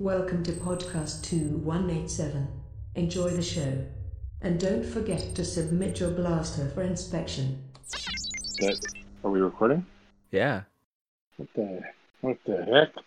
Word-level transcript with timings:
Welcome 0.00 0.42
to 0.44 0.52
podcast 0.52 1.24
2187. 1.24 2.48
Enjoy 2.94 3.28
the 3.28 3.42
show. 3.42 3.84
And 4.40 4.58
don't 4.58 4.82
forget 4.82 5.34
to 5.34 5.44
submit 5.44 6.00
your 6.00 6.08
blaster 6.08 6.70
for 6.70 6.80
inspection. 6.80 7.62
That, 8.60 8.82
are 9.22 9.30
we 9.30 9.40
recording? 9.42 9.84
Yeah. 10.30 10.62
What 11.36 11.48
the 11.54 11.80
what 12.22 12.38
the 12.46 12.64
heck? 12.64 13.04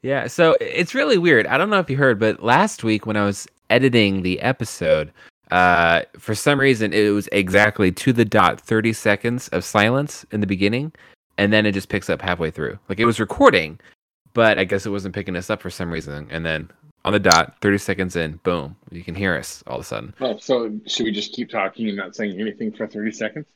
Yeah. 0.00 0.28
So 0.28 0.56
it's 0.62 0.94
really 0.94 1.18
weird. 1.18 1.46
I 1.46 1.58
don't 1.58 1.68
know 1.68 1.78
if 1.78 1.90
you 1.90 1.98
heard, 1.98 2.18
but 2.18 2.42
last 2.42 2.82
week 2.82 3.04
when 3.04 3.18
I 3.18 3.26
was 3.26 3.46
editing 3.68 4.22
the 4.22 4.40
episode, 4.40 5.12
uh, 5.50 6.04
for 6.18 6.34
some 6.34 6.58
reason 6.58 6.94
it 6.94 7.10
was 7.10 7.28
exactly 7.32 7.92
to 7.92 8.14
the 8.14 8.24
dot 8.24 8.62
30 8.62 8.94
seconds 8.94 9.48
of 9.48 9.62
silence 9.62 10.24
in 10.32 10.40
the 10.40 10.46
beginning, 10.46 10.90
and 11.36 11.52
then 11.52 11.66
it 11.66 11.72
just 11.72 11.90
picks 11.90 12.08
up 12.08 12.22
halfway 12.22 12.50
through. 12.50 12.78
Like 12.88 12.98
it 12.98 13.04
was 13.04 13.20
recording, 13.20 13.78
but 14.38 14.56
I 14.56 14.62
guess 14.62 14.86
it 14.86 14.90
wasn't 14.90 15.16
picking 15.16 15.34
us 15.34 15.50
up 15.50 15.60
for 15.60 15.68
some 15.68 15.90
reason. 15.90 16.28
And 16.30 16.46
then 16.46 16.70
on 17.04 17.12
the 17.12 17.18
dot, 17.18 17.56
30 17.60 17.78
seconds 17.78 18.14
in, 18.14 18.36
boom, 18.44 18.76
you 18.92 19.02
can 19.02 19.16
hear 19.16 19.34
us 19.34 19.64
all 19.66 19.78
of 19.78 19.80
a 19.80 19.84
sudden. 19.84 20.14
Oh, 20.20 20.36
so 20.38 20.78
should 20.86 21.06
we 21.06 21.10
just 21.10 21.32
keep 21.32 21.50
talking 21.50 21.88
and 21.88 21.96
not 21.96 22.14
saying 22.14 22.40
anything 22.40 22.70
for 22.70 22.86
thirty 22.86 23.10
seconds? 23.10 23.46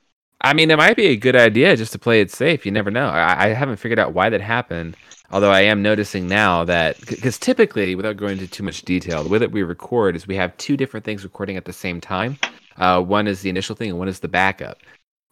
I 0.41 0.55
mean, 0.55 0.73
it 0.73 0.77
might 0.77 0.97
be 0.97 1.07
a 1.07 1.17
good 1.17 1.37
idea 1.37 1.77
just 1.77 1.93
to 1.93 2.01
play 2.01 2.21
it 2.21 2.33
safe. 2.33 2.67
You 2.67 2.73
never 2.73 2.91
know. 2.91 3.07
I, 3.07 3.45
I 3.45 3.49
haven't 3.51 3.77
figured 3.77 4.01
out 4.01 4.13
why 4.13 4.29
that 4.29 4.41
happened. 4.41 4.97
Although 5.31 5.53
I 5.53 5.61
am 5.61 5.83
noticing 5.83 6.27
now 6.27 6.65
that 6.65 6.99
because 7.07 7.39
typically, 7.39 7.95
without 7.95 8.17
going 8.17 8.33
into 8.33 8.49
too 8.49 8.65
much 8.65 8.83
detail, 8.83 9.23
the 9.23 9.31
way 9.31 9.39
that 9.39 9.53
we 9.53 9.63
record 9.63 10.17
is 10.17 10.27
we 10.27 10.35
have 10.35 10.57
two 10.57 10.77
different 10.77 11.07
things 11.07 11.23
recording 11.23 11.57
at 11.57 11.65
the 11.65 11.73
same 11.73 12.01
time. 12.01 12.41
Uh, 12.77 13.01
one 13.01 13.29
is 13.29 13.43
the 13.43 13.51
initial 13.51 13.77
thing, 13.77 13.91
and 13.91 14.01
one 14.01 14.09
is 14.09 14.19
the 14.19 14.27
backup. 14.27 14.79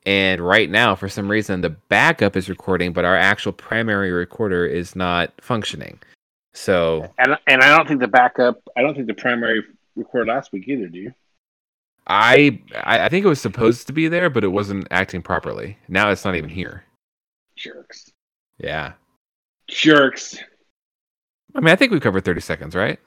And 0.07 0.41
right 0.41 0.71
now, 0.71 0.95
for 0.95 1.09
some 1.09 1.31
reason, 1.31 1.61
the 1.61 1.71
backup 1.71 2.37
is 2.37 2.49
recording, 2.49 2.93
but 2.93 3.05
our 3.05 3.17
actual 3.17 3.53
primary 3.53 4.13
recorder 4.13 4.65
is 4.65 4.97
not 4.97 5.33
functioning. 5.41 5.99
So 6.55 7.13
And 7.19 7.39
and 7.47 7.63
I 7.63 7.77
don't 7.77 7.87
think 7.87 8.01
the 8.01 8.09
backup. 8.09 8.61
I 8.77 8.83
don't 8.83 8.95
think 8.95 9.07
the 9.07 9.15
primary 9.15 9.63
recorded 9.97 10.33
last 10.33 10.53
week 10.53 10.67
either. 10.69 10.89
Do 10.89 10.99
you? 10.99 11.15
I 12.07 12.61
I 12.75 13.05
I 13.05 13.09
think 13.09 13.25
it 13.25 13.29
was 13.29 13.41
supposed 13.41 13.87
to 13.87 13.93
be 13.93 14.09
there, 14.09 14.31
but 14.31 14.43
it 14.43 14.49
wasn't 14.49 14.89
acting 14.91 15.23
properly. 15.23 15.79
Now 15.89 16.11
it's 16.11 16.25
not 16.25 16.35
even 16.35 16.51
here. 16.51 16.85
Jerks. 17.57 18.11
Yeah. 18.59 18.93
Jerks. 19.69 20.39
I 21.55 21.61
mean, 21.61 21.73
I 21.73 21.77
think 21.77 21.93
we 21.93 22.01
covered 22.01 22.25
30 22.25 22.41
seconds, 22.41 22.75
right? 22.75 22.99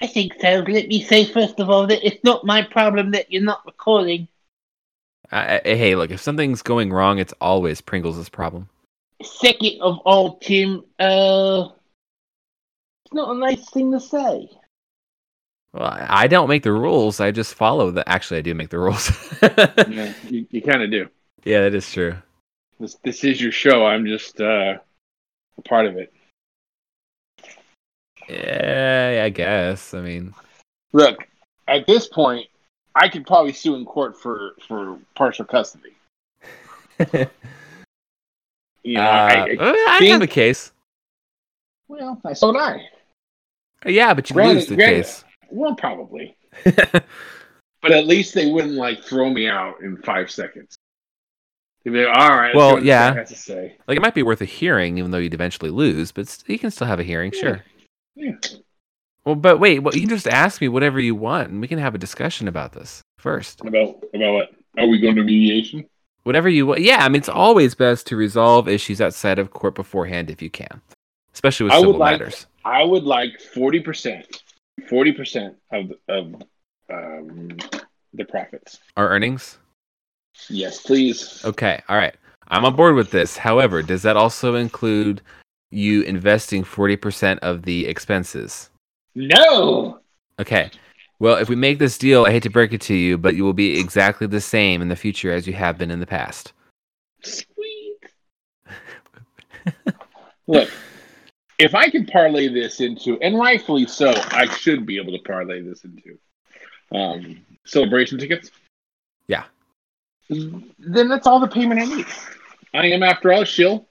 I 0.00 0.06
think 0.06 0.32
so. 0.40 0.64
Let 0.66 0.88
me 0.88 1.02
say 1.02 1.24
first 1.24 1.60
of 1.60 1.70
all 1.70 1.86
that 1.86 2.04
it's 2.04 2.22
not 2.24 2.44
my 2.44 2.62
problem 2.62 3.12
that 3.12 3.30
you're 3.30 3.42
not 3.42 3.64
recording. 3.64 4.26
I, 5.32 5.56
I, 5.56 5.60
hey, 5.64 5.94
look, 5.94 6.10
if 6.10 6.20
something's 6.20 6.62
going 6.62 6.92
wrong, 6.92 7.18
it's 7.18 7.34
always 7.40 7.80
Pringles' 7.80 8.28
problem. 8.28 8.68
Second 9.22 9.80
of 9.80 9.98
all, 10.04 10.38
Tim, 10.38 10.84
uh, 10.98 11.68
it's 13.04 13.14
not 13.14 13.34
a 13.34 13.38
nice 13.38 13.68
thing 13.70 13.92
to 13.92 14.00
say. 14.00 14.50
Well, 15.72 15.84
I 15.84 16.06
I 16.24 16.26
don't 16.26 16.48
make 16.48 16.64
the 16.64 16.72
rules. 16.72 17.18
I 17.20 17.30
just 17.30 17.54
follow 17.54 17.90
the. 17.90 18.06
Actually, 18.08 18.38
I 18.38 18.42
do 18.42 18.54
make 18.54 18.68
the 18.70 18.78
rules. 18.78 19.10
Yeah, 19.42 20.12
you, 20.28 20.46
you 20.50 20.62
kind 20.62 20.82
of 20.82 20.90
do. 20.90 21.08
yeah, 21.44 21.62
that 21.62 21.74
is 21.74 21.90
true. 21.90 22.14
This 22.78 22.96
this 23.02 23.24
is 23.24 23.40
your 23.40 23.52
show. 23.52 23.86
I'm 23.86 24.06
just 24.06 24.40
uh, 24.40 24.78
a 25.56 25.62
part 25.62 25.86
of 25.86 25.96
it. 25.96 26.12
Yeah, 28.28 29.22
I 29.24 29.30
guess. 29.30 29.94
I 29.94 30.00
mean, 30.00 30.34
Look, 30.92 31.26
at 31.68 31.86
this 31.86 32.06
point, 32.08 32.46
I 32.94 33.08
could 33.08 33.26
probably 33.26 33.52
sue 33.52 33.74
in 33.74 33.84
court 33.84 34.20
for 34.20 34.52
for 34.66 34.98
partial 35.14 35.44
custody. 35.44 35.94
You 38.84 38.94
know, 38.94 39.02
uh, 39.02 39.04
I, 39.04 39.56
I, 39.60 39.86
I 39.90 39.98
think- 40.00 40.10
have 40.10 40.22
a 40.22 40.26
case. 40.26 40.72
well, 41.86 42.20
I 42.24 42.32
so 42.32 42.52
did 42.52 42.60
I. 42.60 42.88
Yeah, 43.86 44.12
but 44.12 44.28
you 44.28 44.34
Granted- 44.34 44.54
lose 44.54 44.66
the 44.66 44.74
granted- 44.74 45.04
case. 45.04 45.24
Well, 45.50 45.76
probably. 45.76 46.36
But 47.82 47.90
at 47.90 48.06
least 48.06 48.32
they 48.34 48.46
wouldn't 48.50 48.74
like 48.74 49.02
throw 49.02 49.28
me 49.28 49.48
out 49.48 49.80
in 49.82 49.96
five 49.98 50.30
seconds. 50.30 50.76
They'd 51.84 51.90
be 51.90 52.04
like, 52.04 52.16
all 52.16 52.36
right. 52.36 52.54
Well, 52.54 52.70
see 52.70 52.74
what 52.74 52.80
this 52.80 52.86
yeah. 52.86 53.10
guy 53.10 53.18
has 53.18 53.28
to 53.30 53.34
say. 53.36 53.76
like, 53.88 53.96
it 53.96 54.00
might 54.00 54.14
be 54.14 54.22
worth 54.22 54.40
a 54.40 54.44
hearing, 54.44 54.98
even 54.98 55.10
though 55.10 55.18
you'd 55.18 55.34
eventually 55.34 55.70
lose. 55.70 56.12
But 56.12 56.42
you 56.46 56.60
can 56.60 56.70
still 56.70 56.86
have 56.86 57.00
a 57.00 57.02
hearing, 57.02 57.32
sure. 57.32 57.64
Yeah. 58.14 58.34
Well, 59.24 59.34
but 59.36 59.60
wait, 59.60 59.80
well, 59.80 59.94
you 59.94 60.00
can 60.00 60.08
just 60.10 60.26
ask 60.26 60.60
me 60.60 60.68
whatever 60.68 60.98
you 60.98 61.14
want, 61.14 61.50
and 61.50 61.60
we 61.60 61.68
can 61.68 61.78
have 61.78 61.94
a 61.94 61.98
discussion 61.98 62.48
about 62.48 62.72
this 62.72 63.02
first. 63.18 63.60
About 63.60 64.02
about 64.14 64.32
what? 64.32 64.54
Are 64.78 64.86
we 64.86 64.98
going 64.98 65.16
to 65.16 65.22
mediation? 65.22 65.84
Whatever 66.24 66.48
you 66.48 66.66
want. 66.66 66.80
Yeah, 66.80 67.04
I 67.04 67.08
mean, 67.08 67.16
it's 67.16 67.28
always 67.28 67.74
best 67.74 68.06
to 68.08 68.16
resolve 68.16 68.68
issues 68.68 69.00
outside 69.00 69.38
of 69.38 69.50
court 69.50 69.74
beforehand 69.74 70.30
if 70.30 70.40
you 70.42 70.50
can, 70.50 70.80
especially 71.34 71.64
with 71.64 71.72
I 71.74 71.78
would 71.78 71.86
civil 71.86 71.98
like- 72.00 72.20
matters. 72.20 72.46
I 72.64 72.84
would 72.84 73.04
like 73.04 73.40
forty 73.40 73.80
percent, 73.80 74.42
forty 74.88 75.12
percent 75.12 75.56
of 75.72 75.92
of 76.08 76.34
um, 76.92 77.56
the 78.14 78.24
profits. 78.24 78.78
Our 78.96 79.08
earnings. 79.08 79.58
Yes, 80.48 80.80
please. 80.80 81.44
Okay, 81.44 81.82
all 81.88 81.96
right. 81.96 82.14
I'm 82.48 82.64
on 82.64 82.76
board 82.76 82.94
with 82.94 83.10
this. 83.10 83.36
However, 83.36 83.82
does 83.82 84.02
that 84.02 84.16
also 84.16 84.54
include 84.56 85.22
you 85.70 86.02
investing 86.02 86.64
40% 86.64 87.38
of 87.38 87.62
the 87.62 87.86
expenses? 87.86 88.68
No. 89.14 90.00
Okay. 90.38 90.70
Well, 91.18 91.36
if 91.36 91.48
we 91.48 91.56
make 91.56 91.78
this 91.78 91.98
deal, 91.98 92.24
I 92.24 92.32
hate 92.32 92.42
to 92.44 92.50
break 92.50 92.72
it 92.72 92.80
to 92.82 92.94
you, 92.94 93.16
but 93.16 93.36
you 93.36 93.44
will 93.44 93.52
be 93.52 93.78
exactly 93.78 94.26
the 94.26 94.40
same 94.40 94.82
in 94.82 94.88
the 94.88 94.96
future 94.96 95.32
as 95.32 95.46
you 95.46 95.52
have 95.52 95.78
been 95.78 95.90
in 95.90 96.00
the 96.00 96.06
past. 96.06 96.52
Sweet. 97.22 97.98
Look, 100.48 100.68
if 101.58 101.76
I 101.76 101.90
can 101.90 102.06
parlay 102.06 102.48
this 102.48 102.80
into, 102.80 103.20
and 103.20 103.38
rightfully 103.38 103.86
so, 103.86 104.12
I 104.32 104.46
should 104.46 104.84
be 104.84 104.96
able 104.98 105.12
to 105.12 105.22
parlay 105.22 105.62
this 105.62 105.84
into 105.84 106.18
um, 106.90 107.40
celebration 107.64 108.18
tickets. 108.18 108.50
Yeah. 109.28 109.44
Then 110.28 111.08
that's 111.08 111.28
all 111.28 111.38
the 111.38 111.46
payment 111.46 111.80
I 111.80 111.84
need. 111.84 112.06
I 112.74 112.86
am, 112.86 113.04
after 113.04 113.32
all, 113.32 113.42
a 113.42 113.46
shill. 113.46 113.86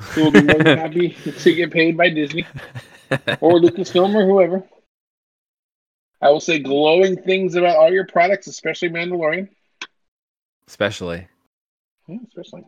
Who 0.00 0.24
will 0.24 0.32
be 0.32 0.42
more 0.42 0.58
than 0.58 0.78
happy 0.78 1.10
to 1.10 1.54
get 1.54 1.70
paid 1.70 1.96
by 1.96 2.08
Disney 2.08 2.44
or 3.40 3.60
Lucasfilm 3.60 4.14
or 4.14 4.26
whoever. 4.26 4.62
I 6.20 6.30
will 6.30 6.40
say 6.40 6.58
glowing 6.58 7.16
things 7.16 7.54
about 7.54 7.76
all 7.76 7.92
your 7.92 8.06
products, 8.06 8.46
especially 8.46 8.88
Mandalorian. 8.88 9.48
Especially. 10.66 11.26
Yeah, 12.08 12.18
especially. 12.28 12.64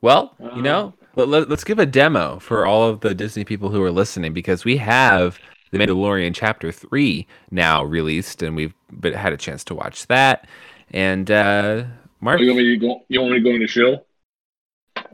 Well, 0.00 0.34
Uh, 0.42 0.56
you 0.56 0.62
know, 0.62 0.94
let, 1.16 1.28
let, 1.28 1.50
us 1.50 1.64
give 1.64 1.78
a 1.78 1.86
demo 1.86 2.38
for 2.38 2.66
all 2.66 2.88
of 2.88 3.00
the 3.00 3.14
Disney 3.14 3.44
people 3.44 3.70
who 3.70 3.82
are 3.82 3.90
listening 3.90 4.32
because 4.32 4.64
we 4.64 4.76
have 4.78 5.38
The 5.70 5.78
Mandalorian 5.78 6.34
Chapter 6.34 6.72
3 6.72 7.26
now 7.50 7.82
released, 7.84 8.42
and 8.42 8.56
we've 8.56 8.74
been, 9.00 9.14
had 9.14 9.32
a 9.32 9.36
chance 9.38 9.64
to 9.64 9.74
watch 9.74 10.06
that. 10.06 10.46
And, 10.90 11.30
uh, 11.30 11.84
Mark, 12.20 12.40
You 12.40 12.48
want 12.48 12.58
me 12.58 12.64
to 12.64 12.76
go? 12.76 13.00
You 13.08 13.20
want 13.20 13.32
me 13.32 13.38
to 13.38 13.44
go 13.44 13.50
into 13.54 13.66
show? 13.66 14.04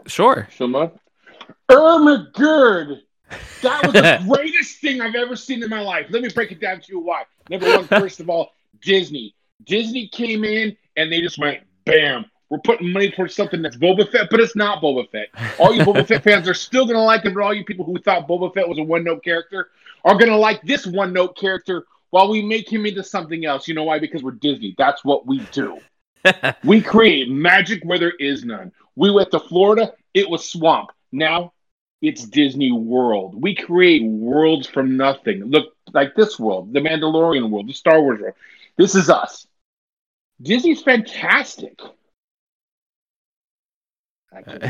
sure. 0.07 0.49
Shill 0.53 0.69
mode. 0.69 0.93
Irma 1.69 2.31
Gerd. 2.35 3.03
That 3.63 3.83
was 3.85 3.93
the 3.93 4.25
greatest 4.35 4.81
thing 4.81 5.01
I've 5.01 5.15
ever 5.15 5.37
seen 5.37 5.63
in 5.63 5.71
my 5.71 5.81
life. 5.81 6.07
Let 6.11 6.23
me 6.23 6.29
break 6.29 6.53
it 6.53 6.61
down 6.61 6.81
to 6.81 6.93
you 6.93 7.01
why. 7.01 7.25
Number 7.49 7.67
one, 7.77 7.87
first 7.87 8.21
of 8.21 8.29
all, 8.29 8.53
Disney. 8.83 9.35
Disney 9.65 10.09
came 10.09 10.45
in 10.45 10.77
and 10.97 11.13
they 11.13 11.21
just 11.21 11.39
went, 11.39 11.61
bam. 11.85 12.25
We're 12.49 12.59
putting 12.59 12.93
money 12.93 13.11
towards 13.13 13.37
something 13.37 13.63
that's 13.63 13.77
Boba 13.77 14.11
Fett, 14.11 14.29
but 14.29 14.41
it's 14.41 14.57
not 14.57 14.83
Boba 14.83 15.09
Fett. 15.11 15.29
All 15.61 15.73
you 15.73 15.85
Boba 15.85 16.05
Fett 16.05 16.25
fans 16.25 16.49
are 16.49 16.55
still 16.55 16.85
gonna 16.85 17.03
like 17.03 17.25
it, 17.25 17.33
but 17.33 17.43
all 17.43 17.55
you 17.55 17.65
people 17.65 17.85
who 17.85 17.97
thought 17.99 18.27
Boba 18.27 18.53
Fett 18.53 18.69
was 18.69 18.79
a 18.79 18.83
one-note 18.83 19.23
character 19.23 19.69
are 20.05 20.19
gonna 20.19 20.37
like 20.37 20.61
this 20.63 20.85
one-note 20.85 21.37
character 21.37 21.85
while 22.11 22.29
we 22.29 22.43
make 22.43 22.69
him 22.69 22.87
into 22.87 23.05
something 23.05 23.45
else. 23.45 23.69
You 23.69 23.75
know 23.75 23.85
why? 23.85 24.01
Because 24.01 24.25
we're 24.25 24.33
Disney. 24.33 24.75
That's 24.77 25.05
what 25.05 25.27
we 25.27 25.41
do. 25.53 25.79
We 26.65 26.83
create 26.83 27.31
magic 27.31 27.83
where 27.83 27.99
there 27.99 28.13
is 28.19 28.45
none. 28.45 28.73
We 28.95 29.11
went 29.11 29.31
to 29.31 29.41
Florida, 29.41 29.95
it 30.13 30.29
was 30.29 30.51
swamp. 30.51 30.91
Now 31.13 31.55
it's 32.03 32.25
Disney 32.25 32.73
World. 32.73 33.41
We 33.41 33.55
create 33.55 34.03
worlds 34.03 34.67
from 34.67 34.97
nothing. 34.97 35.45
Look 35.45 35.75
like 35.93 36.15
this 36.15 36.39
world, 36.39 36.73
the 36.73 36.81
Mandalorian 36.81 37.51
world, 37.51 37.69
the 37.69 37.73
Star 37.75 38.01
Wars 38.01 38.21
world. 38.21 38.35
This 38.77 38.95
is 38.95 39.11
us. 39.11 39.47
Disney's 40.41 40.83
fantastic. 40.83 41.79
I 44.33 44.43
can 44.43 44.61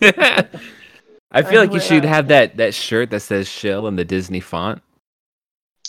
keep. 0.00 0.60
I 1.30 1.42
feel 1.42 1.60
like 1.60 1.72
you 1.74 1.80
should 1.80 2.06
uh, 2.06 2.08
have 2.08 2.28
that, 2.28 2.56
that 2.56 2.72
shirt 2.72 3.10
that 3.10 3.20
says 3.20 3.46
shill 3.46 3.86
in 3.86 3.96
the 3.96 4.04
Disney 4.04 4.40
font. 4.40 4.80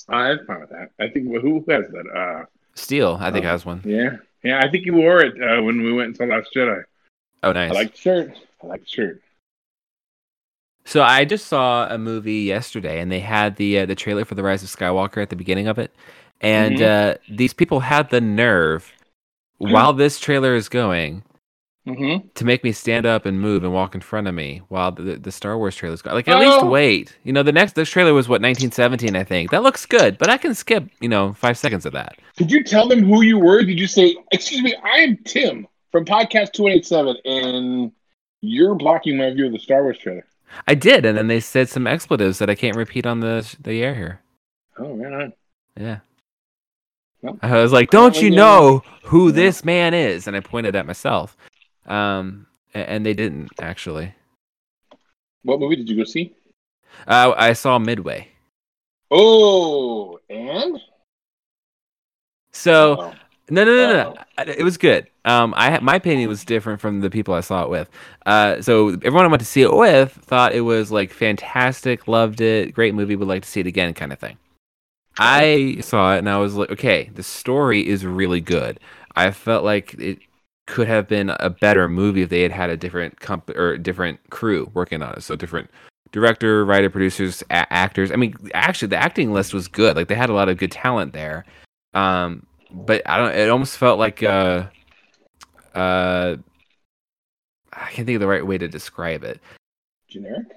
I'm 0.09 0.45
fine 0.45 0.59
with 0.61 0.69
that. 0.71 0.89
I 0.99 1.07
think 1.07 1.27
who 1.27 1.63
has 1.69 1.87
that? 1.89 2.05
Uh, 2.13 2.45
Steel, 2.75 3.17
I 3.21 3.31
think 3.31 3.45
Oh. 3.45 3.49
has 3.49 3.65
one. 3.65 3.81
yeah, 3.85 4.17
yeah. 4.43 4.59
I 4.59 4.69
think 4.69 4.85
you 4.85 4.95
wore 4.95 5.21
it 5.21 5.41
uh, 5.41 5.61
when 5.61 5.81
we 5.81 5.93
went 5.93 6.07
and 6.07 6.17
saw 6.17 6.25
Last 6.25 6.49
Jedi. 6.53 6.83
Oh, 7.43 7.51
nice. 7.53 7.71
I 7.71 7.73
like 7.73 7.91
the 7.93 7.99
shirt. 7.99 8.33
I 8.63 8.67
like 8.67 8.81
the 8.81 8.87
shirt. 8.87 9.21
So 10.89 11.03
I 11.03 11.23
just 11.23 11.45
saw 11.45 11.87
a 11.87 11.99
movie 11.99 12.41
yesterday, 12.41 12.99
and 12.99 13.11
they 13.11 13.19
had 13.19 13.57
the 13.57 13.79
uh, 13.81 13.85
the 13.85 13.93
trailer 13.93 14.25
for 14.25 14.33
the 14.33 14.41
Rise 14.41 14.63
of 14.63 14.69
Skywalker 14.69 15.21
at 15.21 15.29
the 15.29 15.35
beginning 15.35 15.67
of 15.67 15.77
it, 15.77 15.93
and 16.41 16.77
Mhm. 16.79 17.13
uh, 17.13 17.17
these 17.29 17.53
people 17.53 17.81
had 17.81 18.09
the 18.09 18.19
nerve, 18.19 18.91
while 19.59 19.93
this 19.93 20.19
trailer 20.19 20.55
is 20.55 20.67
going, 20.67 21.21
Mm-hmm. 21.87 22.27
to 22.35 22.45
make 22.45 22.63
me 22.63 22.71
stand 22.71 23.05
up 23.05 23.25
and 23.25 23.39
move 23.39 23.63
and 23.63 23.73
walk 23.73 23.95
in 23.95 24.01
front 24.01 24.27
of 24.27 24.33
me 24.35 24.61
while 24.67 24.91
the, 24.91 25.15
the 25.15 25.31
Star 25.31 25.57
Wars 25.57 25.75
trailers 25.75 26.01
going. 26.03 26.15
Like 26.15 26.27
at 26.27 26.39
least 26.39 26.59
Oh. 26.61 26.69
wait. 26.69 27.15
You 27.23 27.33
know, 27.33 27.41
the 27.41 27.51
next 27.53 27.73
this 27.73 27.89
trailer 27.89 28.13
was 28.13 28.27
what 28.27 28.41
1917, 28.41 29.15
I 29.15 29.23
think. 29.23 29.49
That 29.51 29.63
looks 29.63 29.85
good, 29.87 30.17
but 30.17 30.29
I 30.29 30.37
can 30.37 30.53
skip 30.55 30.83
you 31.01 31.09
know 31.09 31.33
five 31.33 31.57
seconds 31.57 31.85
of 31.85 31.93
that. 31.93 32.17
Did 32.35 32.51
you 32.51 32.63
tell 32.63 32.87
them 32.87 33.03
who 33.03 33.21
you 33.21 33.37
were? 33.39 33.63
Did 33.63 33.79
you 33.79 33.87
say, 33.87 34.15
"Excuse 34.31 34.61
me, 34.63 34.75
I 34.83 34.97
am 34.99 35.17
Tim 35.25 35.67
from 35.91 36.03
Podcast 36.05 36.51
Two 36.53 36.67
Eight 36.67 36.85
Seven, 36.85 37.15
and 37.25 37.91
you're 38.41 38.73
blocking 38.75 39.17
my 39.17 39.31
view 39.33 39.45
of 39.47 39.51
the 39.53 39.59
Star 39.59 39.83
Wars 39.83 39.97
trailer"? 39.99 40.25
I 40.67 40.75
did, 40.75 41.05
and 41.05 41.17
then 41.17 41.27
they 41.27 41.39
said 41.39 41.69
some 41.69 41.87
expletives 41.87 42.39
that 42.39 42.49
I 42.49 42.55
can't 42.55 42.75
repeat 42.75 43.05
on 43.05 43.19
the 43.19 43.47
the 43.61 43.81
air 43.83 43.95
here. 43.95 44.21
Oh 44.77 44.95
man, 44.95 45.33
Yeah. 45.79 45.99
Well, 47.21 47.37
I 47.41 47.61
was 47.61 47.73
like, 47.73 47.89
"Don't 47.89 48.21
you 48.21 48.29
know 48.31 48.81
who 49.03 49.27
yeah. 49.27 49.33
this 49.35 49.65
man 49.65 49.93
is?" 49.93 50.27
And 50.27 50.35
I 50.37 50.39
pointed 50.39 50.75
at 50.75 50.85
myself. 50.85 51.35
Um, 51.85 52.45
and 52.73 53.05
they 53.05 53.13
didn't 53.13 53.49
actually. 53.59 54.13
what 55.43 55.59
movie 55.59 55.75
did 55.75 55.89
you 55.89 55.97
go 55.97 56.03
see? 56.03 56.33
Uh, 57.07 57.33
I 57.35 57.53
saw 57.53 57.77
Midway. 57.79 58.27
Oh, 59.11 60.19
and 60.29 60.79
So 62.51 63.01
Oh. 63.01 63.13
no, 63.49 63.63
no, 63.65 63.75
no, 63.75 63.87
no, 63.93 64.13
no. 64.45 64.53
It 64.53 64.63
was 64.63 64.77
good. 64.77 65.07
Um, 65.29 65.53
I 65.55 65.79
my 65.79 65.95
opinion 65.95 66.27
was 66.27 66.43
different 66.43 66.81
from 66.81 67.01
the 67.01 67.09
people 67.11 67.35
I 67.35 67.41
saw 67.41 67.63
it 67.63 67.69
with. 67.69 67.87
Uh, 68.25 68.61
so 68.63 68.89
everyone 68.89 69.25
I 69.25 69.27
went 69.27 69.41
to 69.41 69.45
see 69.45 69.61
it 69.61 69.71
with 69.71 70.11
thought 70.11 70.53
it 70.53 70.61
was 70.61 70.91
like 70.91 71.11
fantastic, 71.11 72.07
loved 72.07 72.41
it, 72.41 72.73
great 72.73 72.95
movie, 72.95 73.15
would 73.15 73.27
like 73.27 73.43
to 73.43 73.49
see 73.49 73.59
it 73.59 73.67
again, 73.67 73.93
kind 73.93 74.11
of 74.11 74.17
thing. 74.17 74.37
I 75.19 75.77
saw 75.81 76.15
it 76.15 76.19
and 76.19 76.29
I 76.29 76.39
was 76.39 76.55
like, 76.55 76.71
okay, 76.71 77.11
the 77.13 77.21
story 77.21 77.87
is 77.87 78.05
really 78.05 78.41
good. 78.41 78.79
I 79.15 79.29
felt 79.29 79.63
like 79.63 79.93
it 79.95 80.17
could 80.65 80.87
have 80.87 81.07
been 81.07 81.29
a 81.39 81.49
better 81.51 81.87
movie 81.87 82.23
if 82.23 82.29
they 82.29 82.41
had 82.41 82.51
had 82.51 82.71
a 82.71 82.77
different 82.77 83.19
comp 83.19 83.51
or 83.51 83.77
different 83.77 84.19
crew 84.31 84.71
working 84.73 85.03
on 85.03 85.13
it. 85.13 85.21
So 85.21 85.35
different 85.35 85.69
director, 86.11 86.65
writer, 86.65 86.89
producers, 86.89 87.43
a- 87.51 87.71
actors. 87.71 88.11
I 88.11 88.15
mean, 88.15 88.33
actually, 88.55 88.87
the 88.87 88.97
acting 88.97 89.31
list 89.31 89.53
was 89.53 89.67
good. 89.67 89.95
Like 89.95 90.07
they 90.07 90.15
had 90.15 90.29
a 90.31 90.33
lot 90.33 90.49
of 90.49 90.57
good 90.57 90.71
talent 90.71 91.13
there. 91.13 91.45
Um, 91.93 92.47
but 92.71 93.01
I 93.05 93.17
don't. 93.17 93.35
It 93.35 93.49
almost 93.49 93.77
felt 93.77 93.99
like 93.99 94.23
uh, 94.23 94.67
uh, 95.79 96.35
I 97.71 97.91
can't 97.91 98.05
think 98.05 98.15
of 98.15 98.21
the 98.21 98.27
right 98.27 98.45
way 98.45 98.57
to 98.57 98.67
describe 98.67 99.23
it. 99.23 99.39
generic. 100.07 100.47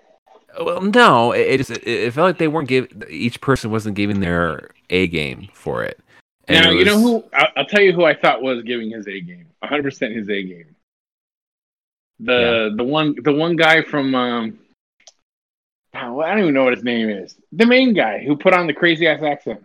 Well, 0.61 0.83
no, 0.83 1.33
it, 1.33 1.41
it 1.41 1.57
just 1.59 1.71
it, 1.71 1.87
it 1.87 2.13
felt 2.13 2.27
like 2.27 2.39
they 2.39 2.49
weren't 2.49 2.69
give 2.69 2.89
each 3.09 3.41
person 3.41 3.71
wasn't 3.71 3.97
giving 3.97 4.21
their 4.21 4.71
A 4.91 5.07
game 5.07 5.49
for 5.53 5.85
it. 5.85 5.99
And 6.49 6.65
now 6.65 6.73
it 6.73 6.79
you 6.79 6.85
know 6.85 7.01
who 7.01 7.25
I'll, 7.33 7.49
I'll 7.57 7.67
tell 7.67 7.81
you 7.81 7.93
who 7.93 8.05
I 8.05 8.15
thought 8.15 8.43
was 8.43 8.63
giving 8.63 8.91
his 8.91 9.07
A 9.07 9.21
game, 9.21 9.47
100 9.61 9.83
percent 9.83 10.15
his 10.15 10.29
A 10.29 10.43
game. 10.43 10.75
The 12.21 12.73
the 12.77 12.85
one 12.85 13.17
the 13.23 13.33
one 13.33 13.57
guy 13.57 13.83
from 13.83 14.15
um, 14.15 14.59
I 15.95 16.07
don't 16.07 16.41
even 16.41 16.55
know 16.55 16.65
what 16.65 16.75
his 16.75 16.85
name 16.85 17.09
is. 17.09 17.37
The 17.53 17.67
main 17.67 17.95
guy 17.95 18.23
who 18.25 18.37
put 18.37 18.55
on 18.55 18.67
the 18.67 18.75
crazy 18.75 19.07
ass 19.07 19.23
accent. 19.23 19.65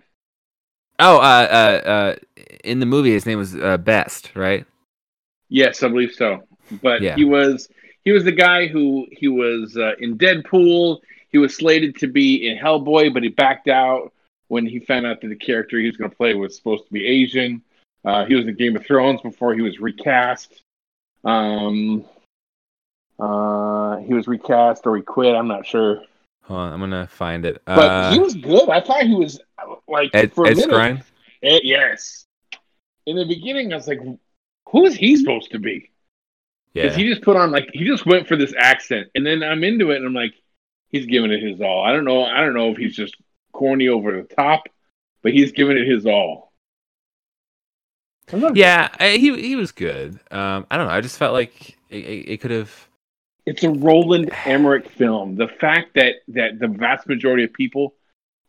Oh, 1.00 1.18
uh, 1.18 1.20
uh, 1.20 1.88
uh, 1.88 2.16
in 2.64 2.80
the 2.80 2.86
movie, 2.86 3.12
his 3.12 3.26
name 3.26 3.38
was 3.38 3.56
uh, 3.56 3.78
Best, 3.78 4.32
right? 4.36 4.66
Yes, 5.50 5.84
I 5.84 5.88
believe 5.88 6.12
so. 6.14 6.44
But 6.82 7.02
Yeah. 7.02 7.16
he 7.16 7.24
was 7.26 7.70
he 8.04 8.12
was 8.12 8.24
the 8.24 8.32
guy 8.32 8.68
who 8.68 9.08
he 9.12 9.28
was 9.28 9.78
uh, 9.78 9.94
in 10.00 10.18
Deadpool. 10.18 11.00
He 11.30 11.38
was 11.38 11.56
slated 11.56 11.98
to 11.98 12.08
be 12.08 12.48
in 12.48 12.58
Hellboy, 12.58 13.14
but 13.14 13.22
he 13.24 13.30
backed 13.30 13.68
out 13.68 14.14
when 14.48 14.66
he 14.66 14.80
found 14.80 15.06
out 15.06 15.20
that 15.22 15.28
the 15.28 15.36
character 15.36 15.78
he 15.80 15.88
was 15.88 15.98
going 15.98 16.10
to 16.10 16.16
play 16.16 16.34
was 16.34 16.56
supposed 16.56 16.86
to 16.88 16.94
be 16.94 17.06
Asian. 17.06 17.62
Uh, 18.06 18.24
he 18.26 18.34
was 18.36 18.48
in 18.48 18.56
Game 18.56 18.78
of 18.78 18.86
Thrones 18.86 19.22
before 19.22 19.54
he 19.54 19.62
was 19.62 19.80
recast. 19.82 20.62
Um, 21.26 22.06
uh, 23.20 23.98
he 23.98 24.14
was 24.14 24.28
recast 24.28 24.86
or 24.86 24.96
he 24.96 25.02
quit. 25.02 25.36
I'm 25.36 25.48
not 25.48 25.66
sure, 25.66 26.04
Hold 26.44 26.60
on, 26.62 26.74
I'm 26.74 26.80
gonna 26.80 27.08
find 27.08 27.46
it. 27.46 27.62
but 27.66 27.80
Uh, 27.80 28.12
he 28.14 28.20
was 28.20 28.36
good. 28.36 28.70
I 28.70 28.80
thought 28.80 29.04
he 29.04 29.16
was 29.16 29.40
like 29.88 30.12
Ed, 30.14 30.32
for 30.32 30.46
a 30.46 30.52
Ed 30.52 30.58
minute-? 30.58 31.04
Eh, 31.44 31.60
yes. 31.64 32.26
In 33.06 33.16
the 33.18 33.26
beginning, 33.26 33.74
I 33.74 33.76
was 33.76 33.88
like, 33.88 34.00
"Who 34.72 34.86
is 34.86 34.96
he 34.96 35.16
supposed 35.16 35.52
to 35.52 35.60
be?" 35.60 35.92
Yeah. 36.74 36.84
Because 36.84 36.98
he 36.98 37.08
just 37.10 37.22
put 37.24 37.36
on 37.36 37.52
like 37.52 37.70
he 37.74 37.86
just 37.86 38.06
went 38.06 38.28
for 38.28 38.36
this 38.36 38.54
accent, 38.58 39.08
and 39.16 39.26
then 39.26 39.44
I'm 39.44 39.64
into 39.64 39.92
it, 39.92 39.98
and 39.98 40.06
I'm 40.06 40.14
like, 40.14 40.34
he's 40.90 41.06
giving 41.06 41.32
it 41.32 41.42
his 41.42 41.62
all. 41.62 41.84
I 41.84 41.92
don't 41.92 42.06
know. 42.06 42.24
I 42.24 42.42
don't 42.42 42.54
know 42.54 42.72
if 42.72 42.78
he's 42.78 42.96
just 42.96 43.16
corny 43.52 43.88
over 43.88 44.12
the 44.22 44.28
top, 44.36 44.64
but 45.24 45.34
he's 45.34 45.52
giving 45.52 45.78
it 45.78 45.88
his 45.88 46.06
all. 46.06 46.54
I 48.32 48.38
love 48.38 48.52
it. 48.52 48.58
Yeah, 48.58 48.90
I, 49.00 49.12
he 49.12 49.36
he 49.42 49.56
was 49.56 49.72
good. 49.72 50.20
Um, 50.32 50.68
I 50.70 50.78
don't 50.78 50.88
know. 50.88 50.94
I 50.94 51.02
just 51.02 51.18
felt 51.18 51.34
like 51.34 51.78
it, 51.90 51.98
it, 51.98 52.30
it 52.34 52.42
could 52.42 52.52
have. 52.52 52.88
it's 53.46 53.64
a 53.64 53.70
Roland 53.70 54.32
Emmerich 54.46 54.90
film. 54.90 55.36
The 55.36 55.48
fact 55.48 55.96
that 55.96 56.16
that 56.30 56.60
the 56.60 56.68
vast 56.68 57.08
majority 57.08 57.44
of 57.46 57.54
people 57.54 57.96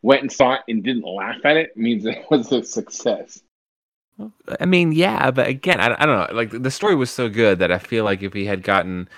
went 0.03 0.23
and 0.23 0.33
saw 0.33 0.55
it 0.55 0.63
and 0.69 0.83
didn't 0.83 1.05
laugh 1.07 1.45
at 1.45 1.57
it 1.57 1.77
means 1.77 2.05
it 2.07 2.25
was 2.31 2.51
a 2.53 2.63
success. 2.65 3.41
I 4.61 4.67
mean, 4.67 4.93
yeah, 4.93 5.31
but 5.31 5.47
again, 5.47 5.81
I, 5.81 5.95
I 5.99 6.07
don't 6.07 6.31
know. 6.31 6.37
Like 6.37 6.51
the 6.51 6.71
story 6.71 6.95
was 6.95 7.11
so 7.11 7.29
good 7.29 7.59
that 7.59 7.71
I 7.71 7.79
feel 7.79 8.05
like 8.05 8.23
if 8.23 8.33
he 8.33 8.47
had 8.47 8.63
gotten 8.63 9.09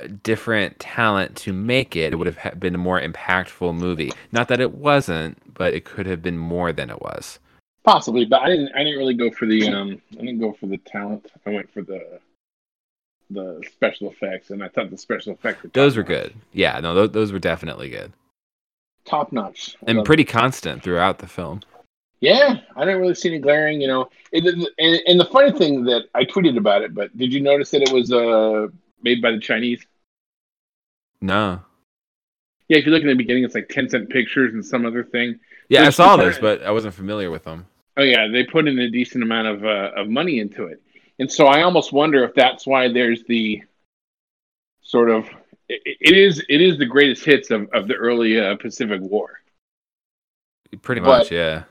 uh, 0.00 0.08
different 0.22 0.78
talent 0.80 1.36
to 1.36 1.52
make 1.52 1.94
it, 1.94 2.12
it 2.12 2.16
would 2.16 2.26
have 2.26 2.58
been 2.60 2.74
a 2.74 2.78
more 2.78 3.00
impactful 3.00 3.74
movie. 3.76 4.12
Not 4.32 4.48
that 4.48 4.60
it 4.60 4.74
wasn't, 4.74 5.54
but 5.54 5.74
it 5.74 5.84
could 5.84 6.06
have 6.06 6.22
been 6.22 6.38
more 6.38 6.72
than 6.72 6.90
it 6.90 7.00
was. 7.00 7.38
Possibly, 7.84 8.24
but 8.24 8.42
I 8.42 8.48
didn't. 8.48 8.70
I 8.74 8.78
didn't 8.78 8.98
really 8.98 9.14
go 9.14 9.30
for 9.30 9.46
the. 9.46 9.68
Um, 9.68 10.02
I 10.12 10.20
didn't 10.20 10.40
go 10.40 10.52
for 10.52 10.66
the 10.66 10.78
talent. 10.78 11.30
I 11.46 11.50
went 11.50 11.72
for 11.72 11.82
the 11.82 12.20
the 13.30 13.62
special 13.72 14.10
effects, 14.10 14.50
and 14.50 14.64
I 14.64 14.68
thought 14.68 14.90
the 14.90 14.98
special 14.98 15.34
effects 15.34 15.62
were 15.62 15.70
Those 15.70 15.96
were 15.96 16.02
good. 16.02 16.34
Yeah, 16.52 16.80
no, 16.80 16.94
those, 16.94 17.10
those 17.10 17.32
were 17.32 17.38
definitely 17.38 17.90
good 17.90 18.12
top 19.08 19.32
notch, 19.32 19.76
I 19.86 19.90
and 19.90 20.04
pretty 20.04 20.22
it. 20.22 20.28
constant 20.28 20.82
throughout 20.82 21.18
the 21.18 21.26
film. 21.26 21.60
Yeah, 22.20 22.56
I 22.74 22.84
didn't 22.84 23.00
really 23.00 23.14
see 23.14 23.28
any 23.28 23.38
glaring. 23.38 23.80
You 23.80 23.88
know, 23.88 24.10
it, 24.32 24.44
and, 24.44 25.00
and 25.06 25.20
the 25.20 25.24
funny 25.26 25.56
thing 25.56 25.84
that 25.84 26.04
I 26.14 26.24
tweeted 26.24 26.56
about 26.56 26.82
it, 26.82 26.94
but 26.94 27.16
did 27.16 27.32
you 27.32 27.40
notice 27.40 27.70
that 27.70 27.82
it 27.82 27.92
was 27.92 28.12
uh 28.12 28.66
made 29.02 29.22
by 29.22 29.30
the 29.30 29.38
Chinese? 29.40 29.86
No. 31.20 31.60
Yeah, 32.68 32.78
if 32.78 32.86
you 32.86 32.92
look 32.92 33.02
in 33.02 33.08
the 33.08 33.14
beginning, 33.14 33.44
it's 33.44 33.54
like 33.54 33.68
Tencent 33.68 34.10
pictures 34.10 34.52
and 34.52 34.64
some 34.64 34.84
other 34.84 35.02
thing. 35.02 35.38
Yeah, 35.68 35.84
I 35.86 35.90
saw 35.90 36.14
is- 36.14 36.18
those, 36.20 36.38
but 36.38 36.62
I 36.62 36.70
wasn't 36.70 36.94
familiar 36.94 37.30
with 37.30 37.44
them. 37.44 37.66
Oh 37.96 38.02
yeah, 38.02 38.28
they 38.28 38.44
put 38.44 38.68
in 38.68 38.78
a 38.78 38.90
decent 38.90 39.24
amount 39.24 39.48
of 39.48 39.64
uh, 39.64 39.90
of 39.96 40.08
money 40.08 40.38
into 40.40 40.64
it, 40.66 40.80
and 41.18 41.30
so 41.30 41.46
I 41.46 41.62
almost 41.62 41.92
wonder 41.92 42.22
if 42.24 42.34
that's 42.34 42.66
why 42.66 42.92
there's 42.92 43.24
the 43.24 43.62
sort 44.82 45.10
of 45.10 45.28
it, 45.68 45.80
it 46.00 46.16
is 46.16 46.44
it 46.48 46.60
is 46.60 46.78
the 46.78 46.86
greatest 46.86 47.24
hits 47.24 47.50
of, 47.50 47.68
of 47.72 47.88
the 47.88 47.94
early 47.94 48.40
uh, 48.40 48.56
Pacific 48.56 49.00
War. 49.02 49.40
Pretty 50.82 51.00
But- 51.00 51.18
much, 51.18 51.32
yeah. 51.32 51.64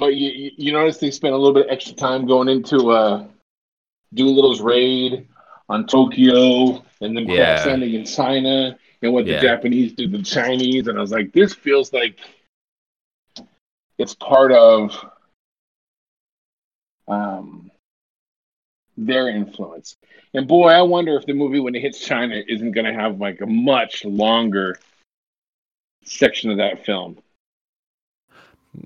But 0.00 0.16
you, 0.16 0.50
you 0.56 0.72
notice 0.72 0.96
they 0.96 1.10
spent 1.10 1.34
a 1.34 1.36
little 1.36 1.52
bit 1.52 1.66
of 1.66 1.72
extra 1.72 1.94
time 1.94 2.26
going 2.26 2.48
into 2.48 2.90
uh, 2.90 3.26
Doolittle's 4.14 4.62
raid 4.62 5.28
on 5.68 5.86
Tokyo, 5.86 6.82
and 7.02 7.14
then 7.14 7.28
Yeah. 7.28 7.36
crash 7.36 7.66
landing 7.66 7.94
in 7.94 8.06
China, 8.06 8.78
and 9.02 9.12
what 9.12 9.26
Yeah. 9.26 9.36
the 9.36 9.42
Japanese 9.46 9.92
did 9.92 10.10
to 10.10 10.18
the 10.18 10.24
Chinese, 10.24 10.88
and 10.88 10.96
I 10.96 11.02
was 11.02 11.12
like, 11.12 11.32
this 11.34 11.52
feels 11.52 11.92
like 11.92 12.18
it's 13.98 14.14
part 14.14 14.52
of 14.52 14.96
um, 17.06 17.70
their 18.96 19.28
influence. 19.28 19.96
And 20.32 20.48
boy, 20.48 20.68
I 20.68 20.80
wonder 20.80 21.14
if 21.16 21.26
the 21.26 21.34
movie 21.34 21.60
when 21.60 21.74
it 21.74 21.82
hits 21.82 22.00
China 22.00 22.40
isn't 22.48 22.72
going 22.72 22.86
to 22.86 22.94
have 22.94 23.20
like 23.20 23.42
a 23.42 23.46
much 23.46 24.06
longer 24.06 24.78
section 26.04 26.50
of 26.50 26.56
that 26.56 26.86
film. 26.86 27.18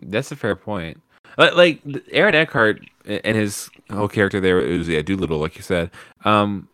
That's 0.03 0.33
a 0.33 0.37
fair 0.37 0.57
point. 0.57 1.01
Like, 1.37 1.55
like 1.55 2.05
Aaron 2.11 2.35
Eckhart 2.35 2.81
and 3.07 3.37
his 3.37 3.71
whole 3.91 4.09
character 4.09 4.41
there 4.41 4.61
is 4.61 4.89
yeah 4.89 5.03
Doolittle, 5.03 5.39
like 5.39 5.57
you 5.57 5.63
said. 5.63 5.91
Um, 6.25 6.69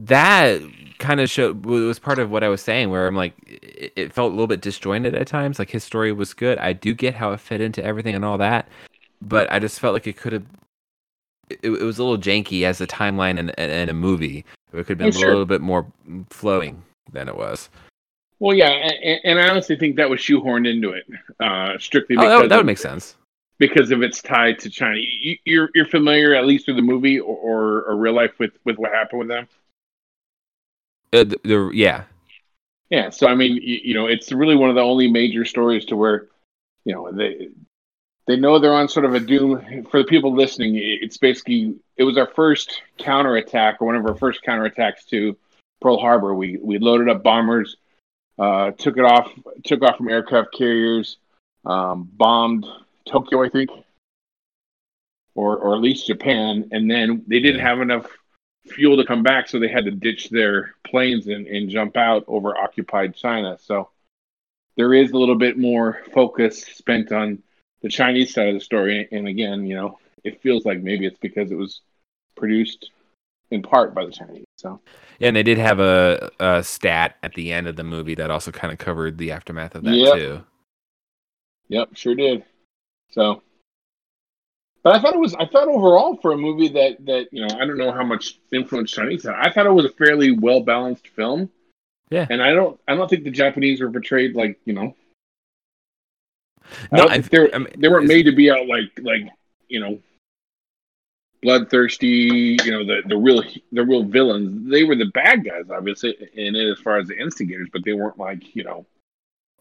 that 0.00 0.60
kind 0.98 1.20
of 1.20 1.30
showed 1.30 1.64
it 1.64 1.68
was 1.68 1.98
part 1.98 2.18
of 2.18 2.30
what 2.30 2.44
I 2.44 2.48
was 2.48 2.60
saying, 2.60 2.90
where 2.90 3.06
I'm 3.06 3.16
like, 3.16 3.34
it, 3.46 3.92
it 3.96 4.12
felt 4.12 4.30
a 4.30 4.34
little 4.34 4.46
bit 4.46 4.60
disjointed 4.60 5.14
at 5.14 5.26
times. 5.26 5.58
Like 5.58 5.70
his 5.70 5.84
story 5.84 6.12
was 6.12 6.34
good. 6.34 6.58
I 6.58 6.72
do 6.72 6.94
get 6.94 7.14
how 7.14 7.32
it 7.32 7.40
fit 7.40 7.60
into 7.60 7.82
everything 7.82 8.14
and 8.14 8.24
all 8.24 8.38
that, 8.38 8.68
but 9.22 9.50
I 9.50 9.58
just 9.58 9.80
felt 9.80 9.94
like 9.94 10.06
it 10.06 10.16
could 10.16 10.32
have. 10.32 10.44
It, 11.48 11.60
it 11.62 11.82
was 11.82 11.98
a 11.98 12.04
little 12.04 12.18
janky 12.18 12.64
as 12.64 12.80
a 12.80 12.86
timeline 12.86 13.38
and, 13.38 13.52
and, 13.58 13.70
and 13.70 13.90
a 13.90 13.94
movie. 13.94 14.44
It 14.72 14.86
could 14.86 14.88
have 14.88 14.98
been 14.98 15.08
a 15.08 15.12
sure. 15.12 15.28
little 15.28 15.46
bit 15.46 15.60
more 15.60 15.86
flowing 16.28 16.82
than 17.12 17.28
it 17.28 17.36
was. 17.36 17.70
Well, 18.38 18.54
yeah, 18.56 18.68
and, 18.68 19.20
and 19.24 19.38
I 19.40 19.48
honestly 19.48 19.76
think 19.76 19.96
that 19.96 20.10
was 20.10 20.20
shoehorned 20.20 20.68
into 20.68 20.90
it, 20.92 21.04
uh, 21.40 21.78
strictly 21.78 22.16
Oh, 22.16 22.20
because 22.20 22.48
that, 22.48 22.56
would- 22.56 22.60
of, 22.60 22.66
make 22.66 22.78
sense. 22.78 23.16
because 23.58 23.90
of 23.90 24.02
its 24.02 24.20
tie 24.20 24.52
to 24.52 24.68
China. 24.70 24.98
You, 24.98 25.36
you're 25.44 25.70
you're 25.74 25.86
familiar 25.86 26.34
at 26.34 26.44
least 26.46 26.66
with 26.66 26.76
the 26.76 26.82
movie 26.82 27.18
or, 27.18 27.34
or, 27.36 27.82
or 27.84 27.96
real 27.96 28.12
life 28.14 28.38
with, 28.38 28.52
with 28.64 28.76
what 28.76 28.92
happened 28.92 29.20
with 29.20 29.28
them. 29.28 29.48
Uh, 31.12 31.24
the, 31.24 31.40
the, 31.44 31.70
yeah, 31.72 32.04
Yeah, 32.90 33.10
so 33.10 33.26
I 33.26 33.34
mean, 33.34 33.56
you, 33.56 33.80
you 33.84 33.94
know, 33.94 34.06
it's 34.06 34.30
really 34.32 34.56
one 34.56 34.68
of 34.68 34.74
the 34.76 34.82
only 34.82 35.10
major 35.10 35.44
stories 35.44 35.84
to 35.86 35.96
where, 35.96 36.26
you 36.84 36.92
know, 36.94 37.10
they 37.12 37.48
they 38.26 38.36
know 38.36 38.58
they're 38.58 38.74
on 38.74 38.88
sort 38.88 39.06
of 39.06 39.14
a 39.14 39.20
doom. 39.20 39.86
For 39.90 40.00
the 40.02 40.04
people 40.06 40.34
listening, 40.34 40.74
it's 40.76 41.16
basically 41.16 41.76
it 41.96 42.04
was 42.04 42.18
our 42.18 42.26
first 42.34 42.82
counterattack 42.98 43.80
or 43.80 43.86
one 43.86 43.94
of 43.96 44.04
our 44.04 44.16
first 44.16 44.40
counterattacks 44.44 45.06
to 45.10 45.36
Pearl 45.80 45.96
Harbor. 45.98 46.34
We 46.34 46.58
we 46.60 46.78
loaded 46.78 47.08
up 47.08 47.22
bombers, 47.22 47.76
uh, 48.38 48.70
took 48.72 48.96
it 48.96 49.04
off, 49.04 49.30
took 49.64 49.82
off 49.82 49.96
from 49.96 50.08
aircraft 50.08 50.52
carriers, 50.52 51.16
um, 51.64 52.08
bombed 52.12 52.66
Tokyo, 53.06 53.42
I 53.42 53.48
think, 53.48 53.70
or 55.34 55.56
or 55.56 55.74
at 55.74 55.80
least 55.80 56.06
Japan, 56.06 56.68
and 56.72 56.90
then 56.90 57.24
they 57.26 57.40
didn't 57.40 57.60
have 57.60 57.80
enough 57.80 58.06
fuel 58.66 58.96
to 58.96 59.04
come 59.04 59.22
back, 59.22 59.48
so 59.48 59.58
they 59.58 59.68
had 59.68 59.84
to 59.84 59.90
ditch 59.90 60.30
their 60.30 60.74
planes 60.84 61.26
and, 61.26 61.46
and 61.46 61.70
jump 61.70 61.96
out 61.96 62.24
over 62.26 62.56
occupied 62.56 63.14
China. 63.14 63.58
So 63.60 63.90
there 64.76 64.92
is 64.92 65.10
a 65.10 65.16
little 65.16 65.36
bit 65.36 65.56
more 65.58 66.02
focus 66.12 66.62
spent 66.62 67.12
on 67.12 67.42
the 67.82 67.88
Chinese 67.88 68.34
side 68.34 68.48
of 68.48 68.54
the 68.54 68.60
story. 68.60 69.08
And 69.10 69.28
again, 69.28 69.66
you 69.66 69.74
know, 69.76 69.98
it 70.24 70.42
feels 70.42 70.64
like 70.64 70.82
maybe 70.82 71.06
it's 71.06 71.18
because 71.18 71.50
it 71.50 71.56
was 71.56 71.80
produced 72.36 72.90
in 73.50 73.62
part 73.62 73.94
by 73.94 74.04
the 74.04 74.12
Chinese. 74.12 74.45
So 74.66 74.80
Yeah, 75.20 75.28
and 75.28 75.36
they 75.36 75.42
did 75.44 75.58
have 75.58 75.78
a, 75.78 76.30
a 76.40 76.62
stat 76.62 77.16
at 77.22 77.34
the 77.34 77.52
end 77.52 77.68
of 77.68 77.76
the 77.76 77.84
movie 77.84 78.16
that 78.16 78.30
also 78.30 78.50
kind 78.50 78.72
of 78.72 78.78
covered 78.78 79.16
the 79.16 79.30
aftermath 79.30 79.74
of 79.76 79.84
that 79.84 79.94
Yep. 79.94 80.14
too. 80.14 80.44
Yep, 81.68 81.88
sure 81.94 82.14
did. 82.14 82.44
So, 83.10 83.42
but 84.82 84.94
I 84.94 85.00
thought 85.00 85.14
it 85.14 85.20
was. 85.20 85.34
I 85.34 85.46
thought 85.46 85.68
overall 85.68 86.16
for 86.16 86.32
a 86.32 86.36
movie 86.36 86.68
that 86.68 87.04
that 87.06 87.28
you 87.32 87.46
know 87.46 87.54
I 87.56 87.64
don't 87.64 87.78
know 87.78 87.92
how 87.92 88.04
much 88.04 88.38
influence 88.52 88.90
Chinese 88.92 89.24
had. 89.24 89.34
I 89.34 89.50
thought 89.50 89.66
it 89.66 89.72
was 89.72 89.84
a 89.84 89.90
fairly 89.90 90.32
well 90.32 90.60
balanced 90.60 91.08
film. 91.08 91.50
Yeah. 92.10 92.26
and 92.30 92.40
I 92.42 92.52
don't. 92.52 92.78
I 92.86 92.94
don't 92.94 93.08
think 93.08 93.24
the 93.24 93.30
Japanese 93.30 93.80
were 93.80 93.90
portrayed 93.90 94.36
like 94.36 94.60
you 94.64 94.74
know. 94.74 94.94
No, 96.92 97.04
I, 97.08 97.22
I 97.32 97.58
mean, 97.58 97.68
they 97.78 97.88
weren't 97.88 98.06
made 98.06 98.24
to 98.24 98.32
be 98.32 98.50
out 98.50 98.66
like 98.66 98.90
like 99.02 99.22
you 99.68 99.80
know 99.80 99.98
bloodthirsty. 101.42 102.56
You 102.64 102.70
know 102.70 102.84
the 102.84 103.02
the 103.06 103.16
real 103.16 103.42
the 103.72 103.84
real 103.84 104.04
villains. 104.04 104.70
They 104.70 104.84
were 104.84 104.96
the 104.96 105.06
bad 105.14 105.44
guys, 105.44 105.64
obviously, 105.70 106.16
in 106.34 106.54
it 106.56 106.70
as 106.70 106.78
far 106.80 106.98
as 106.98 107.08
the 107.08 107.18
instigators, 107.18 107.68
but 107.72 107.84
they 107.84 107.92
weren't 107.92 108.18
like 108.18 108.54
you 108.54 108.64
know. 108.64 108.86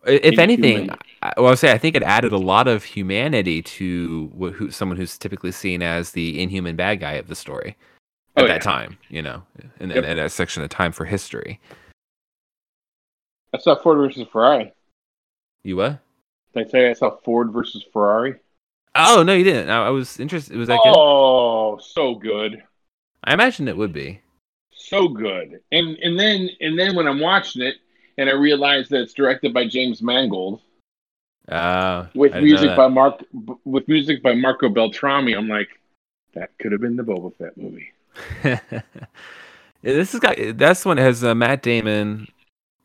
if 0.06 0.40
anything. 0.40 0.90
I, 1.22 1.34
well, 1.38 1.48
I'll 1.48 1.58
say 1.58 1.72
I 1.72 1.78
think 1.78 1.96
it 1.96 2.04
added 2.04 2.32
a 2.32 2.38
lot 2.38 2.68
of 2.68 2.84
humanity 2.84 3.62
to 3.64 4.32
wh- 4.40 4.56
who, 4.56 4.70
someone 4.72 4.98
who's 4.98 5.18
typically 5.18 5.52
seen 5.52 5.82
as 5.82 6.12
the 6.12 6.42
inhuman 6.42 6.76
bad 6.76 7.00
guy 7.00 7.14
of 7.14 7.28
the 7.28 7.36
story 7.36 7.76
at 8.36 8.44
Oh, 8.44 8.48
that 8.48 8.54
yeah. 8.56 8.60
time. 8.60 8.98
You 9.10 9.22
know, 9.24 9.44
in, 9.80 9.90
Yep. 9.90 9.98
in, 10.04 10.06
in 10.06 10.20
a 10.20 10.30
section 10.30 10.62
of 10.64 10.70
time 10.70 10.92
for 10.92 11.06
history. 11.06 11.60
I 13.54 13.58
saw 13.58 13.76
Ford 13.82 13.98
versus 13.98 14.28
Ferrari. 14.32 14.74
You 15.64 15.78
what? 15.78 16.00
Did 16.54 16.68
I 16.68 16.70
say 16.70 16.90
I 16.90 16.94
saw 16.94 17.16
Ford 17.24 17.52
versus 17.52 17.84
Ferrari? 17.92 18.36
Oh 18.96 19.24
no, 19.24 19.34
you 19.34 19.44
didn't. 19.44 19.70
I, 19.70 19.88
I 19.88 19.90
was 19.90 20.20
interested. 20.20 20.56
Was 20.58 20.68
that 20.70 20.80
good? 20.84 20.94
Oh, 20.96 21.78
so 21.80 22.16
good, 22.16 22.64
I 23.24 23.34
imagine 23.34 23.68
it 23.68 23.76
would 23.78 23.92
be. 23.94 24.22
so 24.74 25.08
good. 25.08 25.60
And 25.72 25.98
and 25.98 26.18
then 26.20 26.50
and 26.62 26.78
then 26.80 26.96
when 26.96 27.08
I'm 27.08 27.20
watching 27.20 27.62
it, 27.62 27.76
and 28.18 28.30
I 28.30 28.34
realize 28.34 28.88
that 28.90 29.02
it's 29.02 29.14
directed 29.14 29.54
by 29.54 29.68
James 29.68 30.02
Mangold 30.02 30.62
Uh, 31.50 32.06
with 32.16 32.34
I 32.34 32.40
didn't 32.40 32.50
know 32.56 32.62
music 32.62 32.78
by 32.78 32.88
Mark 32.88 33.24
with 33.66 33.88
music 33.88 34.24
by 34.24 34.34
Marco 34.34 34.70
Beltrami. 34.70 35.36
I'm 35.36 35.48
like, 35.50 35.70
that 36.34 36.52
could 36.60 36.72
have 36.72 36.82
been 36.82 36.96
the 36.96 37.04
Boba 37.04 37.36
Fett 37.36 37.58
movie. 37.58 37.92
This 39.82 40.14
has 40.14 40.20
got 40.20 40.36
that's 40.58 40.84
one 40.84 40.98
that 40.98 41.04
has 41.04 41.24
uh, 41.24 41.36
Matt 41.36 41.62
Damon 41.62 42.28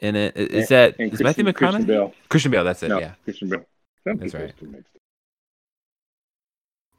in 0.01 0.17
it. 0.17 0.37
Is 0.37 0.69
that 0.69 0.97
And 0.99 1.11
is 1.13 1.21
Matthew 1.23 1.45
Christian, 1.45 1.55
Christian 1.55 1.83
McConaughey? 1.83 1.87
Bale. 1.87 2.15
Christian 2.29 2.51
Bale. 2.51 2.65
That's 2.65 2.83
it. 2.83 2.89
No, 2.89 2.99
Yeah. 3.01 3.15
Christian 3.25 3.49
Bale. 3.49 3.65
Some 4.05 4.17
That's 4.19 4.35
right. 4.35 4.53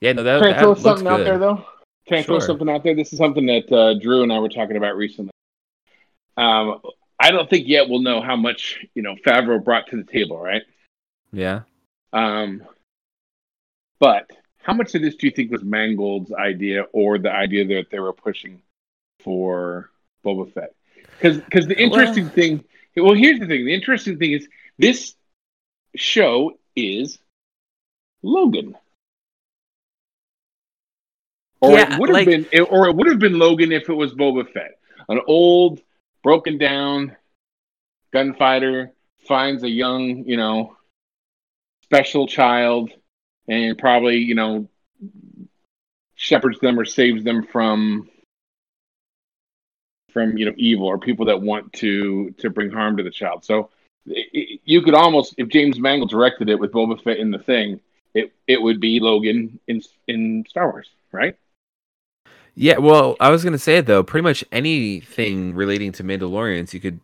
Still 0.01 0.07
mix 0.07 0.07
it. 0.07 0.07
Yeah. 0.07 0.13
No, 0.13 0.23
that, 0.23 0.41
Can 0.41 0.53
I 0.53 0.59
throw 0.59 0.75
something 0.75 1.07
out 1.07 1.23
there 1.23 1.37
though? 1.37 1.65
Can 2.07 2.17
I 2.17 2.23
throw 2.23 2.39
something 2.39 2.69
out 2.69 2.83
there? 2.83 2.95
This 2.95 3.13
is 3.13 3.19
something 3.19 3.45
that 3.45 3.71
uh, 3.71 3.93
Drew 3.99 4.23
and 4.23 4.33
I 4.33 4.39
were 4.39 4.49
talking 4.49 4.75
about 4.77 4.95
recently. 4.95 5.31
Um, 6.37 6.81
I 7.19 7.31
don't 7.31 7.49
think 7.49 7.67
yet 7.67 7.87
we'll 7.87 8.01
know 8.01 8.21
how 8.21 8.35
much 8.35 8.83
you 8.95 9.03
know 9.03 9.15
Favreau 9.15 9.63
brought 9.63 9.87
to 9.87 9.97
the 9.97 10.03
table, 10.03 10.39
right? 10.39 10.63
Yeah. 11.31 11.61
Um, 12.13 12.63
but 13.99 14.29
how 14.63 14.73
much 14.73 14.95
of 14.95 15.01
this 15.01 15.15
do 15.15 15.27
you 15.27 15.31
think 15.31 15.51
was 15.51 15.63
Mangold's 15.63 16.33
idea 16.33 16.83
or 16.91 17.17
the 17.17 17.31
idea 17.31 17.65
that 17.65 17.91
they 17.91 17.99
were 17.99 18.13
pushing 18.13 18.61
for 19.19 19.91
Boba 20.25 20.51
Fett? 20.51 20.73
Because 21.21 21.67
the 21.67 21.79
interesting 21.79 22.25
Well- 22.25 22.33
thing, 22.33 22.63
well, 22.97 23.13
here's 23.13 23.39
the 23.39 23.47
thing. 23.47 23.65
The 23.65 23.73
interesting 23.73 24.17
thing 24.17 24.31
is 24.33 24.47
this 24.77 25.15
show 25.95 26.57
is 26.75 27.19
Logan. 28.23 28.75
Or 31.61 31.71
Yeah, 31.71 31.93
it 31.93 31.99
would 31.99 32.09
have 32.09 32.27
like- 32.27 32.49
been, 32.49 32.63
or 32.65 32.87
it 32.87 32.95
would 32.95 33.07
have 33.07 33.19
been 33.19 33.37
Logan 33.37 33.71
if 33.71 33.87
it 33.89 33.93
was 33.93 34.13
Boba 34.13 34.51
Fett, 34.51 34.79
an 35.09 35.21
old, 35.27 35.81
broken 36.23 36.57
down 36.57 37.15
gunfighter 38.11 38.91
finds 39.27 39.63
a 39.63 39.69
young, 39.69 40.25
you 40.25 40.37
know, 40.37 40.75
special 41.83 42.27
child, 42.27 42.91
and 43.47 43.77
probably, 43.77 44.17
you 44.17 44.35
know, 44.35 44.67
shepherds 46.15 46.59
them 46.59 46.79
or 46.79 46.85
saves 46.85 47.23
them 47.23 47.43
from 47.43 48.07
from 50.11 50.37
you 50.37 50.45
know 50.45 50.53
evil 50.57 50.85
or 50.87 50.97
people 50.99 51.25
that 51.25 51.41
want 51.41 51.71
to 51.73 52.31
to 52.37 52.49
bring 52.49 52.69
harm 52.69 52.97
to 52.97 53.03
the 53.03 53.09
child. 53.11 53.43
So 53.45 53.69
i 54.07 54.23
i 54.35 54.59
you 54.63 54.81
could 54.81 54.93
almost, 54.93 55.35
if 55.37 55.47
James 55.49 55.79
Mangold 55.79 56.09
directed 56.09 56.49
it 56.49 56.59
with 56.59 56.71
Boba 56.71 57.01
Fett 57.01 57.17
in 57.17 57.31
the 57.31 57.39
thing, 57.39 57.79
it 58.13 58.33
it 58.47 58.61
would 58.61 58.79
be 58.79 58.99
Logan 58.99 59.59
in 59.67 59.81
in 60.07 60.45
Star 60.47 60.69
Wars, 60.71 60.89
right? 61.11 61.35
Yeah. 62.55 62.77
Well, 62.77 63.15
I 63.19 63.29
was 63.29 63.43
gonna 63.43 63.57
say 63.57 63.81
though, 63.81 64.03
pretty 64.03 64.23
much 64.23 64.43
anything 64.51 65.53
relating 65.53 65.91
to 65.93 66.03
Mandalorians, 66.03 66.73
you 66.73 66.79
could. 66.79 66.99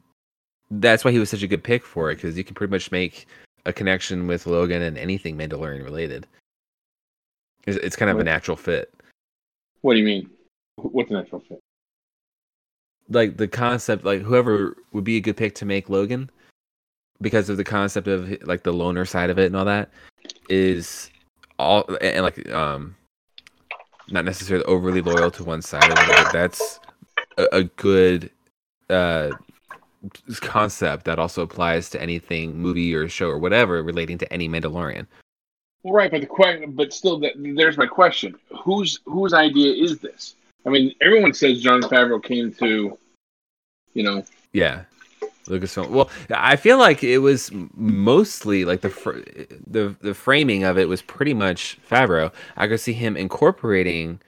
That's 0.69 1.05
why 1.05 1.11
he 1.11 1.19
was 1.19 1.29
such 1.29 1.43
a 1.43 1.47
good 1.47 1.63
pick 1.63 1.85
for 1.85 2.11
it 2.11 2.15
because 2.15 2.37
you 2.37 2.43
can 2.43 2.55
pretty 2.55 2.71
much 2.71 2.91
make 2.91 3.27
a 3.65 3.71
connection 3.71 4.27
with 4.27 4.45
Logan 4.45 4.81
and 4.81 4.97
anything 4.97 5.37
Mandalorian 5.37 5.83
related. 5.83 6.27
It's, 7.65 7.77
it's 7.77 7.95
kind 7.95 8.11
of 8.11 8.19
a 8.19 8.23
natural 8.23 8.57
fit. 8.57 8.93
What 9.81 9.93
do 9.93 9.99
you 9.99 10.05
mean? 10.05 10.29
What's 10.75 11.09
an 11.09 11.17
actual 11.17 11.39
fit? 11.39 11.59
like 13.09 13.37
the 13.37 13.47
concept 13.47 14.03
like 14.03 14.21
whoever 14.21 14.75
would 14.91 15.03
be 15.03 15.17
a 15.17 15.21
good 15.21 15.37
pick 15.37 15.55
to 15.55 15.65
make 15.65 15.89
Logan 15.89 16.29
because 17.21 17.49
of 17.49 17.57
the 17.57 17.63
concept 17.63 18.07
of 18.07 18.35
like 18.43 18.63
the 18.63 18.73
loner 18.73 19.05
side 19.05 19.29
of 19.29 19.39
it 19.39 19.45
and 19.45 19.55
all 19.55 19.65
that 19.65 19.89
is 20.49 21.09
all 21.57 21.85
and 22.01 22.23
like 22.23 22.49
um 22.51 22.95
not 24.09 24.25
necessarily 24.25 24.65
overly 24.65 25.01
loyal 25.01 25.31
to 25.31 25.43
one 25.43 25.61
side 25.61 25.83
that's 26.31 26.79
a, 27.37 27.47
a 27.51 27.63
good 27.63 28.29
uh 28.89 29.31
concept 30.41 31.05
that 31.05 31.19
also 31.19 31.41
applies 31.41 31.89
to 31.89 32.01
anything 32.01 32.55
movie 32.57 32.93
or 32.93 33.09
show 33.09 33.27
or 33.27 33.37
whatever 33.37 33.81
relating 33.83 34.17
to 34.17 34.31
any 34.31 34.47
Mandalorian. 34.47 35.07
Well, 35.83 35.93
right, 35.93 36.11
but 36.11 36.21
the 36.21 36.27
question, 36.27 36.71
but 36.71 36.93
still, 36.93 37.19
th- 37.19 37.35
there's 37.37 37.77
my 37.77 37.85
question: 37.85 38.35
whose 38.63 38.99
whose 39.05 39.33
idea 39.33 39.73
is 39.73 39.99
this? 39.99 40.35
I 40.65 40.69
mean, 40.69 40.93
everyone 41.01 41.33
says 41.33 41.61
Jon 41.61 41.81
Favreau 41.81 42.21
came 42.21 42.51
to, 42.55 42.97
you 43.93 44.03
know, 44.03 44.23
Yeah, 44.53 44.83
Lucasfilm. 45.47 45.89
Well, 45.89 46.09
I 46.29 46.55
feel 46.55 46.77
like 46.77 47.03
it 47.03 47.19
was 47.19 47.51
mostly 47.75 48.65
like 48.65 48.81
the 48.81 48.89
fr- 48.89 49.19
the 49.65 49.95
the 50.01 50.13
framing 50.13 50.63
of 50.63 50.77
it 50.77 50.87
was 50.87 51.01
pretty 51.01 51.33
much 51.33 51.79
Favreau. 51.89 52.31
I 52.55 52.67
could 52.67 52.79
see 52.79 52.93
him 52.93 53.17
incorporating 53.17 54.19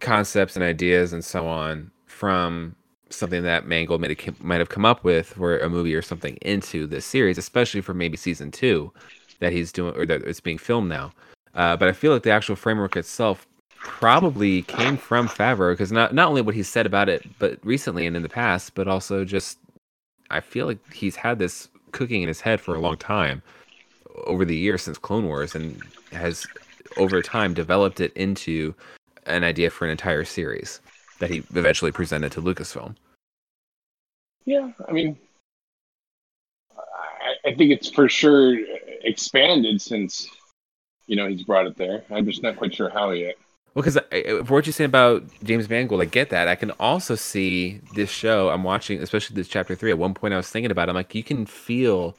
concepts 0.00 0.56
and 0.56 0.64
ideas 0.64 1.12
and 1.12 1.24
so 1.24 1.46
on 1.46 1.90
from 2.06 2.76
something 3.10 3.42
that 3.42 3.66
Mangold 3.66 4.00
might 4.00 4.20
have, 4.20 4.42
might 4.42 4.58
have 4.58 4.68
come 4.68 4.84
up 4.84 5.04
with 5.04 5.28
for 5.28 5.58
a 5.58 5.68
movie 5.68 5.94
or 5.94 6.02
something 6.02 6.36
into 6.42 6.86
this 6.86 7.04
series, 7.04 7.38
especially 7.38 7.80
for 7.80 7.94
maybe 7.94 8.16
season 8.16 8.50
two 8.50 8.92
that 9.40 9.52
he's 9.52 9.72
doing 9.72 9.94
or 9.94 10.06
that 10.06 10.22
it's 10.22 10.40
being 10.40 10.58
filmed 10.58 10.88
now. 10.88 11.12
Uh, 11.54 11.76
but 11.76 11.88
I 11.88 11.92
feel 11.92 12.12
like 12.12 12.22
the 12.22 12.30
actual 12.30 12.56
framework 12.56 12.96
itself 12.96 13.46
probably 13.78 14.62
came 14.62 14.96
from 14.96 15.28
Favreau 15.28 15.72
because 15.72 15.92
not 15.92 16.14
not 16.14 16.28
only 16.28 16.40
what 16.40 16.54
he 16.54 16.62
said 16.62 16.86
about 16.86 17.08
it, 17.08 17.26
but 17.38 17.58
recently 17.64 18.06
and 18.06 18.16
in 18.16 18.22
the 18.22 18.28
past, 18.28 18.74
but 18.74 18.88
also 18.88 19.24
just 19.24 19.58
I 20.30 20.40
feel 20.40 20.66
like 20.66 20.92
he's 20.92 21.16
had 21.16 21.38
this 21.38 21.68
cooking 21.92 22.22
in 22.22 22.28
his 22.28 22.40
head 22.40 22.60
for 22.60 22.74
a 22.74 22.80
long 22.80 22.96
time 22.96 23.42
over 24.26 24.44
the 24.44 24.56
years 24.56 24.82
since 24.82 24.98
Clone 24.98 25.26
Wars 25.26 25.54
and 25.54 25.80
has 26.12 26.46
over 26.96 27.22
time 27.22 27.54
developed 27.54 28.00
it 28.00 28.12
into 28.14 28.74
an 29.26 29.44
idea 29.44 29.70
for 29.70 29.84
an 29.84 29.90
entire 29.90 30.24
series 30.24 30.80
that 31.18 31.30
he 31.30 31.38
eventually 31.54 31.92
presented 31.92 32.32
to 32.32 32.42
Lucasfilm. 32.42 32.94
yeah. 34.44 34.70
I 34.88 34.92
mean, 34.92 35.16
I, 36.76 37.50
I 37.50 37.54
think 37.54 37.72
it's 37.72 37.90
for 37.90 38.08
sure 38.08 38.56
expanded 39.02 39.80
since, 39.80 40.28
you 41.06 41.16
know, 41.16 41.28
he's 41.28 41.42
brought 41.42 41.66
it 41.66 41.76
there. 41.76 42.04
I'm 42.10 42.26
just 42.26 42.42
not 42.42 42.56
quite 42.56 42.74
sure 42.74 42.90
how 42.90 43.10
yet. 43.10 43.36
Well, 43.74 43.82
because 43.82 43.98
for 44.46 44.54
what 44.54 44.66
you're 44.66 44.72
saying 44.72 44.88
about 44.88 45.24
James 45.42 45.68
Mangold, 45.68 46.00
I 46.00 46.04
get 46.04 46.30
that. 46.30 46.46
I 46.46 46.54
can 46.54 46.70
also 46.72 47.16
see 47.16 47.80
this 47.94 48.08
show 48.08 48.50
I'm 48.50 48.62
watching, 48.62 49.02
especially 49.02 49.34
this 49.34 49.48
chapter 49.48 49.74
three. 49.74 49.90
At 49.90 49.98
one 49.98 50.14
point, 50.14 50.32
I 50.32 50.36
was 50.36 50.48
thinking 50.48 50.70
about. 50.70 50.88
It, 50.88 50.90
I'm 50.90 50.96
like, 50.96 51.14
you 51.14 51.24
can 51.24 51.44
feel 51.44 52.16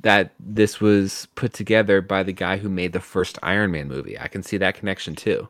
that 0.00 0.32
this 0.40 0.80
was 0.80 1.28
put 1.36 1.52
together 1.52 2.00
by 2.00 2.24
the 2.24 2.32
guy 2.32 2.56
who 2.56 2.68
made 2.68 2.92
the 2.92 3.00
first 3.00 3.38
Iron 3.42 3.70
Man 3.70 3.86
movie. 3.86 4.18
I 4.18 4.26
can 4.26 4.42
see 4.42 4.56
that 4.56 4.74
connection 4.74 5.14
too. 5.14 5.48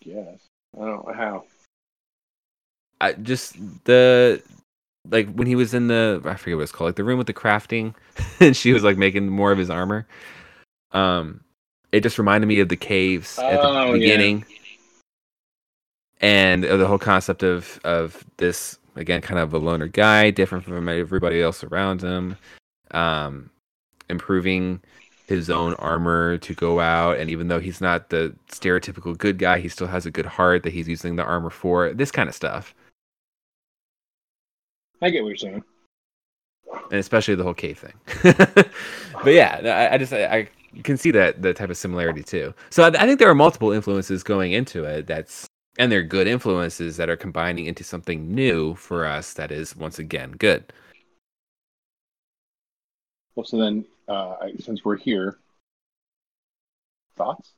Yes. 0.00 0.46
I 0.76 0.84
don't 0.84 1.06
know 1.06 1.14
how. 1.14 1.44
I 3.00 3.12
just 3.12 3.56
the 3.84 4.42
like 5.10 5.30
when 5.34 5.46
he 5.46 5.56
was 5.56 5.74
in 5.74 5.88
the 5.88 6.22
I 6.24 6.36
forget 6.36 6.56
what 6.56 6.62
it's 6.62 6.72
called, 6.72 6.88
like 6.88 6.96
the 6.96 7.04
room 7.04 7.18
with 7.18 7.26
the 7.26 7.34
crafting, 7.34 7.94
and 8.40 8.56
she 8.56 8.72
was 8.72 8.82
like 8.82 8.96
making 8.96 9.28
more 9.28 9.52
of 9.52 9.58
his 9.58 9.68
armor. 9.68 10.06
Um, 10.92 11.40
it 11.92 12.02
just 12.02 12.18
reminded 12.18 12.46
me 12.46 12.60
of 12.60 12.68
the 12.68 12.76
caves 12.76 13.38
at 13.38 13.60
the 13.60 13.68
Oh, 13.68 13.86
yeah. 13.88 13.92
beginning, 13.92 14.44
and 16.20 16.64
the 16.64 16.86
whole 16.86 16.98
concept 16.98 17.42
of 17.42 17.78
of 17.84 18.24
this 18.38 18.78
again, 18.96 19.20
kind 19.20 19.38
of 19.40 19.52
a 19.54 19.58
loner 19.58 19.88
guy, 19.88 20.30
different 20.30 20.64
from 20.64 20.88
everybody 20.88 21.40
else 21.40 21.64
around 21.64 22.02
him, 22.02 22.36
um, 22.90 23.50
improving 24.10 24.80
his 25.26 25.48
own 25.48 25.72
armor 25.74 26.36
to 26.38 26.52
go 26.54 26.78
out, 26.80 27.16
and 27.18 27.30
even 27.30 27.48
though 27.48 27.60
he's 27.60 27.80
not 27.80 28.10
the 28.10 28.34
stereotypical 28.50 29.16
good 29.16 29.38
guy, 29.38 29.58
he 29.60 29.68
still 29.68 29.86
has 29.86 30.04
a 30.04 30.10
good 30.10 30.26
heart 30.26 30.62
that 30.62 30.72
he's 30.72 30.88
using 30.88 31.16
the 31.16 31.24
armor 31.24 31.48
for. 31.50 31.92
This 31.94 32.10
kind 32.10 32.28
of 32.28 32.34
stuff. 32.34 32.74
I 35.00 35.10
get 35.10 35.22
what 35.22 35.28
you're 35.30 35.36
saying. 35.36 35.64
and 36.90 37.00
especially 37.00 37.34
the 37.34 37.42
whole 37.44 37.54
cave 37.54 37.78
thing. 37.78 37.94
but 39.24 39.32
yeah, 39.32 39.88
I, 39.90 39.94
I 39.94 39.98
just 39.98 40.12
I, 40.12 40.24
I 40.24 40.48
can 40.82 40.96
see 40.96 41.10
that 41.12 41.42
the 41.42 41.54
type 41.54 41.70
of 41.70 41.76
similarity 41.76 42.22
too. 42.22 42.54
So 42.70 42.84
I, 42.84 42.88
I 42.88 43.06
think 43.06 43.18
there 43.18 43.28
are 43.30 43.34
multiple 43.34 43.72
influences 43.72 44.22
going 44.22 44.52
into 44.52 44.84
it. 44.84 45.06
That's 45.06 45.46
and 45.78 45.90
they're 45.90 46.02
good 46.02 46.26
influences 46.26 46.96
that 46.98 47.08
are 47.08 47.16
combining 47.16 47.66
into 47.66 47.84
something 47.84 48.34
new 48.34 48.74
for 48.74 49.06
us. 49.06 49.32
That 49.34 49.50
is 49.50 49.76
once 49.76 49.98
again 49.98 50.32
good. 50.32 50.72
Well, 53.34 53.44
so 53.46 53.56
then, 53.56 53.86
uh, 54.08 54.34
since 54.58 54.84
we're 54.84 54.96
here, 54.96 55.38
thoughts? 57.16 57.52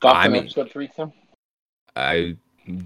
Thoughts 0.00 0.16
I 0.16 0.28
mean- 0.28 0.44
episode 0.44 0.70
three, 0.70 0.88
Tim? 0.88 1.12
I 1.96 2.36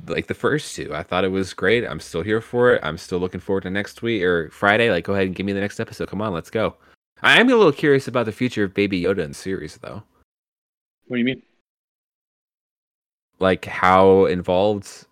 like 0.07 0.26
the 0.26 0.35
first 0.35 0.75
two. 0.75 0.95
I 0.95 1.02
thought 1.02 1.25
it 1.25 1.31
was 1.31 1.52
great. 1.55 1.85
I'm 1.85 2.00
still 2.00 2.23
here 2.23 2.41
for 2.41 2.73
it. 2.73 2.81
I'm 2.83 2.97
still 2.97 3.19
looking 3.19 3.41
forward 3.41 3.64
to 3.64 3.71
next 3.71 4.00
week 4.00 4.23
or 4.23 4.49
Friday. 4.50 4.91
Like, 4.91 5.05
go 5.05 5.12
ahead 5.12 5.26
and 5.26 5.35
give 5.35 5.45
me 5.45 5.52
the 5.52 5.61
next 5.61 5.81
episode. 5.81 6.09
Come 6.09 6.23
on, 6.23 6.33
let's 6.33 6.50
go. 6.50 6.76
I 7.23 7.41
am 7.41 7.49
a 7.49 7.55
little 7.55 7.73
curious 7.73 8.09
about 8.09 8.26
the 8.26 8.33
future 8.33 8.64
of 8.64 8.75
Baby 8.75 9.02
Yoda 9.02 9.21
in 9.21 9.31
the 9.31 9.35
series, 9.35 9.76
though. 9.79 10.02
What 11.07 11.17
do 11.17 11.19
you 11.19 11.25
mean? 11.25 11.43
like 13.43 13.64
how 13.64 14.25
involved 14.26 15.05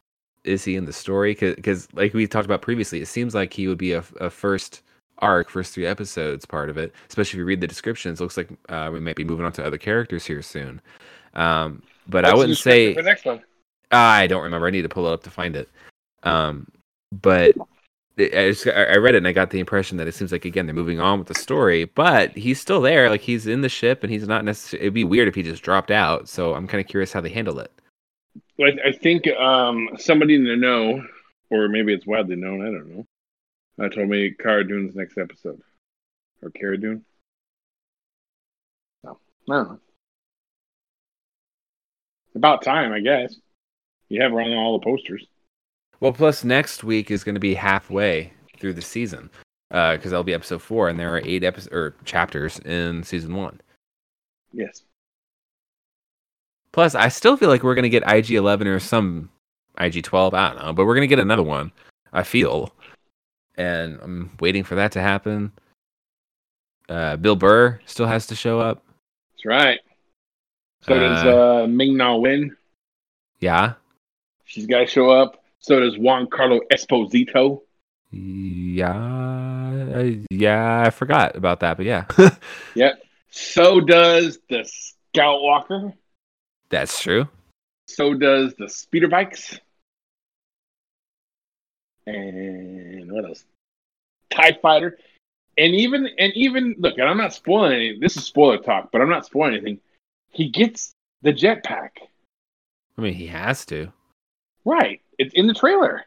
is 0.44 0.64
he 0.64 0.76
in 0.76 0.86
the 0.86 0.92
story 0.92 1.34
because 1.34 1.88
like 1.92 2.14
we 2.14 2.26
talked 2.26 2.46
about 2.46 2.62
previously 2.62 3.00
it 3.02 3.06
seems 3.06 3.34
like 3.34 3.52
he 3.52 3.68
would 3.68 3.76
be 3.76 3.92
a, 3.92 4.02
a 4.20 4.30
first 4.30 4.82
arc 5.18 5.50
first 5.50 5.74
three 5.74 5.84
episodes 5.84 6.46
part 6.46 6.70
of 6.70 6.78
it 6.78 6.94
especially 7.08 7.36
if 7.36 7.40
you 7.40 7.44
read 7.44 7.60
the 7.60 7.66
descriptions 7.66 8.20
looks 8.20 8.38
like 8.38 8.48
uh, 8.70 8.88
we 8.90 9.00
might 9.00 9.16
be 9.16 9.24
moving 9.24 9.44
on 9.44 9.52
to 9.52 9.62
other 9.66 9.76
characters 9.76 10.24
here 10.24 10.40
soon 10.40 10.80
um, 11.34 11.82
but 12.08 12.24
i 12.24 12.28
What's 12.28 12.36
the 12.36 12.38
wouldn't 12.38 12.58
say 12.58 12.94
for 12.94 13.02
the 13.02 13.08
next 13.08 13.24
one. 13.26 13.42
i 13.90 14.26
don't 14.28 14.44
remember 14.44 14.66
i 14.68 14.70
need 14.70 14.82
to 14.82 14.88
pull 14.88 15.06
it 15.08 15.12
up 15.12 15.24
to 15.24 15.30
find 15.30 15.56
it 15.56 15.68
um, 16.22 16.66
but 17.20 17.54
I, 18.18 18.50
just, 18.50 18.66
I 18.66 18.84
I 18.84 18.96
read 18.96 19.14
it 19.14 19.18
and 19.18 19.28
I 19.28 19.32
got 19.32 19.50
the 19.50 19.60
impression 19.60 19.96
that 19.96 20.06
it 20.06 20.14
seems 20.14 20.32
like 20.32 20.44
again 20.44 20.66
they're 20.66 20.74
moving 20.74 21.00
on 21.00 21.18
with 21.18 21.28
the 21.28 21.34
story, 21.34 21.84
but 21.84 22.36
he's 22.36 22.60
still 22.60 22.80
there. 22.80 23.08
Like 23.08 23.22
he's 23.22 23.46
in 23.46 23.62
the 23.62 23.68
ship 23.68 24.02
and 24.02 24.12
he's 24.12 24.28
not 24.28 24.44
necessarily. 24.44 24.86
It'd 24.86 24.94
be 24.94 25.04
weird 25.04 25.28
if 25.28 25.34
he 25.34 25.42
just 25.42 25.62
dropped 25.62 25.90
out. 25.90 26.28
So 26.28 26.54
I'm 26.54 26.66
kind 26.66 26.80
of 26.80 26.88
curious 26.88 27.12
how 27.12 27.20
they 27.20 27.30
handle 27.30 27.58
it. 27.60 27.72
Well, 28.58 28.70
I, 28.84 28.88
I 28.88 28.92
think 28.92 29.26
um, 29.28 29.88
somebody 29.96 30.34
in 30.34 30.44
the 30.44 30.56
know, 30.56 31.02
or 31.50 31.68
maybe 31.68 31.94
it's 31.94 32.06
widely 32.06 32.36
known, 32.36 32.60
I 32.60 32.70
don't 32.70 32.96
know, 32.96 33.06
uh, 33.84 33.88
told 33.88 34.08
me 34.08 34.32
Cara 34.32 34.66
Dune's 34.66 34.94
next 34.94 35.16
episode. 35.16 35.60
Or 36.42 36.50
Cara 36.50 36.78
Dune? 36.78 37.04
No. 39.04 39.18
I 39.50 39.54
don't 39.54 39.68
know. 39.68 39.80
About 42.34 42.62
time, 42.62 42.92
I 42.92 43.00
guess. 43.00 43.34
You 44.08 44.22
have 44.22 44.32
her 44.32 44.40
on 44.40 44.52
all 44.52 44.78
the 44.78 44.84
posters. 44.84 45.26
Well, 46.00 46.12
plus 46.12 46.44
next 46.44 46.82
week 46.82 47.10
is 47.10 47.24
going 47.24 47.34
to 47.34 47.40
be 47.40 47.54
halfway 47.54 48.32
through 48.58 48.72
the 48.74 48.82
season 48.82 49.30
because 49.68 50.04
that'll 50.10 50.24
be 50.24 50.34
episode 50.34 50.62
four, 50.62 50.88
and 50.88 50.98
there 50.98 51.14
are 51.14 51.20
eight 51.24 51.44
episodes 51.44 51.72
or 51.72 51.94
chapters 52.04 52.58
in 52.60 53.02
season 53.02 53.34
one. 53.34 53.60
Yes. 54.52 54.82
Plus, 56.72 56.94
I 56.94 57.08
still 57.08 57.36
feel 57.36 57.48
like 57.48 57.62
we're 57.62 57.74
going 57.74 57.82
to 57.82 57.88
get 57.88 58.10
IG 58.10 58.30
eleven 58.32 58.66
or 58.66 58.80
some 58.80 59.30
IG 59.78 60.02
twelve. 60.04 60.34
I 60.34 60.48
don't 60.52 60.64
know, 60.64 60.72
but 60.72 60.86
we're 60.86 60.94
going 60.94 61.08
to 61.08 61.14
get 61.14 61.18
another 61.18 61.42
one. 61.42 61.72
I 62.12 62.22
feel, 62.22 62.72
and 63.56 63.98
I'm 64.02 64.36
waiting 64.40 64.64
for 64.64 64.74
that 64.76 64.92
to 64.92 65.00
happen. 65.00 65.52
Uh, 66.88 67.16
Bill 67.16 67.36
Burr 67.36 67.78
still 67.86 68.06
has 68.06 68.26
to 68.28 68.34
show 68.34 68.58
up. 68.58 68.82
That's 69.32 69.44
right. 69.46 69.80
So 70.82 70.98
does 70.98 71.24
Uh, 71.24 71.64
uh, 71.64 71.66
Ming 71.68 71.96
Na 71.96 72.16
Wen. 72.16 72.56
Yeah, 73.40 73.74
She's 74.44 74.66
got 74.66 74.80
to 74.80 74.86
show 74.86 75.10
up. 75.10 75.39
So 75.60 75.80
does 75.80 75.96
Giancarlo 75.96 76.60
Esposito. 76.72 77.62
yeah, 78.10 80.12
yeah. 80.30 80.82
I 80.86 80.90
forgot 80.90 81.36
about 81.36 81.60
that, 81.60 81.76
but 81.76 81.86
yeah, 81.86 82.06
Yep. 82.74 83.02
So 83.30 83.80
does 83.80 84.38
the 84.48 84.64
Scout 85.14 85.40
Walker. 85.42 85.92
that's 86.70 87.00
true. 87.00 87.28
So 87.86 88.14
does 88.14 88.54
the 88.58 88.68
speeder 88.68 89.08
bikes. 89.08 89.58
And 92.06 93.12
what 93.12 93.24
else? 93.24 93.44
TIE 94.30 94.58
fighter. 94.62 94.98
And 95.58 95.74
even 95.74 96.08
and 96.18 96.32
even 96.34 96.74
look, 96.78 96.96
and 96.98 97.08
I'm 97.08 97.18
not 97.18 97.34
spoiling 97.34 97.72
anything. 97.74 98.00
This 98.00 98.16
is 98.16 98.24
spoiler 98.24 98.58
talk, 98.58 98.90
but 98.92 99.00
I'm 99.02 99.10
not 99.10 99.26
spoiling 99.26 99.54
anything. 99.54 99.80
He 100.30 100.48
gets 100.48 100.92
the 101.22 101.32
jetpack. 101.32 101.90
I 102.96 103.00
mean, 103.02 103.14
he 103.14 103.26
has 103.26 103.66
to. 103.66 103.92
Right. 104.64 105.00
It's 105.18 105.34
in 105.34 105.46
the 105.46 105.54
trailer. 105.54 106.04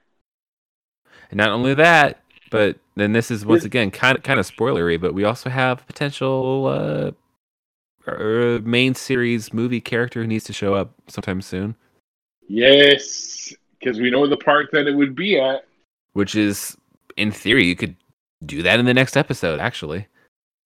And 1.30 1.38
not 1.38 1.50
only 1.50 1.74
that, 1.74 2.22
but 2.52 2.78
then 2.96 3.14
this 3.14 3.32
is 3.32 3.46
once 3.46 3.64
again 3.66 3.92
kind 3.92 4.18
of 4.18 4.24
kind 4.24 4.40
of 4.40 4.50
spoilery, 4.50 5.00
but 5.00 5.14
we 5.14 5.24
also 5.24 5.50
have 5.50 5.86
potential 5.88 6.68
uh, 6.68 8.10
uh 8.10 8.60
main 8.64 8.94
series 8.94 9.54
movie 9.54 9.82
character 9.82 10.22
who 10.22 10.28
needs 10.28 10.44
to 10.46 10.54
show 10.54 10.76
up 10.76 10.94
sometime 11.08 11.42
soon, 11.42 11.76
Yes. 12.48 13.54
Because 13.80 14.00
we 14.00 14.10
know 14.10 14.28
the 14.28 14.38
part 14.38 14.70
that 14.72 14.88
it 14.88 14.96
would 14.96 15.16
be 15.16 15.40
at. 15.40 15.66
which 16.14 16.36
is 16.36 16.78
in 17.18 17.32
theory 17.32 17.66
you 17.66 17.76
could 17.76 17.96
do 18.46 18.62
that 18.64 18.80
in 18.80 18.86
the 18.86 18.94
next 18.94 19.18
episode 19.18 19.60
actually. 19.60 20.08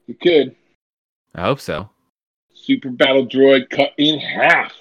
You 0.07 0.15
could. 0.15 0.55
I 1.35 1.41
hope 1.41 1.59
so. 1.59 1.89
Super 2.53 2.89
battle 2.89 3.27
droid 3.27 3.69
cut 3.69 3.91
in 3.97 4.19
half. 4.19 4.73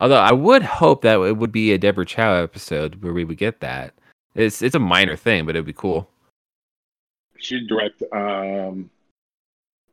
Although 0.00 0.18
I 0.20 0.32
would 0.32 0.62
hope 0.62 1.02
that 1.02 1.18
it 1.20 1.36
would 1.36 1.52
be 1.52 1.72
a 1.72 1.78
Deborah 1.78 2.06
Chow 2.06 2.34
episode 2.34 3.02
where 3.02 3.12
we 3.12 3.24
would 3.24 3.38
get 3.38 3.60
that. 3.60 3.94
It's 4.34 4.62
it's 4.62 4.74
a 4.74 4.78
minor 4.80 5.16
thing, 5.16 5.44
but 5.46 5.56
it'd 5.56 5.66
be 5.66 5.72
cool. 5.72 6.08
She'd 7.38 7.66
direct 7.68 8.02
um 8.12 8.90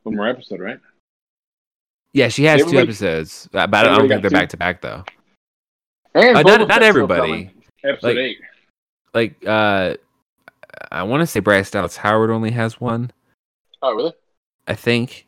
one 0.04 0.16
more 0.16 0.28
episode, 0.28 0.60
right? 0.60 0.78
Yeah, 2.12 2.28
she 2.28 2.44
has 2.44 2.60
two 2.60 2.66
Everybody- 2.68 2.88
episodes, 2.88 3.48
but 3.52 3.74
I 3.74 3.82
don't 3.82 4.08
think 4.08 4.22
they're 4.22 4.30
back 4.30 4.48
to 4.50 4.56
back 4.56 4.80
though. 4.80 5.04
And 6.14 6.36
Uh, 6.38 6.42
not 6.42 6.68
not 6.68 6.82
everybody. 6.82 7.50
Episode 7.84 8.06
Like- 8.08 8.16
eight. 8.16 8.38
Like 9.14 9.46
uh, 9.46 9.94
I 10.92 11.02
want 11.02 11.22
to 11.22 11.26
say 11.26 11.40
Bryce 11.40 11.70
Dallas 11.70 11.96
Howard 11.96 12.30
only 12.30 12.50
has 12.52 12.80
one. 12.80 13.10
Oh, 13.82 13.94
really? 13.94 14.12
I 14.68 14.74
think. 14.74 15.26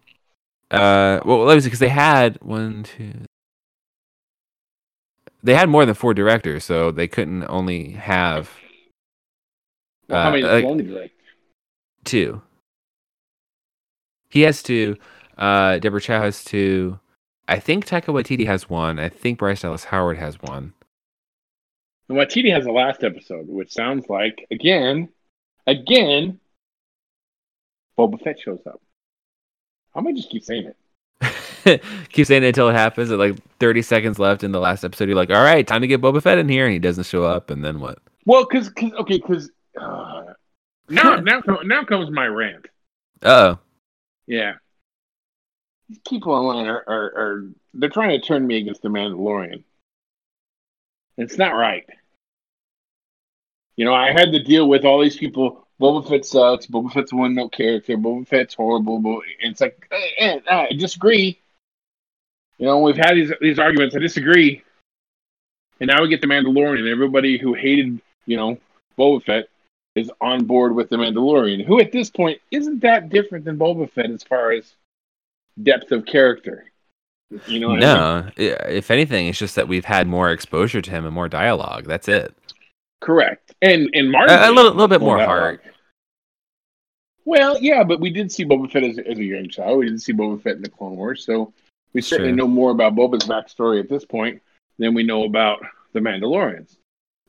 Uh, 0.70 1.20
well, 1.24 1.44
let 1.44 1.54
me 1.54 1.60
see, 1.60 1.66
because 1.68 1.78
they 1.78 1.88
had 1.88 2.38
one, 2.42 2.82
two. 2.82 3.12
They 5.42 5.54
had 5.54 5.68
more 5.68 5.86
than 5.86 5.94
four 5.94 6.14
directors, 6.14 6.64
so 6.64 6.90
they 6.90 7.06
couldn't 7.08 7.44
only 7.48 7.90
have 7.92 8.50
Well, 10.08 10.22
how 10.22 10.28
Uh, 10.28 10.32
many 10.32 10.42
like- 10.42 10.86
direct? 10.88 11.14
two. 12.04 12.42
He 14.30 14.42
has 14.42 14.62
two. 14.62 14.96
Uh, 15.36 15.78
Deborah 15.78 16.00
Chow 16.00 16.22
has 16.22 16.42
two. 16.44 16.98
I 17.46 17.58
think 17.60 17.86
Taika 17.86 18.06
Waititi 18.06 18.46
has 18.46 18.68
one. 18.68 18.98
I 18.98 19.08
think 19.08 19.38
Bryce 19.38 19.62
Dallas 19.62 19.84
Howard 19.84 20.18
has 20.18 20.40
one. 20.42 20.74
And 22.08 22.16
Waititi 22.18 22.50
has 22.52 22.64
the 22.64 22.72
last 22.72 23.04
episode, 23.04 23.48
which 23.48 23.72
sounds 23.72 24.08
like 24.08 24.46
again, 24.50 25.10
again, 25.66 26.40
Boba 27.98 28.20
Fett 28.22 28.40
shows 28.40 28.66
up. 28.66 28.80
I 29.94 30.00
might 30.00 30.16
just 30.16 30.30
keep 30.30 30.42
saying 30.44 30.66
it. 30.66 30.76
Keep 32.10 32.26
saying 32.26 32.42
it 32.42 32.48
until 32.48 32.68
it 32.68 32.74
happens. 32.74 33.10
At 33.10 33.18
like 33.18 33.36
30 33.60 33.82
seconds 33.82 34.18
left 34.18 34.42
in 34.44 34.52
the 34.52 34.60
last 34.60 34.84
episode, 34.84 35.08
you're 35.08 35.16
like, 35.16 35.30
all 35.30 35.42
right, 35.42 35.66
time 35.66 35.80
to 35.80 35.86
get 35.86 36.00
Boba 36.00 36.22
Fett 36.22 36.38
in 36.38 36.48
here. 36.48 36.64
And 36.64 36.72
he 36.72 36.78
doesn't 36.78 37.04
show 37.04 37.24
up. 37.24 37.50
And 37.50 37.64
then 37.64 37.80
what? 37.80 37.98
Well, 38.24 38.46
because 38.48 38.70
okay, 38.78 39.18
because 39.18 39.50
uh, 39.80 40.24
now 40.88 41.16
now 41.20 41.40
now 41.64 41.84
comes 41.84 42.10
my 42.10 42.26
rant. 42.26 42.66
Uh 43.22 43.56
Yeah, 44.26 44.54
these 45.88 46.00
people 46.08 46.32
online 46.32 46.66
are, 46.66 46.84
are 46.86 47.04
are 47.16 47.48
they're 47.74 47.88
trying 47.88 48.20
to 48.20 48.26
turn 48.26 48.46
me 48.46 48.58
against 48.58 48.82
the 48.82 48.88
Mandalorian. 48.88 49.64
It's 51.16 51.38
not 51.38 51.50
right. 51.50 51.84
You 53.76 53.84
know, 53.84 53.94
I 53.94 54.12
had 54.12 54.32
to 54.32 54.42
deal 54.42 54.68
with 54.68 54.84
all 54.84 55.00
these 55.00 55.16
people 55.16 55.68
Boba 55.80 56.06
Fett 56.08 56.24
sucks. 56.24 56.66
Boba 56.66 56.92
Fett's 56.92 57.12
one 57.12 57.34
note 57.34 57.52
character. 57.52 57.96
Boba 57.96 58.26
Fett's 58.26 58.54
horrible. 58.54 58.98
Bo- 59.00 59.22
and 59.42 59.52
it's 59.52 59.60
like, 59.60 59.86
eh, 59.90 60.06
eh, 60.18 60.40
I 60.50 60.72
disagree. 60.72 61.40
You 62.58 62.66
know, 62.66 62.80
we've 62.80 62.96
had 62.96 63.14
these 63.14 63.32
these 63.40 63.58
arguments. 63.58 63.96
I 63.96 64.00
disagree. 64.00 64.62
And 65.80 65.88
now 65.88 66.02
we 66.02 66.08
get 66.08 66.20
the 66.20 66.26
Mandalorian, 66.26 66.80
and 66.80 66.88
everybody 66.88 67.38
who 67.38 67.54
hated, 67.54 68.00
you 68.26 68.36
know, 68.36 68.58
Boba 68.98 69.22
Fett 69.24 69.48
is 69.94 70.10
on 70.20 70.44
board 70.44 70.74
with 70.74 70.90
the 70.90 70.96
Mandalorian, 70.96 71.64
who 71.64 71.80
at 71.80 71.92
this 71.92 72.10
point 72.10 72.40
isn't 72.50 72.80
that 72.80 73.10
different 73.10 73.44
than 73.44 73.56
Boba 73.58 73.88
Fett 73.90 74.10
as 74.10 74.24
far 74.24 74.50
as 74.52 74.72
depth 75.62 75.92
of 75.92 76.04
character. 76.04 76.64
You 77.46 77.60
know, 77.60 77.68
what 77.68 77.84
I 77.84 78.22
mean? 78.24 78.32
No, 78.36 78.64
if 78.68 78.90
anything, 78.90 79.28
it's 79.28 79.38
just 79.38 79.54
that 79.54 79.68
we've 79.68 79.84
had 79.84 80.08
more 80.08 80.32
exposure 80.32 80.82
to 80.82 80.90
him 80.90 81.04
and 81.04 81.14
more 81.14 81.28
dialogue. 81.28 81.84
That's 81.86 82.08
it. 82.08 82.34
correct. 83.00 83.54
And 83.62 83.90
and 83.94 84.10
Martin 84.10 84.36
A, 84.36 84.48
a 84.48 84.52
little, 84.52 84.72
little 84.72 84.88
bit 84.88 85.00
more 85.00 85.18
heart. 85.18 85.62
Well, 87.24 87.58
yeah, 87.60 87.84
but 87.84 88.00
we 88.00 88.10
did 88.10 88.32
see 88.32 88.44
Boba 88.44 88.70
Fett 88.70 88.84
as, 88.84 88.98
as 88.98 89.18
a 89.18 89.24
young 89.24 89.48
child. 89.48 89.78
We 89.78 89.86
didn't 89.86 90.00
see 90.00 90.12
Boba 90.12 90.42
Fett 90.42 90.56
in 90.56 90.62
the 90.62 90.70
Clone 90.70 90.96
Wars, 90.96 91.24
so 91.24 91.52
we 91.92 92.00
certainly 92.00 92.32
true. 92.32 92.36
know 92.36 92.48
more 92.48 92.70
about 92.70 92.94
Boba's 92.94 93.26
backstory 93.26 93.80
at 93.80 93.88
this 93.88 94.04
point 94.04 94.42
than 94.78 94.94
we 94.94 95.02
know 95.02 95.24
about 95.24 95.60
the 95.92 96.00
Mandalorians. 96.00 96.76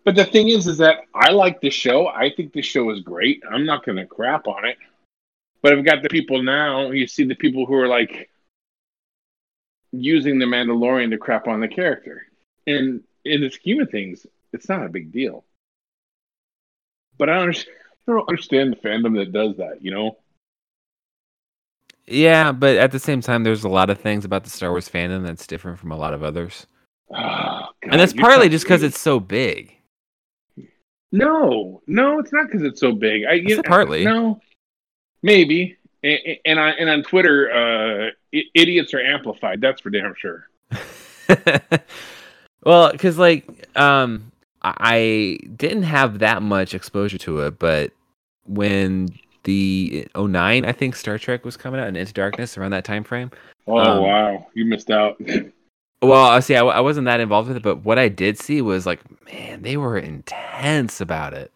But 0.06 0.16
the 0.16 0.26
thing 0.26 0.50
is, 0.50 0.68
is 0.68 0.78
that 0.78 1.02
I 1.14 1.32
like 1.32 1.62
the 1.62 1.70
show. 1.70 2.08
I 2.08 2.32
think 2.36 2.54
the 2.54 2.62
show 2.62 2.90
is 2.92 3.02
great. 3.02 3.44
I'm 3.50 3.66
not 3.66 3.86
going 3.86 3.98
to 3.98 4.06
crap 4.06 4.48
on 4.48 4.66
it. 4.66 4.78
But 5.62 5.74
I've 5.74 5.86
got 5.86 6.04
the 6.04 6.10
people 6.10 6.42
now. 6.42 6.92
You 6.92 7.06
see 7.06 7.26
the 7.26 7.36
people 7.36 7.66
who 7.66 7.74
are 7.76 7.88
like 7.88 8.30
using 9.92 10.40
the 10.40 10.46
Mandalorian 10.46 11.10
to 11.12 11.18
crap 11.18 11.48
on 11.48 11.60
the 11.60 11.68
character, 11.68 12.26
and 12.66 13.04
in 13.26 13.42
the 13.42 13.50
scheme 13.50 13.82
of 13.82 13.90
things, 13.90 14.26
it's 14.54 14.70
not 14.70 14.86
a 14.86 14.90
big 14.90 15.12
deal. 15.12 15.44
But 17.18 17.30
I 17.30 17.40
don't. 17.40 17.66
I 18.08 18.12
don't 18.14 18.28
understand 18.28 18.72
the 18.72 18.78
fandom 18.78 19.18
that 19.18 19.32
does 19.32 19.58
that. 19.58 19.84
You 19.84 19.92
know. 19.92 20.18
Yeah, 22.10 22.52
but 22.52 22.78
at 22.78 22.92
the 22.92 23.00
same 23.00 23.22
time, 23.22 23.44
there's 23.44 23.64
a 23.64 23.70
lot 23.70 23.90
of 23.90 24.00
things 24.00 24.26
about 24.26 24.44
the 24.44 24.50
Star 24.50 24.72
Wars 24.72 24.90
fandom 24.90 25.24
that's 25.24 25.46
different 25.46 25.80
from 25.80 25.92
a 25.92 25.98
lot 25.98 26.14
of 26.14 26.24
others, 26.24 26.66
Oh, 27.12 27.16
God, 27.16 27.92
and 27.92 28.00
that's 28.00 28.14
partly 28.14 28.50
just 28.50 28.66
because 28.66 28.84
it's 28.84 29.00
so 29.00 29.20
big. 29.20 29.76
no, 31.12 31.82
no, 31.88 32.20
it's 32.20 32.32
not 32.32 32.48
because 32.48 32.64
it's 32.64 32.80
so 32.80 32.92
big. 32.92 33.26
I 33.26 33.34
you 33.34 33.62
partly? 33.64 34.04
no, 34.04 34.42
maybe. 35.24 35.78
And, 36.04 36.20
and 36.46 36.60
on 36.60 36.74
and 36.80 36.90
on 36.90 37.04
Twitter, 37.04 37.52
uh, 37.52 38.40
idiots 38.54 38.94
are 38.94 39.02
amplified. 39.02 39.60
That's 39.62 39.82
for 39.82 39.90
damn 39.90 40.14
sure. 40.18 40.48
well, 42.64 42.92
because 42.92 43.18
like 43.18 43.68
um, 43.78 44.32
I 44.62 45.40
didn't 45.56 45.84
have 45.84 46.20
that 46.20 46.42
much 46.42 46.74
exposure 46.74 47.18
to 47.20 47.42
it, 47.42 47.60
but 47.60 47.92
when 48.46 49.10
the 49.44 50.08
09, 50.18 50.66
I 50.66 50.72
think 50.72 50.96
Star 50.96 51.18
Trek 51.18 51.46
was 51.46 51.58
coming 51.58 51.80
out 51.80 51.88
and 51.88 51.98
Into 51.98 52.14
Darkness 52.14 52.58
around 52.58 52.72
that 52.72 52.86
time 52.86 53.04
frame. 53.04 53.32
Oh 53.68 53.78
Um, 53.78 54.04
wow, 54.04 54.48
you 54.54 54.66
missed 54.66 54.92
out. 54.92 55.20
Well, 56.02 56.28
I 56.28 56.40
see, 56.40 56.56
I, 56.56 56.62
I 56.64 56.80
wasn't 56.80 57.04
that 57.08 57.20
involved 57.20 57.50
with 57.50 57.58
it, 57.58 57.64
but 57.64 57.84
what 57.84 58.00
I 58.00 58.08
did 58.08 58.40
see 58.40 58.62
was 58.62 58.86
like, 58.86 59.02
man, 59.34 59.64
they 59.64 59.76
were 59.76 59.98
intense 59.98 61.02
about 61.02 61.34
it. 61.34 61.52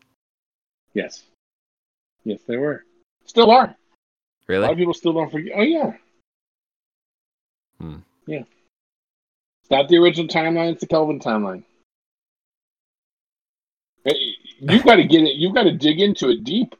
yes, 0.93 1.23
yes, 2.25 2.41
they 2.45 2.57
were. 2.57 2.83
Still 3.25 3.49
are. 3.51 3.73
really 4.47 4.63
A 4.63 4.65
lot 4.65 4.71
of 4.73 4.77
people 4.77 4.93
still 4.93 5.13
don't 5.13 5.31
forget. 5.31 5.53
Oh 5.55 5.61
yeah. 5.61 5.93
Hmm. 7.79 7.95
Yeah. 8.27 8.43
It's 9.61 9.71
not 9.71 9.87
the 9.87 9.95
original 9.95 10.27
timeline. 10.27 10.73
It's 10.73 10.81
the 10.81 10.87
Kelvin 10.87 11.21
timeline. 11.21 11.63
Hey, 14.03 14.33
You've 14.59 14.83
got 14.83 14.95
to 14.97 15.05
get 15.05 15.23
it. 15.23 15.35
You've 15.37 15.55
got 15.55 15.63
to 15.63 15.71
dig 15.71 16.01
into 16.01 16.29
it 16.29 16.43
deep. 16.43 16.75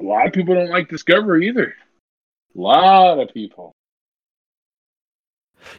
A 0.00 0.04
lot 0.04 0.26
of 0.26 0.32
people 0.32 0.54
don't 0.54 0.70
like 0.70 0.88
Discovery 0.88 1.48
either. 1.48 1.74
A 2.56 2.60
lot 2.60 3.18
of 3.18 3.32
people. 3.34 3.72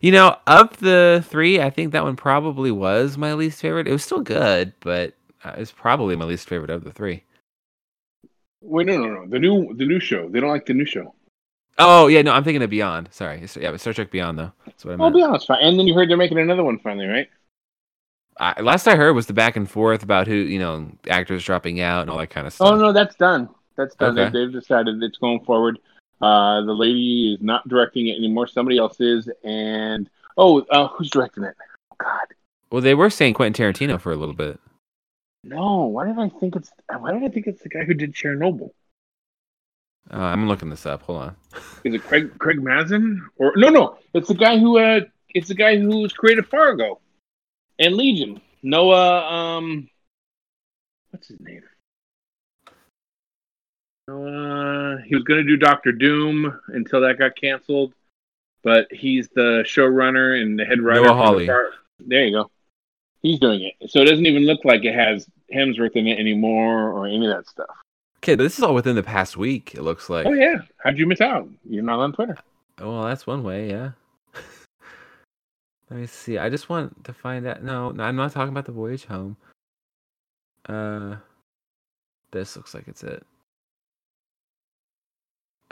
You 0.01 0.11
know, 0.11 0.37
of 0.45 0.77
the 0.79 1.23
three, 1.27 1.61
I 1.61 1.69
think 1.69 1.93
that 1.93 2.03
one 2.03 2.15
probably 2.15 2.71
was 2.71 3.17
my 3.17 3.33
least 3.33 3.61
favorite. 3.61 3.87
It 3.87 3.91
was 3.91 4.03
still 4.03 4.21
good, 4.21 4.73
but 4.81 5.13
uh, 5.43 5.55
it's 5.57 5.71
probably 5.71 6.15
my 6.15 6.25
least 6.25 6.47
favorite 6.49 6.69
of 6.69 6.83
the 6.83 6.91
three. 6.91 7.23
Wait, 8.61 8.87
no, 8.87 8.97
no, 8.97 9.07
no. 9.07 9.25
The 9.27 9.39
new, 9.39 9.73
the 9.75 9.85
new 9.85 9.99
show. 9.99 10.27
They 10.29 10.41
don't 10.41 10.49
like 10.49 10.65
the 10.65 10.73
new 10.73 10.85
show. 10.85 11.15
Oh 11.77 12.07
yeah, 12.07 12.21
no, 12.21 12.33
I'm 12.33 12.43
thinking 12.43 12.61
of 12.61 12.69
Beyond. 12.69 13.07
Sorry, 13.11 13.41
yeah, 13.55 13.71
but 13.71 13.79
Star 13.79 13.93
Trek 13.93 14.11
Beyond 14.11 14.37
though. 14.37 14.51
That's 14.65 14.83
what 14.83 14.91
I 14.91 14.93
I'll 14.95 15.09
meant. 15.11 15.15
be 15.15 15.23
honest. 15.23 15.47
Fine. 15.47 15.59
And 15.61 15.79
then 15.79 15.87
you 15.87 15.93
heard 15.93 16.09
they're 16.09 16.17
making 16.17 16.37
another 16.37 16.63
one 16.63 16.77
finally, 16.79 17.07
right? 17.07 17.29
I, 18.37 18.61
last 18.61 18.87
I 18.87 18.95
heard 18.95 19.13
was 19.13 19.27
the 19.27 19.33
back 19.33 19.55
and 19.55 19.69
forth 19.69 20.03
about 20.03 20.27
who 20.27 20.35
you 20.35 20.59
know 20.59 20.91
actors 21.07 21.43
dropping 21.43 21.79
out 21.79 22.01
and 22.01 22.09
all 22.09 22.17
that 22.17 22.29
kind 22.29 22.45
of 22.45 22.53
stuff. 22.53 22.67
Oh 22.67 22.75
no, 22.75 22.91
that's 22.91 23.15
done. 23.15 23.49
That's 23.79 23.95
done. 23.95 24.19
Okay. 24.19 24.29
They, 24.29 24.39
they've 24.45 24.51
decided 24.51 25.01
it's 25.01 25.17
going 25.17 25.39
forward. 25.45 25.79
Uh, 26.21 26.61
the 26.65 26.73
lady 26.73 27.33
is 27.33 27.41
not 27.41 27.65
directing 27.69 28.07
it 28.07 28.17
anymore. 28.17 28.45
Somebody 28.45 28.77
else 28.77 28.99
is. 28.99 29.29
And 29.45 30.09
oh, 30.37 30.61
uh, 30.69 30.89
who's 30.89 31.09
directing 31.09 31.45
it? 31.45 31.55
Oh, 31.93 31.95
God, 31.97 32.27
Well, 32.71 32.81
they 32.81 32.93
were 32.93 33.09
saying 33.09 33.35
Quentin 33.35 33.73
Tarantino 33.73 33.99
for 34.01 34.11
a 34.11 34.17
little 34.17 34.35
bit. 34.35 34.59
no. 35.45 35.85
Why 35.85 36.07
did 36.07 36.19
I 36.19 36.27
think 36.27 36.57
it's? 36.57 36.69
Why 36.93 37.13
did 37.13 37.23
I 37.23 37.29
think 37.29 37.47
it's 37.47 37.61
the 37.63 37.69
guy 37.69 37.85
who 37.85 37.93
did 37.93 38.13
Chernobyl? 38.13 38.71
Uh, 40.11 40.17
I'm 40.17 40.47
looking 40.49 40.69
this 40.69 40.85
up. 40.85 41.03
Hold 41.03 41.21
on. 41.21 41.35
Is 41.85 41.93
it 41.93 42.03
Craig 42.03 42.37
Craig 42.37 42.61
Mazin? 42.61 43.25
Or 43.37 43.53
no, 43.55 43.69
no. 43.69 43.97
It's 44.13 44.27
the 44.27 44.33
guy 44.33 44.57
who. 44.59 44.77
Uh, 44.77 45.01
it's 45.29 45.47
the 45.47 45.55
guy 45.55 45.77
who's 45.77 46.11
created 46.11 46.47
Fargo 46.47 46.99
and 47.77 47.95
Legion. 47.95 48.41
Noah. 48.61 49.23
Um, 49.23 49.87
what's 51.11 51.27
his 51.29 51.39
name? 51.39 51.61
Noah. 54.09 55.01
He 55.05 55.15
was 55.15 55.23
going 55.23 55.39
to 55.39 55.47
do 55.47 55.57
Doctor 55.57 55.91
Doom 55.91 56.59
until 56.69 57.01
that 57.01 57.19
got 57.19 57.35
canceled, 57.35 57.93
but 58.63 58.87
he's 58.91 59.29
the 59.29 59.63
showrunner 59.65 60.41
and 60.41 60.57
the 60.57 60.65
head 60.65 60.81
writer. 60.81 61.03
Noah 61.03 61.13
the 61.13 61.21
Hawley. 61.21 61.47
Far- 61.47 61.71
there 61.99 62.25
you 62.25 62.31
go. 62.31 62.51
He's 63.21 63.39
doing 63.39 63.61
it, 63.61 63.89
so 63.89 64.01
it 64.01 64.05
doesn't 64.05 64.25
even 64.25 64.45
look 64.45 64.63
like 64.63 64.85
it 64.85 64.95
has 64.95 65.27
Hemsworth 65.53 65.95
in 65.95 66.07
it 66.07 66.19
anymore 66.19 66.91
or 66.91 67.05
any 67.05 67.25
of 67.25 67.35
that 67.35 67.47
stuff. 67.47 67.67
Okay, 68.17 68.35
this 68.35 68.57
is 68.57 68.63
all 68.63 68.73
within 68.73 68.95
the 68.95 69.03
past 69.03 69.35
week. 69.35 69.75
It 69.75 69.81
looks 69.81 70.09
like. 70.09 70.25
Oh 70.25 70.33
yeah, 70.33 70.59
how'd 70.77 70.97
you 70.97 71.05
miss 71.05 71.21
out? 71.21 71.47
You're 71.69 71.83
not 71.83 71.99
on 71.99 72.13
Twitter. 72.13 72.37
Well, 72.79 73.03
that's 73.03 73.27
one 73.27 73.43
way, 73.43 73.69
yeah. 73.69 73.91
Let 75.89 75.99
me 75.99 76.07
see. 76.07 76.37
I 76.37 76.49
just 76.49 76.69
want 76.69 77.03
to 77.03 77.13
find 77.13 77.45
out. 77.45 77.61
No, 77.61 77.91
no, 77.91 78.03
I'm 78.03 78.15
not 78.15 78.31
talking 78.31 78.53
about 78.53 78.65
the 78.65 78.71
voyage 78.71 79.03
home. 79.05 79.35
Uh, 80.67 81.17
this 82.31 82.55
looks 82.55 82.73
like 82.73 82.87
it's 82.87 83.03
it. 83.03 83.25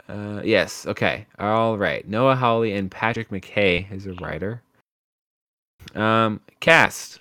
Uh, 0.08 0.40
yes. 0.44 0.86
Okay. 0.86 1.26
All 1.38 1.76
right. 1.76 2.06
Noah 2.08 2.34
Hawley 2.36 2.72
and 2.72 2.90
Patrick 2.90 3.28
McKay 3.30 3.90
is 3.92 4.06
a 4.06 4.14
writer. 4.14 4.62
Um, 5.94 6.40
cast. 6.60 7.18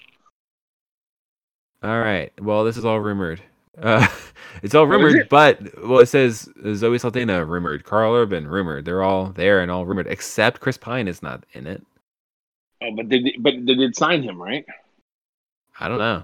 All 1.84 2.00
right. 2.00 2.32
Well, 2.42 2.64
this 2.64 2.78
is 2.78 2.86
all 2.86 3.00
rumored. 3.00 3.42
Uh, 3.82 4.08
it's 4.64 4.74
all 4.74 4.84
Oh, 4.84 4.88
rumored, 4.88 5.16
it? 5.16 5.30
but 5.30 5.60
well, 5.86 6.00
it 6.00 6.08
says 6.08 6.50
Zoe 6.74 6.98
Saldana 6.98 7.46
rumored, 7.46 7.84
Karl 7.84 8.16
Urban 8.16 8.48
rumored. 8.48 8.86
They're 8.86 9.04
all 9.04 9.28
there 9.28 9.60
and 9.62 9.70
all 9.70 9.86
rumored, 9.86 10.08
except 10.08 10.60
Chris 10.62 10.78
Pine 10.78 11.08
is 11.08 11.22
not 11.22 11.44
in 11.54 11.68
it. 11.68 11.86
Oh, 12.82 12.92
but 12.96 13.10
they 13.10 13.20
did- 13.20 13.44
but 13.44 13.54
they 13.66 13.76
did 13.76 13.96
sign 13.96 14.24
him, 14.24 14.42
right? 14.42 14.66
I 15.80 15.88
don't 15.88 16.00
know. 16.00 16.24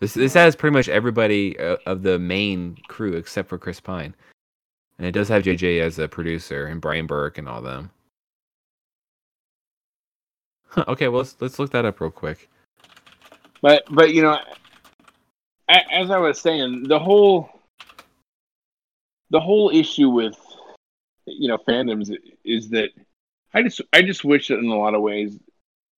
This 0.00 0.14
this 0.14 0.34
has 0.34 0.56
pretty 0.56 0.72
much 0.74 0.88
everybody 0.88 1.58
uh, 1.58 1.76
of 1.86 2.02
the 2.02 2.18
main 2.18 2.76
crew 2.88 3.12
except 3.14 3.48
for 3.48 3.58
Chris 3.58 3.80
Pine, 3.80 4.14
and 4.98 5.06
it 5.06 5.12
does 5.12 5.28
have 5.28 5.42
JJ 5.42 5.80
as 5.80 5.98
a 5.98 6.08
producer 6.08 6.66
and 6.66 6.80
Bryan 6.80 7.06
Burk 7.06 7.38
and 7.38 7.48
all 7.48 7.62
them. 7.62 7.90
Okay, 10.88 11.06
well 11.06 11.18
let's 11.18 11.36
let's 11.38 11.58
look 11.60 11.70
that 11.70 11.84
up 11.84 12.00
real 12.00 12.10
quick. 12.10 12.48
But 13.62 13.84
but 13.90 14.12
you 14.12 14.22
know, 14.22 14.38
as 15.68 16.10
I 16.10 16.18
was 16.18 16.40
saying, 16.40 16.88
the 16.88 16.98
whole 16.98 17.48
the 19.30 19.40
whole 19.40 19.70
issue 19.70 20.08
with 20.08 20.36
you 21.26 21.48
know 21.48 21.58
fandoms 21.58 22.12
is 22.44 22.70
that 22.70 22.90
I 23.52 23.62
just 23.62 23.80
I 23.92 24.02
just 24.02 24.24
wish 24.24 24.48
that 24.48 24.58
in 24.58 24.66
a 24.66 24.76
lot 24.76 24.94
of 24.94 25.02
ways 25.02 25.38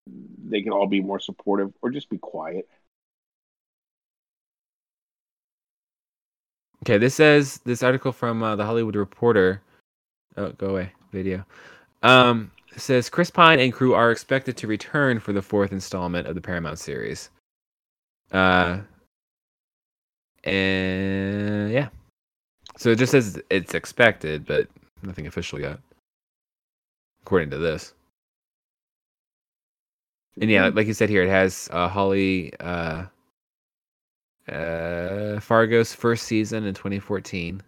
they 0.07 0.63
could 0.63 0.73
all 0.73 0.87
be 0.87 1.01
more 1.01 1.19
supportive 1.19 1.73
or 1.83 1.91
just 1.91 2.11
be 2.11 2.19
quiet. 2.19 2.69
Okay, 6.87 6.99
this 6.99 7.17
says 7.17 7.59
this 7.65 7.83
article 7.83 8.13
from 8.13 8.45
uh, 8.45 8.55
the 8.55 8.65
Hollywood 8.65 8.95
Reporter. 8.95 9.61
Oh, 10.37 10.51
go 10.53 10.69
away, 10.69 10.93
video. 11.11 11.45
Um, 12.05 12.53
says 12.77 13.11
Chris 13.11 13.29
Pine 13.29 13.59
and 13.59 13.73
crew 13.73 13.93
are 13.93 14.13
expected 14.13 14.57
to 14.59 14.69
return 14.69 15.19
for 15.19 15.33
the 15.33 15.43
fourth 15.43 15.73
installment 15.73 16.29
of 16.29 16.37
the 16.37 16.41
Paramount 16.41 16.79
series. 16.79 17.31
Uh, 18.31 18.79
and 20.45 21.73
yeah, 21.73 21.89
so 22.77 22.91
it 22.91 23.01
just 23.01 23.11
says 23.11 23.43
it's 23.51 23.75
expected, 23.75 24.47
but 24.47 24.69
nothing 25.03 25.27
official 25.27 25.61
yet, 25.61 25.81
according 27.23 27.51
to 27.51 27.59
this. 27.59 27.95
And 30.41 30.49
yeah, 30.49 30.71
like 30.73 30.87
you 30.87 30.95
said 30.95 31.11
here, 31.11 31.25
it 31.25 31.31
has 31.31 31.69
uh, 31.73 31.89
Hawley 31.89 32.53
uh, 32.61 33.07
uh, 34.51 35.41
Fargo's 35.41 35.95
first 35.95 36.25
season 36.25 36.65
in 36.65 36.75
2014. 36.75 37.63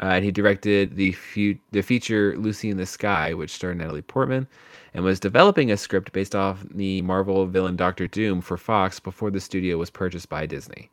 Uh, 0.00 0.06
and 0.06 0.24
he 0.24 0.30
directed 0.30 0.94
the 0.94 1.10
fu- 1.12 1.58
the 1.72 1.82
feature 1.82 2.36
Lucy 2.38 2.70
in 2.70 2.76
the 2.76 2.86
Sky, 2.86 3.34
which 3.34 3.50
starred 3.50 3.78
Natalie 3.78 4.00
Portman, 4.00 4.46
and 4.94 5.04
was 5.04 5.18
developing 5.18 5.72
a 5.72 5.76
script 5.76 6.12
based 6.12 6.36
off 6.36 6.64
the 6.70 7.02
Marvel 7.02 7.44
villain 7.46 7.74
Doctor 7.74 8.06
Doom 8.06 8.40
for 8.40 8.56
Fox 8.56 9.00
before 9.00 9.32
the 9.32 9.40
studio 9.40 9.76
was 9.76 9.90
purchased 9.90 10.28
by 10.28 10.46
Disney. 10.46 10.88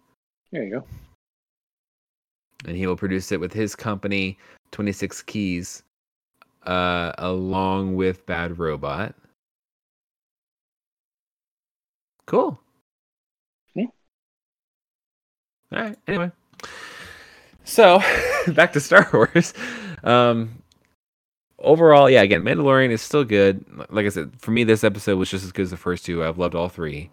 There 0.51 0.63
you 0.63 0.71
go. 0.71 0.87
And 2.65 2.75
he 2.75 2.87
will 2.87 2.95
produce 2.95 3.31
it 3.31 3.39
with 3.39 3.53
his 3.53 3.75
company, 3.75 4.39
26 4.71 5.21
Keys, 5.23 5.83
uh, 6.65 7.11
along 7.19 7.95
with 7.95 8.25
Bad 8.25 8.57
Robot. 8.57 9.13
Cool. 12.25 12.59
Yeah. 13.75 13.85
All 15.71 15.81
right. 15.81 15.97
Anyway, 16.07 16.31
so 17.63 17.99
back 18.53 18.73
to 18.73 18.79
Star 18.79 19.09
Wars. 19.11 19.53
Um, 20.03 20.61
overall, 21.59 22.09
yeah. 22.09 22.21
Again, 22.21 22.43
Mandalorian 22.43 22.91
is 22.91 23.01
still 23.01 23.23
good. 23.23 23.65
Like 23.89 24.05
I 24.05 24.09
said, 24.09 24.33
for 24.39 24.51
me, 24.51 24.63
this 24.63 24.83
episode 24.83 25.17
was 25.17 25.29
just 25.29 25.43
as 25.45 25.51
good 25.51 25.63
as 25.63 25.71
the 25.71 25.77
first 25.77 26.05
two. 26.05 26.23
I've 26.23 26.37
loved 26.37 26.55
all 26.55 26.69
three, 26.69 27.09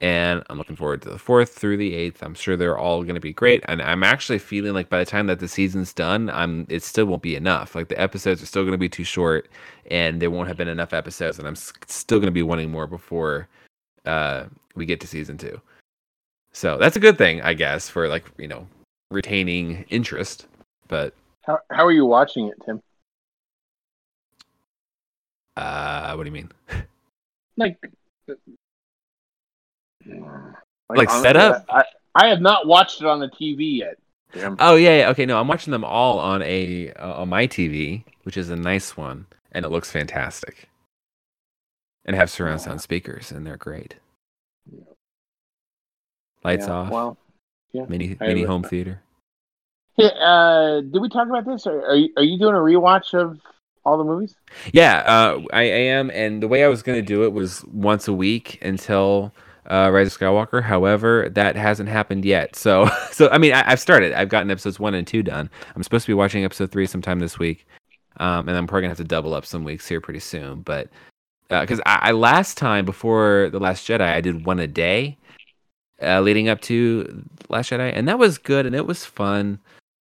and 0.00 0.42
I'm 0.50 0.58
looking 0.58 0.76
forward 0.76 1.02
to 1.02 1.10
the 1.10 1.18
fourth 1.18 1.54
through 1.54 1.76
the 1.76 1.94
eighth. 1.94 2.22
I'm 2.22 2.34
sure 2.34 2.56
they're 2.56 2.76
all 2.78 3.02
going 3.02 3.14
to 3.14 3.20
be 3.20 3.32
great, 3.32 3.62
and 3.68 3.80
I'm 3.80 4.02
actually 4.02 4.38
feeling 4.40 4.74
like 4.74 4.88
by 4.88 4.98
the 4.98 5.06
time 5.06 5.28
that 5.28 5.38
the 5.38 5.48
season's 5.48 5.92
done, 5.92 6.28
I'm 6.30 6.66
it 6.68 6.82
still 6.82 7.06
won't 7.06 7.22
be 7.22 7.36
enough. 7.36 7.74
Like 7.74 7.88
the 7.88 8.00
episodes 8.00 8.42
are 8.42 8.46
still 8.46 8.62
going 8.62 8.72
to 8.72 8.78
be 8.78 8.88
too 8.88 9.04
short, 9.04 9.48
and 9.90 10.20
there 10.20 10.30
won't 10.30 10.48
have 10.48 10.56
been 10.56 10.68
enough 10.68 10.92
episodes, 10.92 11.38
and 11.38 11.46
I'm 11.46 11.54
s- 11.54 11.72
still 11.86 12.18
going 12.18 12.26
to 12.26 12.32
be 12.32 12.42
wanting 12.42 12.70
more 12.70 12.88
before 12.88 13.48
uh, 14.04 14.44
we 14.74 14.86
get 14.86 15.00
to 15.00 15.06
season 15.06 15.38
two. 15.38 15.60
So 16.52 16.78
that's 16.78 16.96
a 16.96 17.00
good 17.00 17.18
thing, 17.18 17.40
I 17.42 17.54
guess, 17.54 17.88
for 17.88 18.08
like 18.08 18.24
you 18.38 18.48
know 18.48 18.66
retaining 19.10 19.84
interest. 19.88 20.46
But 20.88 21.14
How 21.42 21.58
how 21.70 21.84
are 21.86 21.92
you 21.92 22.06
watching 22.06 22.48
it, 22.48 22.54
Tim? 22.64 22.80
uh, 25.56 26.14
what 26.14 26.24
do 26.24 26.28
you 26.28 26.32
mean? 26.32 26.50
Like, 27.56 27.76
Like 30.88 31.10
setup? 31.10 31.64
I, 31.68 31.84
I 32.14 32.28
have 32.28 32.40
not 32.40 32.66
watched 32.66 33.00
it 33.00 33.06
on 33.06 33.20
the 33.20 33.28
TV 33.28 33.78
yet. 33.78 33.96
Tim. 34.32 34.56
Oh 34.58 34.76
yeah, 34.76 34.98
yeah, 34.98 35.08
okay. 35.10 35.26
No, 35.26 35.38
I'm 35.38 35.48
watching 35.48 35.70
them 35.70 35.84
all 35.84 36.18
on 36.18 36.42
a 36.42 36.90
uh, 36.92 37.20
on 37.20 37.28
my 37.28 37.46
TV, 37.46 38.04
which 38.22 38.36
is 38.36 38.50
a 38.50 38.56
nice 38.56 38.96
one, 38.96 39.26
and 39.52 39.64
it 39.64 39.68
looks 39.68 39.90
fantastic. 39.90 40.68
And 42.04 42.16
have 42.16 42.30
surround 42.30 42.60
sound 42.62 42.80
speakers, 42.80 43.30
and 43.30 43.46
they're 43.46 43.56
great. 43.56 43.96
Lights 46.44 46.66
Yeah, 46.66 46.72
off, 46.72 46.90
Well, 46.90 47.18
mini 47.88 48.16
I 48.20 48.26
mini 48.28 48.40
re- 48.42 48.46
home 48.46 48.62
theater. 48.62 49.00
hey, 49.96 50.10
uh, 50.20 50.80
did 50.80 51.00
we 51.00 51.08
talk 51.08 51.28
about 51.28 51.44
this? 51.46 51.66
Are, 51.66 51.80
are 51.86 51.94
you 51.96 52.10
are 52.16 52.22
you 52.22 52.38
doing 52.38 52.54
a 52.54 52.58
rewatch 52.58 53.14
of 53.14 53.40
all 53.84 53.98
the 53.98 54.04
movies? 54.04 54.34
Yeah, 54.72 54.98
uh, 55.06 55.42
I, 55.52 55.60
I 55.60 55.64
am, 55.64 56.10
and 56.10 56.42
the 56.42 56.48
way 56.48 56.64
I 56.64 56.68
was 56.68 56.82
going 56.82 56.98
to 56.98 57.06
do 57.06 57.24
it 57.24 57.32
was 57.32 57.64
once 57.72 58.06
a 58.08 58.12
week 58.12 58.58
until 58.62 59.32
uh, 59.70 59.90
Rise 59.92 60.08
of 60.14 60.18
Skywalker. 60.20 60.62
However, 60.62 61.28
that 61.30 61.56
hasn't 61.56 61.88
happened 61.88 62.24
yet. 62.24 62.56
So, 62.56 62.88
so 63.12 63.28
I 63.30 63.38
mean, 63.38 63.52
I, 63.52 63.64
I've 63.70 63.80
started. 63.80 64.12
I've 64.12 64.28
gotten 64.28 64.50
episodes 64.50 64.78
one 64.80 64.94
and 64.94 65.06
two 65.06 65.22
done. 65.22 65.48
I'm 65.74 65.82
supposed 65.82 66.04
to 66.06 66.10
be 66.10 66.14
watching 66.14 66.44
episode 66.44 66.70
three 66.70 66.86
sometime 66.86 67.18
this 67.20 67.38
week, 67.38 67.66
um, 68.18 68.48
and 68.48 68.56
I'm 68.56 68.66
probably 68.66 68.82
gonna 68.82 68.90
have 68.90 68.98
to 68.98 69.04
double 69.04 69.34
up 69.34 69.46
some 69.46 69.64
weeks 69.64 69.86
here 69.88 70.00
pretty 70.00 70.20
soon. 70.20 70.62
But 70.62 70.88
because 71.48 71.80
I, 71.86 71.98
I 72.02 72.12
last 72.12 72.56
time 72.56 72.84
before 72.84 73.50
the 73.50 73.60
Last 73.60 73.86
Jedi, 73.86 74.00
I 74.00 74.20
did 74.20 74.46
one 74.46 74.58
a 74.58 74.66
day, 74.66 75.18
uh, 76.02 76.20
leading 76.20 76.48
up 76.48 76.60
to 76.62 77.24
Last 77.48 77.70
Jedi, 77.70 77.92
and 77.94 78.08
that 78.08 78.18
was 78.18 78.38
good 78.38 78.66
and 78.66 78.74
it 78.74 78.86
was 78.86 79.04
fun. 79.04 79.58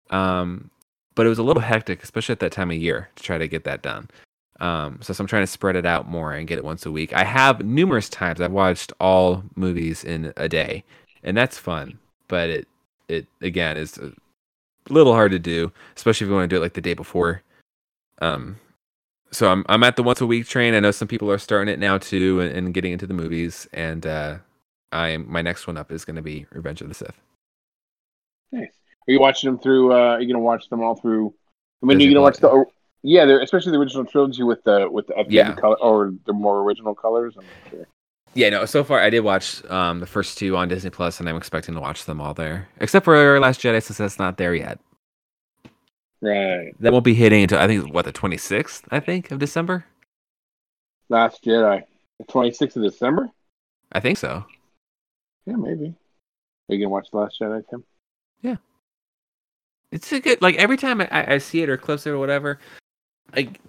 Um, 0.09 0.69
but 1.15 1.25
it 1.25 1.29
was 1.29 1.39
a 1.39 1.43
little 1.43 1.61
hectic, 1.61 2.03
especially 2.03 2.33
at 2.33 2.39
that 2.39 2.51
time 2.51 2.71
of 2.71 2.77
year, 2.77 3.09
to 3.15 3.23
try 3.23 3.37
to 3.37 3.47
get 3.47 3.63
that 3.65 3.81
done. 3.81 4.09
Um, 4.59 4.99
so, 5.01 5.11
so 5.13 5.23
I'm 5.23 5.27
trying 5.27 5.43
to 5.43 5.47
spread 5.47 5.75
it 5.75 5.85
out 5.85 6.07
more 6.07 6.33
and 6.33 6.47
get 6.47 6.57
it 6.57 6.63
once 6.63 6.85
a 6.85 6.91
week. 6.91 7.13
I 7.13 7.23
have 7.23 7.65
numerous 7.65 8.07
times 8.09 8.39
I've 8.39 8.51
watched 8.51 8.93
all 8.99 9.43
movies 9.55 10.03
in 10.03 10.33
a 10.37 10.47
day, 10.47 10.83
and 11.23 11.35
that's 11.35 11.57
fun. 11.57 11.97
But 12.27 12.49
it 12.49 12.67
it 13.07 13.27
again 13.41 13.75
is 13.75 13.97
a 13.97 14.11
little 14.89 15.13
hard 15.13 15.31
to 15.31 15.39
do, 15.39 15.71
especially 15.95 16.25
if 16.25 16.29
you 16.29 16.35
want 16.35 16.49
to 16.49 16.55
do 16.55 16.59
it 16.59 16.63
like 16.63 16.73
the 16.73 16.81
day 16.81 16.93
before. 16.93 17.41
Um, 18.21 18.57
so 19.31 19.51
I'm 19.51 19.65
I'm 19.67 19.83
at 19.83 19.95
the 19.95 20.03
once 20.03 20.21
a 20.21 20.27
week 20.27 20.47
train. 20.47 20.75
I 20.75 20.79
know 20.79 20.91
some 20.91 21.07
people 21.07 21.31
are 21.31 21.39
starting 21.39 21.73
it 21.73 21.79
now 21.79 21.97
too, 21.97 22.39
and, 22.39 22.55
and 22.55 22.73
getting 22.73 22.93
into 22.93 23.07
the 23.07 23.13
movies. 23.15 23.67
And 23.73 24.05
uh, 24.05 24.37
I'm 24.91 25.31
my 25.31 25.41
next 25.41 25.67
one 25.67 25.77
up 25.77 25.91
is 25.91 26.05
going 26.05 26.15
to 26.17 26.21
be 26.21 26.45
Revenge 26.51 26.81
of 26.81 26.87
the 26.89 26.93
Sith. 26.93 27.19
Nice. 28.51 28.69
Are 29.07 29.11
you 29.11 29.19
watching 29.19 29.49
them 29.49 29.59
through? 29.59 29.93
Uh, 29.93 29.95
are 30.15 30.21
you 30.21 30.27
gonna 30.31 30.43
watch 30.43 30.69
them 30.69 30.81
all 30.81 30.95
through? 30.95 31.33
I 31.81 31.85
mean, 31.85 31.97
Disney 31.97 32.05
you're 32.11 32.13
gonna 32.19 32.23
watch 32.23 32.39
Plus. 32.39 32.51
the 32.51 32.65
yeah, 33.03 33.25
they're, 33.25 33.41
especially 33.41 33.71
the 33.71 33.79
original 33.79 34.05
trilogy 34.05 34.43
with 34.43 34.63
the 34.63 34.87
with 34.91 35.07
the 35.07 35.13
updated 35.13 35.31
Yeah. 35.31 35.53
color 35.55 35.77
or 35.81 36.13
the 36.25 36.33
more 36.33 36.61
original 36.61 36.93
colors. 36.93 37.35
I'm 37.37 37.45
not 37.45 37.71
sure. 37.71 37.87
Yeah, 38.33 38.49
no. 38.49 38.65
So 38.65 38.83
far, 38.83 38.99
I 38.99 39.09
did 39.09 39.21
watch 39.21 39.63
um, 39.71 39.99
the 39.99 40.05
first 40.05 40.37
two 40.37 40.55
on 40.55 40.67
Disney 40.67 40.89
Plus, 40.89 41.19
and 41.19 41.27
I'm 41.27 41.35
expecting 41.35 41.73
to 41.75 41.81
watch 41.81 42.05
them 42.05 42.21
all 42.21 42.33
there, 42.33 42.69
except 42.79 43.03
for 43.05 43.39
Last 43.39 43.59
Jedi, 43.61 43.81
since 43.83 43.97
that's 43.97 44.19
not 44.19 44.37
there 44.37 44.53
yet. 44.55 44.79
Right. 46.21 46.73
That 46.79 46.91
won't 46.93 47.03
be 47.03 47.15
hitting 47.15 47.41
until 47.41 47.57
I 47.59 47.67
think 47.67 47.91
what 47.93 48.05
the 48.05 48.13
26th, 48.13 48.83
I 48.91 48.99
think, 48.99 49.31
of 49.31 49.39
December. 49.39 49.85
Last 51.09 51.43
Jedi, 51.43 51.83
the 52.19 52.25
26th 52.25 52.75
of 52.75 52.83
December. 52.83 53.29
I 53.91 53.99
think 53.99 54.17
so. 54.17 54.45
Yeah, 55.45 55.55
maybe. 55.55 55.93
Are 56.69 56.75
you 56.75 56.79
gonna 56.79 56.89
watch 56.89 57.07
the 57.11 57.17
Last 57.17 57.39
Jedi, 57.39 57.63
Tim? 57.69 57.83
Yeah. 58.41 58.57
It's 59.91 60.11
a 60.11 60.19
good 60.19 60.41
like 60.41 60.55
every 60.55 60.77
time 60.77 61.01
I, 61.01 61.07
I 61.33 61.37
see 61.39 61.61
it 61.61 61.69
or 61.69 61.77
clips 61.77 62.05
it 62.07 62.11
or 62.11 62.19
whatever, 62.19 62.59
like 63.35 63.59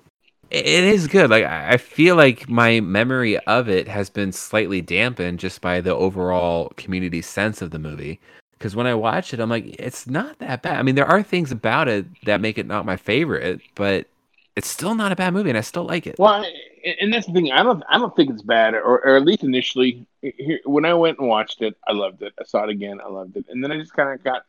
it 0.50 0.66
it 0.66 0.84
is 0.84 1.08
good. 1.08 1.30
Like 1.30 1.44
I 1.44 1.72
I 1.72 1.76
feel 1.78 2.14
like 2.16 2.48
my 2.48 2.80
memory 2.80 3.38
of 3.40 3.68
it 3.68 3.88
has 3.88 4.08
been 4.10 4.32
slightly 4.32 4.80
dampened 4.80 5.40
just 5.40 5.60
by 5.60 5.80
the 5.80 5.94
overall 5.94 6.68
community 6.76 7.22
sense 7.22 7.60
of 7.62 7.70
the 7.70 7.78
movie. 7.78 8.20
Because 8.52 8.76
when 8.76 8.86
I 8.86 8.94
watch 8.94 9.34
it, 9.34 9.40
I'm 9.40 9.50
like, 9.50 9.74
it's 9.80 10.06
not 10.06 10.38
that 10.38 10.62
bad. 10.62 10.78
I 10.78 10.82
mean, 10.82 10.94
there 10.94 11.06
are 11.06 11.20
things 11.24 11.50
about 11.50 11.88
it 11.88 12.06
that 12.26 12.40
make 12.40 12.58
it 12.58 12.66
not 12.66 12.86
my 12.86 12.96
favorite, 12.96 13.60
but 13.74 14.06
it's 14.54 14.68
still 14.68 14.94
not 14.94 15.10
a 15.10 15.16
bad 15.16 15.32
movie, 15.32 15.48
and 15.48 15.58
I 15.58 15.62
still 15.62 15.84
like 15.84 16.06
it. 16.06 16.14
Well, 16.18 16.44
and- 16.44 16.96
and 17.00 17.12
that's 17.12 17.26
the 17.26 17.32
thing. 17.32 17.50
I 17.52 17.62
don't. 17.64 17.82
I 17.88 17.96
don't 17.98 18.14
think 18.16 18.30
it's 18.30 18.42
bad, 18.42 18.74
or, 18.74 19.04
or 19.04 19.16
at 19.16 19.24
least 19.24 19.42
initially. 19.44 20.04
Here, 20.22 20.60
when 20.64 20.84
I 20.84 20.94
went 20.94 21.18
and 21.18 21.28
watched 21.28 21.62
it, 21.62 21.76
I 21.86 21.92
loved 21.92 22.22
it. 22.22 22.32
I 22.40 22.44
saw 22.44 22.64
it 22.64 22.70
again. 22.70 23.00
I 23.04 23.08
loved 23.08 23.36
it, 23.36 23.46
and 23.48 23.62
then 23.62 23.72
I 23.72 23.78
just 23.78 23.92
kind 23.92 24.10
of 24.10 24.22
got, 24.22 24.44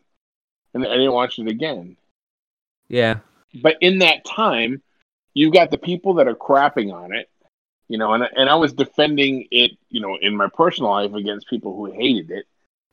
and 0.73 0.85
I 0.85 0.89
didn't 0.91 1.11
watch 1.13 1.39
it 1.39 1.47
again. 1.47 1.97
Yeah, 2.89 3.19
But 3.61 3.77
in 3.81 3.99
that 3.99 4.23
time, 4.23 4.81
you've 5.33 5.53
got 5.53 5.71
the 5.71 5.77
people 5.79 6.15
that 6.15 6.27
are 6.27 6.35
crapping 6.35 6.93
on 6.93 7.13
it, 7.13 7.29
you 7.87 7.97
know, 7.97 8.13
and 8.13 8.23
and 8.35 8.49
I 8.49 8.55
was 8.55 8.73
defending 8.73 9.47
it, 9.51 9.71
you 9.89 9.99
know, 9.99 10.15
in 10.21 10.37
my 10.37 10.47
personal 10.53 10.91
life 10.91 11.13
against 11.13 11.49
people 11.49 11.75
who 11.75 11.91
hated 11.91 12.29
it, 12.29 12.45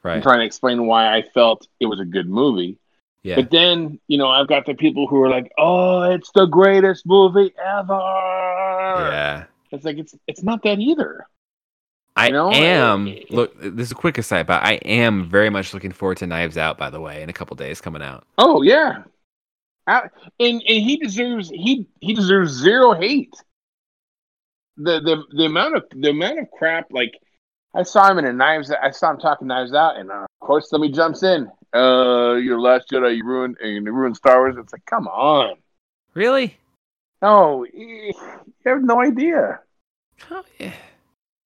right? 0.03 0.15
and 0.15 0.23
trying 0.23 0.39
to 0.41 0.47
explain 0.47 0.87
why 0.87 1.15
I 1.15 1.23
felt 1.23 1.69
it 1.81 1.87
was 1.87 2.01
a 2.01 2.05
good 2.05 2.29
movie. 2.29 2.79
Yeah, 3.23 3.37
But 3.37 3.51
then, 3.51 4.01
you 4.09 4.17
know, 4.17 4.29
I've 4.29 4.49
got 4.49 4.65
the 4.65 4.73
people 4.75 5.07
who 5.07 5.21
are 5.23 5.29
like, 5.29 5.53
"Oh, 5.59 6.03
it's 6.03 6.31
the 6.33 6.47
greatest 6.47 7.05
movie 7.05 7.53
ever." 7.59 7.93
yeah. 9.13 9.45
It's 9.71 9.85
like 9.85 9.99
it's 9.99 10.15
it's 10.27 10.43
not 10.43 10.63
that 10.63 10.79
either. 10.79 11.27
I 12.17 12.27
You 12.27 12.33
know, 12.33 12.51
am. 12.53 13.15
Look, 13.31 13.59
this 13.61 13.87
is 13.87 13.93
a 13.93 13.95
quick 13.95 14.19
aside, 14.19 14.47
but 14.47 14.63
I 14.63 14.75
am 14.85 15.29
very 15.29 15.49
much 15.51 15.73
looking 15.73 15.93
forward 15.93 16.19
to 16.19 16.27
Knives 16.27 16.59
Out. 16.59 16.77
By 16.77 16.91
the 16.91 17.01
way, 17.01 17.23
in 17.23 17.29
a 17.31 17.33
couple 17.33 17.57
days 17.57 17.81
coming 17.81 18.03
out. 18.03 18.25
Oh 18.37 18.63
yeah, 18.63 19.05
I, 19.87 20.03
and 20.39 20.61
and 20.61 20.63
he 20.63 20.97
deserves 20.97 21.49
he 21.51 21.87
he 22.01 22.13
deserves 22.15 22.53
zero 22.53 22.93
hate. 22.95 23.33
The 24.77 25.01
the 25.01 25.25
the 25.37 25.45
amount 25.45 25.77
of 25.77 25.85
the 25.95 26.11
amount 26.11 26.41
of 26.41 26.51
crap 26.51 26.87
like 26.91 27.13
I 27.75 27.83
saw 27.85 28.11
him 28.11 28.19
in 28.19 28.25
a 28.25 28.33
knives 28.33 28.71
I 28.73 28.91
saw 28.91 29.11
him 29.13 29.19
talking 29.19 29.47
knives 29.47 29.73
out 29.75 29.97
and 29.97 30.11
uh, 30.11 30.25
of 30.25 30.47
course 30.47 30.69
somebody 30.69 30.93
jumps 30.93 31.23
in. 31.23 31.51
Uh, 31.73 32.35
your 32.35 32.59
last 32.61 32.91
Jedi 32.91 33.17
you 33.19 33.25
ruined 33.25 33.57
and 33.63 33.87
you 33.87 33.93
ruined 33.93 34.17
Star 34.17 34.39
Wars. 34.41 34.57
It's 34.59 34.73
like 34.73 34.85
come 34.87 35.07
on, 35.07 35.55
Really? 36.15 36.57
no, 37.23 37.65
you 37.73 38.13
have 38.65 38.83
no 38.83 39.01
idea. 39.01 39.61
Oh, 40.31 40.43
yeah. 40.59 40.73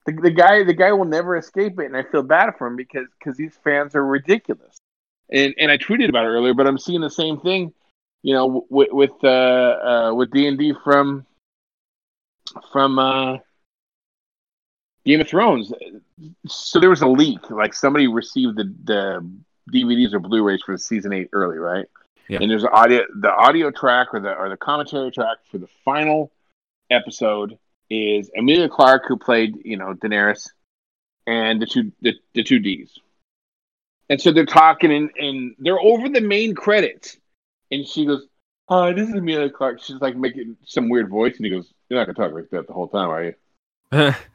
The, 0.07 0.13
the 0.13 0.31
guy 0.31 0.65
the 0.65 0.75
guy 0.75 0.93
will 0.93 1.07
never 1.07 1.37
escape 1.37 1.79
it, 1.81 1.87
and 1.87 1.97
I 1.97 2.03
feel 2.03 2.23
bad 2.23 2.55
for 2.59 2.67
him 2.67 2.77
because 2.77 3.07
because 3.19 3.37
these 3.37 3.57
fans 3.65 3.95
are 3.95 4.05
ridiculous. 4.05 4.77
And 5.31 5.55
and 5.59 5.71
I 5.71 5.79
tweeted 5.79 6.09
about 6.09 6.25
it 6.25 6.29
earlier, 6.29 6.55
but 6.55 6.67
I'm 6.67 6.79
seeing 6.79 7.01
the 7.01 7.11
same 7.11 7.41
thing, 7.41 7.73
you 8.23 8.35
know, 8.35 8.67
with 8.69 8.93
with 8.93 9.13
uh, 9.23 9.29
uh 9.29 10.15
with 10.15 10.31
D 10.31 10.47
and 10.47 10.59
D 10.59 10.75
from 10.85 11.25
from 12.71 12.99
uh 12.99 13.39
Game 15.05 15.21
of 15.21 15.29
Thrones. 15.29 15.73
So 16.47 16.81
there 16.81 16.91
was 16.91 17.03
a 17.03 17.07
leak, 17.07 17.51
like 17.51 17.75
somebody 17.75 18.07
received 18.07 18.57
the 18.57 18.75
the 18.85 19.31
DVDs 19.73 20.13
or 20.13 20.21
Blu-rays 20.21 20.63
for 20.63 20.77
season 20.77 21.13
eight 21.13 21.29
early, 21.33 21.59
right? 21.59 21.87
Yeah. 22.29 22.39
And 22.41 22.51
there's 22.51 22.65
audio 22.65 23.05
the 23.15 23.31
audio 23.31 23.71
track 23.71 24.09
or 24.13 24.21
the 24.21 24.35
or 24.35 24.49
the 24.49 24.57
commentary 24.57 25.11
track 25.11 25.39
for 25.51 25.59
the 25.59 25.69
final 25.85 26.31
episode 26.91 27.59
is 27.91 28.31
Emilia 28.35 28.69
Clarke, 28.69 29.05
who 29.07 29.17
played, 29.17 29.57
you 29.65 29.77
know, 29.77 29.95
Daenerys, 29.95 30.51
and 31.27 31.61
the 31.61 31.67
two 31.67 31.93
the, 32.01 32.15
the 32.35 32.43
two 32.43 32.59
Ds. 32.59 32.91
And 34.11 34.21
so 34.21 34.33
they're 34.33 34.47
talking 34.47 34.93
and, 34.93 35.11
and 35.19 35.55
they're 35.59 35.81
over 35.81 36.09
the 36.09 36.21
main 36.21 36.55
credits. 36.55 37.17
And 37.71 37.87
she 37.87 38.05
goes, 38.05 38.27
Hi, 38.69 38.93
this 38.93 39.09
is 39.09 39.15
Emilia 39.15 39.51
Clarke. 39.51 39.83
She's 39.83 40.01
like 40.01 40.17
making 40.17 40.57
some 40.65 40.89
weird 40.89 41.11
voice, 41.11 41.37
and 41.37 41.45
he 41.45 41.51
goes, 41.51 41.71
"You're 41.89 41.99
not 41.99 42.07
gonna 42.07 42.29
talk 42.29 42.35
like 42.35 42.49
that 42.51 42.67
the 42.67 42.73
whole 42.73 42.89
time, 42.89 43.11
are 43.11 43.25
you?" 43.25 44.15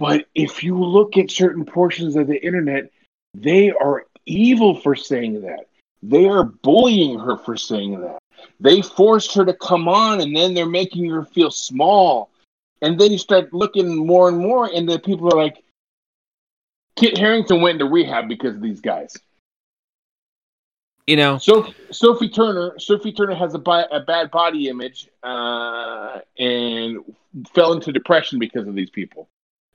But 0.00 0.28
if 0.34 0.64
you 0.64 0.82
look 0.82 1.18
at 1.18 1.30
certain 1.30 1.66
portions 1.66 2.16
of 2.16 2.26
the 2.26 2.42
internet, 2.42 2.90
they 3.34 3.70
are 3.70 4.06
evil 4.24 4.74
for 4.74 4.96
saying 4.96 5.42
that. 5.42 5.66
They 6.02 6.26
are 6.26 6.42
bullying 6.42 7.18
her 7.18 7.36
for 7.36 7.54
saying 7.54 8.00
that. 8.00 8.18
They 8.60 8.82
forced 8.82 9.34
her 9.34 9.44
to 9.44 9.54
come 9.54 9.88
on, 9.88 10.20
and 10.20 10.36
then 10.36 10.54
they're 10.54 10.66
making 10.66 11.08
her 11.10 11.24
feel 11.24 11.50
small. 11.50 12.30
And 12.82 12.98
then 12.98 13.12
you 13.12 13.18
start 13.18 13.52
looking 13.52 14.06
more 14.06 14.28
and 14.28 14.38
more, 14.38 14.70
and 14.72 14.88
then 14.88 15.00
people 15.00 15.28
are 15.28 15.36
like, 15.36 15.62
Kit 16.96 17.16
Harington 17.16 17.60
went 17.60 17.80
into 17.80 17.92
rehab 17.92 18.28
because 18.28 18.56
of 18.56 18.62
these 18.62 18.80
guys. 18.80 19.16
you 21.06 21.16
know, 21.16 21.38
So 21.38 21.72
Sophie 21.90 22.28
Turner, 22.28 22.78
Sophie 22.78 23.12
Turner 23.12 23.34
has 23.34 23.54
a, 23.54 23.58
bi- 23.58 23.86
a 23.90 24.00
bad 24.00 24.30
body 24.30 24.68
image 24.68 25.08
uh, 25.22 26.20
and 26.38 26.98
fell 27.54 27.72
into 27.72 27.92
depression 27.92 28.38
because 28.38 28.68
of 28.68 28.74
these 28.74 28.90
people, 28.90 29.28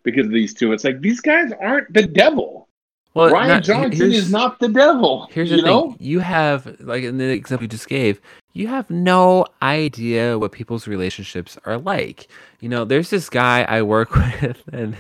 because 0.04 0.25
of 0.25 0.32
these 0.32 0.54
two. 0.54 0.71
It's 0.73 0.84
like 0.84 1.01
these 1.01 1.21
guys 1.21 1.51
aren't 1.60 1.91
the 1.93 2.04
devil. 2.04 2.64
Well, 3.15 3.32
Rian 3.32 3.47
not- 3.47 3.63
Johnson 3.63 4.12
is 4.12 4.30
not 4.30 4.60
the 4.60 4.67
devil. 4.67 5.28
Here's 5.32 5.49
the 5.49 5.58
you 5.58 5.63
thing: 5.63 5.95
you 5.99 6.19
have, 6.19 6.80
like 6.82 7.04
in 7.04 7.17
the 7.17 7.30
example 7.30 7.63
you 7.63 7.69
just 7.69 7.88
gave, 7.88 8.19
you 8.51 8.67
have 8.67 8.89
no 8.89 9.45
idea 9.62 10.38
what 10.38 10.51
people's 10.51 10.86
relationships 10.86 11.58
are 11.65 11.78
like. 11.78 12.28
You 12.60 12.67
know, 12.67 12.84
there's 12.84 13.10
this 13.10 13.30
guy 13.30 13.63
I 13.63 13.82
work 13.84 14.13
with, 14.15 14.62
and 14.73 14.95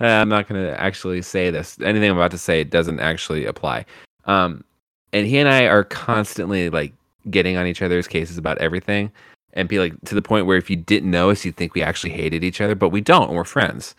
uh, 0.00 0.06
I'm 0.06 0.30
not 0.30 0.48
going 0.48 0.62
to 0.62 0.80
actually 0.80 1.20
say 1.20 1.50
this. 1.50 1.78
Anything 1.80 2.10
I'm 2.10 2.16
about 2.16 2.30
to 2.30 2.38
say 2.38 2.64
doesn't 2.64 3.00
actually 3.00 3.44
apply. 3.44 3.84
Um, 4.24 4.64
and 5.12 5.26
he 5.26 5.38
and 5.38 5.48
I 5.48 5.66
are 5.66 5.84
constantly 5.84 6.70
like 6.70 6.94
getting 7.30 7.58
on 7.58 7.66
each 7.66 7.82
other's 7.82 8.08
cases 8.08 8.38
about 8.38 8.56
everything, 8.58 9.12
and 9.52 9.68
be 9.68 9.78
like 9.78 9.92
to 10.06 10.14
the 10.14 10.22
point 10.22 10.46
where 10.46 10.56
if 10.56 10.70
you 10.70 10.76
didn't 10.76 11.10
know 11.10 11.28
us, 11.28 11.44
you'd 11.44 11.56
think 11.56 11.74
we 11.74 11.82
actually 11.82 12.12
hated 12.12 12.42
each 12.42 12.62
other, 12.62 12.74
but 12.74 12.88
we 12.88 13.02
don't, 13.02 13.28
and 13.28 13.36
we're 13.36 13.44
friends. 13.44 13.94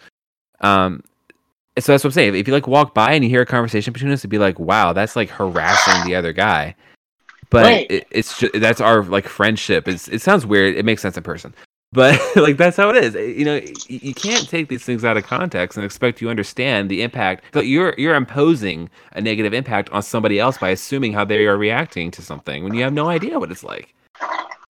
Um, 0.62 1.04
and 1.80 1.84
so 1.86 1.94
that's 1.94 2.04
what 2.04 2.10
I'm 2.10 2.14
saying. 2.14 2.36
If 2.36 2.46
you 2.46 2.54
like 2.54 2.68
walk 2.68 2.94
by 2.94 3.14
and 3.14 3.24
you 3.24 3.30
hear 3.30 3.42
a 3.42 3.46
conversation 3.46 3.94
between 3.94 4.12
us, 4.12 4.20
it'd 4.20 4.30
be 4.30 4.38
like, 4.38 4.60
wow, 4.60 4.92
that's 4.92 5.16
like 5.16 5.30
harassing 5.30 6.04
the 6.06 6.14
other 6.14 6.34
guy. 6.34 6.76
But 7.50 7.64
Right. 7.64 7.88
it, 7.90 8.08
it's 8.12 8.38
just, 8.38 8.52
that's 8.60 8.82
our 8.82 9.02
like 9.06 9.30
friendship. 9.30 9.88
It's, 9.88 10.10
it 10.10 10.22
sounds 10.22 10.46
weird. 10.46 10.76
It 10.76 10.84
makes 10.84 11.02
sense 11.02 11.16
in 11.16 11.24
person, 11.24 11.56
but 11.94 12.20
like 12.36 12.58
that's 12.58 12.76
how 12.76 12.90
it 12.90 12.98
is. 12.98 13.16
Eh, 13.16 13.28
you 13.28 13.46
know, 13.46 13.62
you 13.88 14.14
can't 14.14 14.50
take 14.50 14.68
these 14.68 14.84
things 14.84 15.06
out 15.06 15.16
of 15.16 15.24
context 15.24 15.78
and 15.78 15.86
expect 15.86 16.20
you 16.20 16.30
understand 16.30 16.90
the 16.90 17.02
impact. 17.02 17.46
But 17.54 17.68
you're 17.68 17.96
you're 17.98 18.16
imposing 18.16 18.90
a 19.14 19.22
negative 19.22 19.54
impact 19.54 19.90
on 19.92 20.04
somebody 20.04 20.38
else 20.38 20.58
by 20.58 20.72
assuming 20.72 21.14
how 21.14 21.24
they 21.24 21.48
are 21.48 21.58
reacting 21.58 22.12
to 22.12 22.22
something 22.22 22.66
when 22.66 22.74
you 22.74 22.84
have 22.84 22.92
no 22.92 23.08
idea 23.08 23.40
what 23.40 23.52
it's 23.52 23.64
like. 23.64 23.96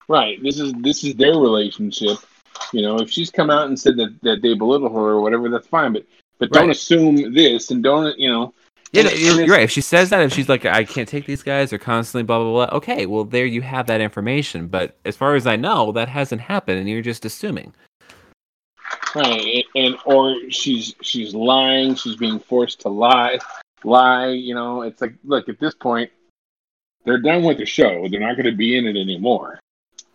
Right. 0.07 0.37
This 0.43 0.59
is 0.59 0.73
this 0.83 1.03
is 1.03 1.15
their 1.15 1.39
relationship. 1.39 2.19
You 2.71 2.83
know, 2.83 2.99
if 2.99 3.09
she's 3.09 3.31
come 3.31 3.49
out 3.49 3.65
and 3.65 3.79
said 3.79 3.97
that, 3.97 4.15
that 4.21 4.43
they 4.43 4.53
belittle 4.53 4.89
her 4.93 4.99
or 4.99 5.21
whatever, 5.21 5.49
that's 5.49 5.65
fine. 5.67 5.91
But 5.93 6.05
but 6.39 6.51
don't 6.51 6.71
assume 6.71 7.33
this 7.33 7.71
and 7.71 7.83
don't 7.83 8.17
you 8.17 8.29
know. 8.29 8.53
Yeah, 8.91 9.03
no, 9.03 9.11
you're, 9.11 9.41
you're 9.41 9.55
right. 9.55 9.61
If 9.61 9.69
she 9.71 9.81
says 9.81 10.09
that, 10.09 10.23
if 10.23 10.33
she's 10.33 10.49
like, 10.49 10.65
I 10.65 10.83
can't 10.83 11.07
take 11.07 11.27
these 11.27 11.43
guys, 11.43 11.69
they're 11.69 11.77
constantly 11.77 12.23
blah 12.23 12.39
blah 12.39 12.65
blah. 12.65 12.77
Okay, 12.77 13.05
well 13.05 13.23
there 13.23 13.45
you 13.45 13.61
have 13.61 13.85
that 13.87 14.01
information. 14.01 14.67
But 14.67 14.97
as 15.05 15.15
far 15.15 15.35
as 15.35 15.45
I 15.45 15.55
know, 15.55 15.91
that 15.91 16.09
hasn't 16.09 16.41
happened, 16.41 16.79
and 16.79 16.89
you're 16.89 17.03
just 17.03 17.23
assuming. 17.25 17.73
Right, 19.15 19.65
and 19.75 19.95
or 20.05 20.35
she's 20.49 20.95
she's 21.01 21.35
lying. 21.35 21.95
She's 21.95 22.15
being 22.15 22.39
forced 22.39 22.81
to 22.81 22.89
lie, 22.89 23.37
lie. 23.83 24.29
You 24.29 24.55
know, 24.55 24.81
it's 24.81 25.01
like, 25.01 25.13
look, 25.23 25.49
at 25.49 25.59
this 25.59 25.75
point, 25.75 26.09
they're 27.05 27.19
done 27.19 27.43
with 27.43 27.57
the 27.57 27.65
show. 27.65 28.07
They're 28.09 28.19
not 28.19 28.35
going 28.35 28.45
to 28.45 28.55
be 28.55 28.77
in 28.77 28.85
it 28.87 28.99
anymore. 28.99 29.59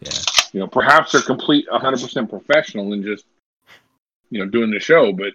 Yeah. 0.00 0.10
You 0.52 0.60
know, 0.60 0.66
perhaps 0.68 1.12
they're 1.12 1.22
complete 1.22 1.66
100 1.70 2.00
percent 2.00 2.30
professional 2.30 2.92
and 2.92 3.04
just, 3.04 3.24
you 4.30 4.38
know, 4.38 4.48
doing 4.48 4.70
the 4.70 4.78
show. 4.78 5.12
But 5.12 5.32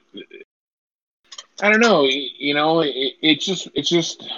I 1.62 1.70
don't 1.70 1.82
know. 1.82 2.06
You 2.06 2.54
know, 2.54 2.82
it, 2.82 3.16
it's 3.22 3.46
just 3.46 3.70
it's 3.74 3.90
just 3.90 4.30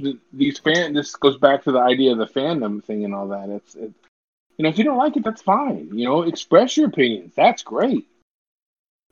th- 0.00 0.16
these 0.32 0.58
fan. 0.58 0.94
This 0.94 1.14
goes 1.16 1.38
back 1.38 1.64
to 1.64 1.72
the 1.72 1.80
idea 1.80 2.12
of 2.12 2.18
the 2.18 2.26
fandom 2.26 2.82
thing 2.84 3.04
and 3.04 3.14
all 3.14 3.28
that. 3.28 3.48
It's 3.48 3.74
it, 3.74 3.92
you 4.56 4.62
know, 4.64 4.68
if 4.68 4.78
you 4.78 4.84
don't 4.84 4.98
like 4.98 5.16
it, 5.16 5.24
that's 5.24 5.42
fine. 5.42 5.90
You 5.92 6.04
know, 6.04 6.22
express 6.22 6.76
your 6.76 6.88
opinions. 6.88 7.32
That's 7.36 7.62
great 7.62 8.06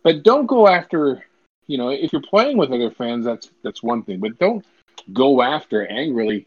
but 0.07 0.23
don't 0.23 0.47
go 0.47 0.69
after 0.69 1.25
you 1.67 1.77
know 1.77 1.89
if 1.89 2.13
you're 2.13 2.23
playing 2.23 2.57
with 2.57 2.71
other 2.71 2.93
fans 2.93 3.25
that's 3.25 3.51
that's 3.65 3.83
one 3.83 4.05
thing 4.05 4.21
but 4.21 4.39
don't 4.39 4.65
go 5.13 5.43
after 5.43 5.85
angrily 5.89 6.47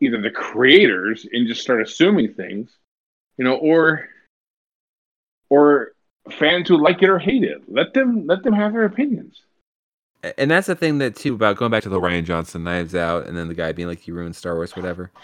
either 0.00 0.20
the 0.20 0.30
creators 0.30 1.26
and 1.32 1.48
just 1.48 1.62
start 1.62 1.80
assuming 1.80 2.34
things 2.34 2.76
you 3.38 3.44
know 3.44 3.54
or 3.54 4.10
or 5.48 5.92
fans 6.38 6.68
who 6.68 6.76
like 6.76 7.02
it 7.02 7.08
or 7.08 7.18
hate 7.18 7.42
it 7.42 7.62
let 7.68 7.94
them 7.94 8.26
let 8.26 8.42
them 8.42 8.52
have 8.52 8.74
their 8.74 8.84
opinions 8.84 9.40
And 10.38 10.50
that's 10.50 10.66
the 10.66 10.74
thing 10.74 10.98
that 10.98 11.16
too 11.16 11.34
about 11.34 11.56
going 11.56 11.70
back 11.70 11.82
to 11.84 11.88
the 11.88 12.00
Rian 12.00 12.24
Johnson 12.24 12.64
Knives 12.64 12.94
Out, 12.94 13.26
and 13.26 13.36
then 13.36 13.48
the 13.48 13.54
guy 13.54 13.72
being 13.72 13.88
like, 13.88 14.06
"You 14.06 14.14
ruined 14.14 14.36
Star 14.36 14.54
Wars," 14.54 14.76
whatever. 14.76 15.10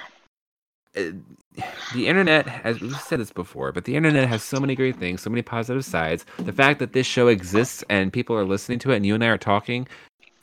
The 1.95 2.09
internet 2.09 2.47
has 2.47 2.81
we've 2.81 2.99
said 3.01 3.21
this 3.21 3.31
before, 3.31 3.73
but 3.73 3.85
the 3.85 3.95
internet 3.95 4.27
has 4.27 4.43
so 4.43 4.59
many 4.59 4.75
great 4.75 4.97
things, 4.97 5.21
so 5.21 5.29
many 5.29 5.43
positive 5.43 5.85
sides. 5.85 6.25
The 6.39 6.53
fact 6.53 6.79
that 6.79 6.95
this 6.95 7.07
show 7.07 7.29
exists 7.29 7.85
and 7.91 8.11
people 8.11 8.35
are 8.35 8.45
listening 8.45 8.79
to 8.81 8.91
it, 8.91 8.97
and 8.97 9.05
you 9.05 9.15
and 9.15 9.23
I 9.23 9.29
are 9.29 9.37
talking, 9.37 9.87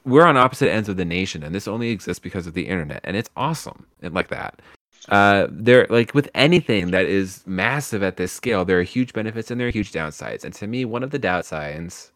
we're 0.06 0.26
on 0.26 0.38
opposite 0.38 0.70
ends 0.70 0.88
of 0.88 0.98
the 0.98 1.06
nation, 1.06 1.42
and 1.42 1.56
this 1.56 1.68
only 1.68 1.90
exists 1.90 2.20
because 2.20 2.46
of 2.46 2.54
the 2.54 2.68
internet, 2.68 3.02
and 3.04 3.18
it's 3.18 3.30
awesome 3.36 3.88
and 4.02 4.14
like 4.14 4.28
that. 4.28 4.62
Uh, 5.08 5.48
there, 5.50 5.88
like 5.90 6.14
with 6.14 6.30
anything 6.36 6.92
that 6.92 7.06
is 7.06 7.44
massive 7.48 8.04
at 8.04 8.18
this 8.18 8.32
scale, 8.32 8.66
there 8.66 8.80
are 8.80 8.84
huge 8.84 9.14
benefits 9.14 9.50
and 9.50 9.60
there 9.60 9.68
are 9.68 9.72
huge 9.72 9.92
downsides. 9.92 10.44
And 10.44 10.54
to 10.56 10.68
me, 10.68 10.86
one 10.86 11.04
of 11.04 11.12
the 11.12 11.20
downsides 11.20 12.12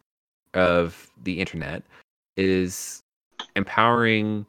of 0.52 1.10
the 1.20 1.40
internet 1.40 1.82
is 2.36 3.02
empowering 3.56 4.46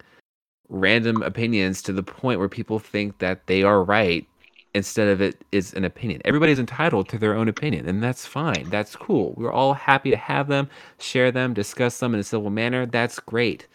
random 0.69 1.21
opinions 1.21 1.81
to 1.83 1.93
the 1.93 2.03
point 2.03 2.39
where 2.39 2.49
people 2.49 2.79
think 2.79 3.19
that 3.19 3.45
they 3.47 3.63
are 3.63 3.83
right 3.83 4.27
instead 4.73 5.07
of 5.07 5.21
it 5.21 5.43
is 5.51 5.73
an 5.73 5.85
opinion. 5.85 6.21
Everybody's 6.25 6.59
entitled 6.59 7.07
to 7.09 7.17
their 7.17 7.35
own 7.35 7.47
opinion, 7.47 7.87
and 7.87 8.03
that's 8.03 8.25
fine. 8.25 8.67
That's 8.69 8.95
cool. 8.95 9.33
We're 9.37 9.51
all 9.51 9.73
happy 9.73 10.11
to 10.11 10.17
have 10.17 10.47
them, 10.47 10.69
share 10.99 11.31
them, 11.31 11.53
discuss 11.53 11.99
them 11.99 12.13
in 12.13 12.19
a 12.19 12.23
civil 12.23 12.49
manner. 12.49 12.85
That's 12.85 13.19
great. 13.19 13.67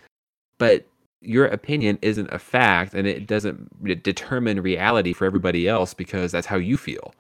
But 0.59 0.87
your 1.23 1.46
opinion 1.46 1.99
isn't 2.03 2.31
a 2.33 2.38
fact, 2.38 2.92
and 2.92 3.07
it 3.07 3.27
doesn't 3.27 4.03
determine 4.03 4.61
reality 4.61 5.14
for 5.14 5.25
everybody 5.25 5.66
else 5.66 5.94
because 5.94 6.33
that's 6.33 6.46
how 6.46 6.57
you 6.57 6.77
feel. 6.77 7.14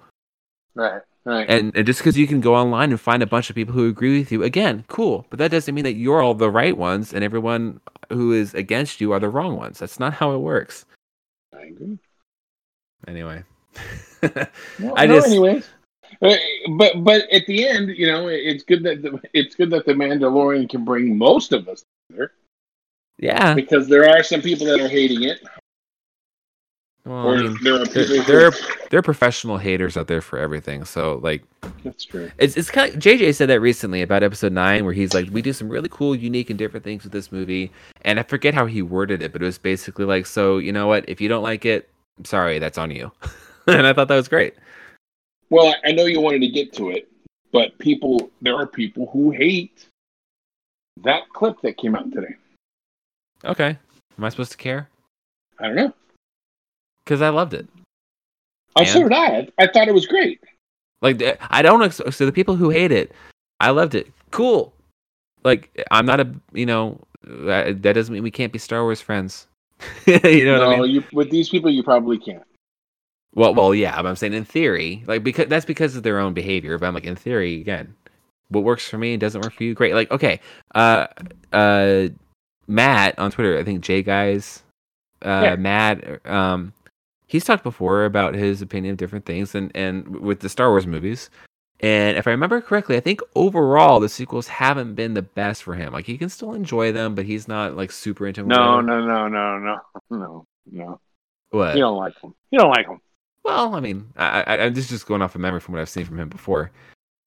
right 0.74 1.02
right 1.24 1.48
And, 1.48 1.74
and 1.76 1.86
just 1.86 2.00
because 2.00 2.16
you 2.16 2.26
can 2.26 2.40
go 2.40 2.54
online 2.54 2.90
and 2.90 3.00
find 3.00 3.22
a 3.22 3.26
bunch 3.26 3.50
of 3.50 3.56
people 3.56 3.74
who 3.74 3.88
agree 3.88 4.18
with 4.18 4.32
you, 4.32 4.42
again, 4.42 4.84
cool. 4.88 5.26
But 5.30 5.38
that 5.38 5.50
doesn't 5.50 5.74
mean 5.74 5.84
that 5.84 5.94
you're 5.94 6.22
all 6.22 6.34
the 6.34 6.50
right 6.50 6.76
ones 6.76 7.12
and 7.12 7.22
everyone 7.24 7.80
who 8.10 8.32
is 8.32 8.54
against 8.54 9.00
you 9.00 9.12
are 9.12 9.20
the 9.20 9.28
wrong 9.28 9.56
ones. 9.56 9.78
That's 9.78 10.00
not 10.00 10.14
how 10.14 10.32
it 10.32 10.38
works. 10.38 10.84
i 11.54 11.62
agree 11.66 11.98
Anyway. 13.06 13.44
no, 14.22 14.94
I 14.96 15.06
no, 15.06 15.14
just- 15.16 15.28
anyways 15.28 15.68
Uh, 16.22 16.34
but 16.76 17.02
but 17.04 17.22
at 17.32 17.46
the 17.46 17.66
end 17.66 17.88
you 17.96 18.06
know 18.06 18.26
it's 18.28 18.64
good 18.64 18.82
that 18.82 19.00
the, 19.00 19.18
it's 19.32 19.54
good 19.54 19.70
that 19.70 19.86
the 19.86 19.92
mandalorian 19.92 20.68
can 20.68 20.84
bring 20.84 21.16
most 21.16 21.52
of 21.52 21.68
us 21.68 21.82
together 22.10 22.32
yeah. 23.18 23.54
because 23.54 23.86
there 23.88 24.06
are 24.10 24.22
some 24.22 24.42
people 24.42 24.66
that 24.66 24.80
are 24.80 24.88
hating 24.88 25.22
it 25.22 25.40
Well, 27.10 27.26
or 27.26 27.38
I 27.38 27.42
mean, 27.42 27.58
there 27.60 27.74
are 27.74 27.84
there, 27.86 28.06
people 28.06 28.24
there, 28.24 28.46
are, 28.46 28.52
there 28.90 29.00
are 29.00 29.02
professional 29.02 29.58
haters 29.58 29.96
out 29.96 30.06
there 30.06 30.20
for 30.20 30.38
everything. 30.38 30.84
So, 30.84 31.18
like, 31.24 31.42
that's 31.82 32.04
true 32.04 32.30
it's, 32.38 32.56
it's 32.56 32.70
kind 32.70 32.94
of, 32.94 33.00
JJ 33.00 33.34
said 33.34 33.48
that 33.48 33.60
recently 33.60 34.00
about 34.00 34.22
episode 34.22 34.52
nine, 34.52 34.84
where 34.84 34.94
he's 34.94 35.12
like, 35.12 35.28
we 35.32 35.42
do 35.42 35.52
some 35.52 35.68
really 35.68 35.88
cool, 35.90 36.14
unique, 36.14 36.50
and 36.50 36.58
different 36.58 36.84
things 36.84 37.02
with 37.02 37.12
this 37.12 37.32
movie. 37.32 37.72
And 38.02 38.20
I 38.20 38.22
forget 38.22 38.54
how 38.54 38.64
he 38.64 38.80
worded 38.80 39.22
it, 39.22 39.32
but 39.32 39.42
it 39.42 39.44
was 39.44 39.58
basically 39.58 40.04
like, 40.04 40.24
so, 40.24 40.58
you 40.58 40.70
know 40.70 40.86
what? 40.86 41.04
If 41.08 41.20
you 41.20 41.28
don't 41.28 41.42
like 41.42 41.64
it, 41.64 41.88
I'm 42.16 42.24
sorry, 42.24 42.60
that's 42.60 42.78
on 42.78 42.92
you. 42.92 43.10
and 43.66 43.88
I 43.88 43.92
thought 43.92 44.06
that 44.06 44.14
was 44.14 44.28
great. 44.28 44.54
Well, 45.48 45.74
I 45.84 45.90
know 45.90 46.04
you 46.04 46.20
wanted 46.20 46.42
to 46.42 46.48
get 46.48 46.72
to 46.74 46.90
it, 46.90 47.10
but 47.50 47.76
people, 47.78 48.30
there 48.40 48.54
are 48.54 48.68
people 48.68 49.10
who 49.12 49.32
hate 49.32 49.88
that 51.02 51.22
clip 51.34 51.60
that 51.62 51.76
came 51.76 51.96
out 51.96 52.12
today. 52.12 52.36
Okay. 53.44 53.76
Am 54.16 54.24
I 54.24 54.28
supposed 54.28 54.52
to 54.52 54.58
care? 54.58 54.88
I 55.58 55.66
don't 55.66 55.74
know. 55.74 55.92
Because 57.10 57.22
I 57.22 57.30
loved 57.30 57.54
it. 57.54 57.66
Oh, 58.76 58.84
so 58.84 59.00
And? 59.00 59.10
did 59.10 59.18
I. 59.18 59.48
I 59.58 59.66
thought 59.66 59.88
it 59.88 59.94
was 59.94 60.06
great. 60.06 60.40
Like 61.02 61.20
I 61.50 61.60
don't 61.60 61.92
so 61.92 62.24
the 62.24 62.30
people 62.30 62.54
who 62.54 62.70
hate 62.70 62.92
it, 62.92 63.10
I 63.58 63.70
loved 63.70 63.96
it. 63.96 64.06
Cool. 64.30 64.72
Like 65.42 65.84
I'm 65.90 66.06
not 66.06 66.20
a 66.20 66.32
you 66.52 66.66
know 66.66 67.00
that, 67.24 67.82
doesn't 67.82 68.14
mean 68.14 68.22
we 68.22 68.30
can't 68.30 68.52
be 68.52 68.60
Star 68.60 68.84
Wars 68.84 69.00
friends. 69.00 69.48
you 70.06 70.44
know 70.44 70.58
no, 70.58 70.68
what 70.68 70.78
I 70.78 70.82
mean? 70.82 70.90
you 70.92 71.04
with 71.12 71.30
these 71.32 71.48
people, 71.48 71.68
you 71.68 71.82
probably 71.82 72.16
can't. 72.16 72.44
Well, 73.34 73.54
well, 73.54 73.74
yeah. 73.74 74.00
But 74.00 74.06
I'm 74.06 74.14
saying 74.14 74.34
in 74.34 74.44
theory, 74.44 75.02
like 75.08 75.24
because 75.24 75.48
that's 75.48 75.64
because 75.66 75.96
of 75.96 76.04
their 76.04 76.20
own 76.20 76.32
behavior. 76.32 76.78
But 76.78 76.86
I'm 76.86 76.94
like 76.94 77.06
in 77.06 77.16
theory 77.16 77.60
again, 77.60 77.92
what 78.50 78.62
works 78.62 78.88
for 78.88 78.98
me 78.98 79.16
doesn't 79.16 79.40
work 79.40 79.54
for 79.54 79.64
you. 79.64 79.74
Great. 79.74 79.94
Like 79.94 80.12
okay, 80.12 80.38
uh, 80.76 81.08
uh, 81.52 82.06
Matt 82.68 83.18
on 83.18 83.32
Twitter, 83.32 83.58
I 83.58 83.64
think 83.64 83.80
J 83.80 84.00
guys, 84.04 84.62
uh, 85.24 85.40
Yeah. 85.42 85.56
Matt, 85.56 86.24
um, 86.24 86.72
he's 87.30 87.44
talked 87.44 87.62
before 87.62 88.04
about 88.04 88.34
his 88.34 88.60
opinion 88.60 88.92
of 88.92 88.98
different 88.98 89.24
things, 89.24 89.54
and 89.54 89.70
and 89.74 90.20
with 90.20 90.40
the 90.40 90.48
Star 90.48 90.70
Wars 90.70 90.86
movies. 90.86 91.30
And 91.82 92.18
if 92.18 92.26
I 92.26 92.30
remember 92.32 92.60
correctly, 92.60 92.96
I 92.96 93.00
think 93.00 93.20
overall 93.34 94.00
the 94.00 94.08
sequels 94.10 94.48
haven't 94.48 94.94
been 94.96 95.14
the 95.14 95.22
best 95.22 95.62
for 95.62 95.74
him. 95.74 95.94
Like 95.94 96.04
he 96.04 96.18
can 96.18 96.28
still 96.28 96.52
enjoy 96.52 96.92
them, 96.92 97.14
but 97.14 97.24
he's 97.24 97.48
not 97.48 97.74
like 97.74 97.90
super 97.90 98.26
into 98.26 98.42
them. 98.42 98.48
No, 98.48 98.80
no, 98.82 99.00
no, 99.00 99.28
no, 99.28 99.58
no, 99.58 99.78
no, 100.10 100.46
no. 100.70 101.00
What? 101.50 101.74
You 101.74 101.80
don't 101.80 101.96
like 101.96 102.20
them. 102.20 102.34
You 102.50 102.58
don't 102.58 102.70
like 102.70 102.86
them. 102.86 103.00
Well, 103.44 103.74
I 103.74 103.80
mean, 103.80 104.12
I, 104.16 104.42
I, 104.42 104.58
I'm 104.64 104.74
just 104.74 104.90
just 104.90 105.06
going 105.06 105.22
off 105.22 105.34
of 105.34 105.40
memory 105.40 105.60
from 105.60 105.72
what 105.72 105.80
I've 105.80 105.88
seen 105.88 106.04
from 106.04 106.18
him 106.20 106.28
before. 106.28 106.70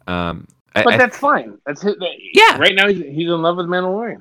Um, 0.06 0.48
But 0.76 0.86
I- 0.88 0.98
that's 0.98 1.18
fine. 1.18 1.58
That's 1.66 1.82
his, 1.82 1.96
that, 1.96 2.12
Yeah. 2.34 2.60
Right 2.60 2.76
now, 2.76 2.88
he's, 2.88 3.04
he's 3.04 3.30
in 3.30 3.42
love 3.42 3.58
with 3.58 3.66
Mandalorian. 3.66 4.20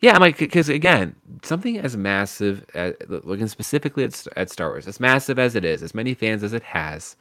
Yeah, 0.00 0.14
I'm 0.14 0.20
like, 0.20 0.38
because 0.38 0.68
again, 0.68 1.14
something 1.42 1.78
as 1.78 1.96
massive, 1.96 2.64
as, 2.74 2.94
looking 3.08 3.48
specifically 3.48 4.04
at, 4.04 4.26
at 4.36 4.50
Star 4.50 4.70
Wars, 4.70 4.88
as 4.88 4.98
massive 4.98 5.38
as 5.38 5.54
it 5.54 5.64
is, 5.64 5.82
as 5.82 5.94
many 5.94 6.14
fans 6.14 6.42
as 6.42 6.52
it 6.52 6.62
has, 6.62 7.16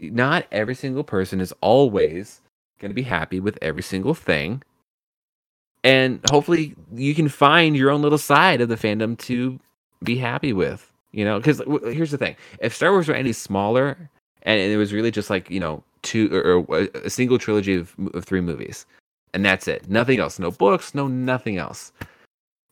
not 0.00 0.46
every 0.52 0.74
single 0.74 1.04
person 1.04 1.40
is 1.40 1.52
always 1.60 2.42
going 2.78 2.90
to 2.90 2.94
be 2.94 3.02
happy 3.02 3.40
with 3.40 3.58
every 3.62 3.82
single 3.82 4.14
thing. 4.14 4.62
And 5.82 6.20
hopefully, 6.30 6.74
you 6.92 7.14
can 7.14 7.28
find 7.28 7.76
your 7.76 7.90
own 7.90 8.02
little 8.02 8.18
side 8.18 8.60
of 8.60 8.68
the 8.68 8.76
fandom 8.76 9.18
to 9.20 9.58
be 10.02 10.16
happy 10.16 10.52
with. 10.52 10.90
You 11.12 11.24
know, 11.24 11.38
because 11.38 11.62
here's 11.84 12.10
the 12.10 12.18
thing: 12.18 12.36
if 12.58 12.74
Star 12.74 12.90
Wars 12.90 13.06
were 13.06 13.14
any 13.14 13.32
smaller, 13.32 14.10
and 14.42 14.60
it 14.60 14.76
was 14.76 14.92
really 14.92 15.10
just 15.10 15.30
like 15.30 15.50
you 15.50 15.60
know 15.60 15.82
two 16.02 16.34
or, 16.34 16.58
or 16.58 16.74
uh, 16.74 16.86
a 17.04 17.10
single 17.10 17.38
trilogy 17.38 17.74
of, 17.74 17.94
of 18.14 18.24
three 18.24 18.40
movies, 18.40 18.86
and 19.34 19.44
that's 19.44 19.68
it, 19.68 19.90
nothing 19.90 20.20
else, 20.20 20.38
no 20.38 20.50
books, 20.50 20.94
no 20.94 21.08
nothing 21.08 21.58
else. 21.58 21.92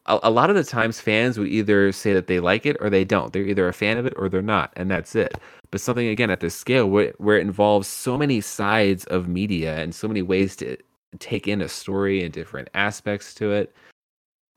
A, 0.07 0.19
a 0.23 0.31
lot 0.31 0.49
of 0.49 0.57
the 0.57 0.65
times, 0.65 1.01
fans 1.01 1.39
would 1.39 1.49
either 1.49 1.93
say 1.93 2.15
that 2.15 2.29
they 2.29 2.41
like 2.41 2.65
it 2.65 2.77
or 2.81 2.89
they 2.89 3.05
don't. 3.05 3.33
They're 3.33 3.43
either 3.43 3.69
a 3.69 3.75
fan 3.75 3.99
of 3.99 4.07
it 4.07 4.15
or 4.17 4.29
they're 4.29 4.41
not, 4.41 4.73
and 4.77 4.91
that's 4.91 5.15
it. 5.15 5.37
But 5.71 5.81
something 5.81 6.07
again 6.07 6.31
at 6.31 6.41
this 6.41 6.55
scale 6.55 6.89
where, 6.89 7.13
where 7.19 7.37
it 7.37 7.43
involves 7.43 7.89
so 7.89 8.17
many 8.17 8.41
sides 8.41 9.05
of 9.07 9.29
media 9.29 9.77
and 9.77 9.95
so 9.95 10.09
many 10.09 10.23
ways 10.23 10.57
to 10.57 10.77
take 11.19 11.47
in 11.49 11.61
a 11.61 11.69
story 11.69 12.23
and 12.23 12.33
different 12.33 12.69
aspects 12.75 13.35
to 13.35 13.53
it 13.53 13.75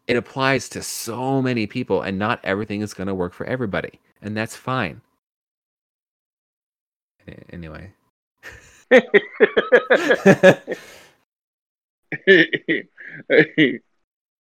it 0.08 0.16
applies 0.16 0.70
to 0.70 0.82
so 0.82 1.42
many 1.42 1.68
people 1.68 2.02
and 2.02 2.18
not 2.18 2.40
everything 2.44 2.82
is 2.82 2.94
going 2.94 3.08
to 3.08 3.16
work 3.16 3.34
for 3.34 3.46
everybody 3.46 4.00
and 4.22 4.38
that's 4.38 4.56
fine 4.56 5.02
anyway 7.52 7.92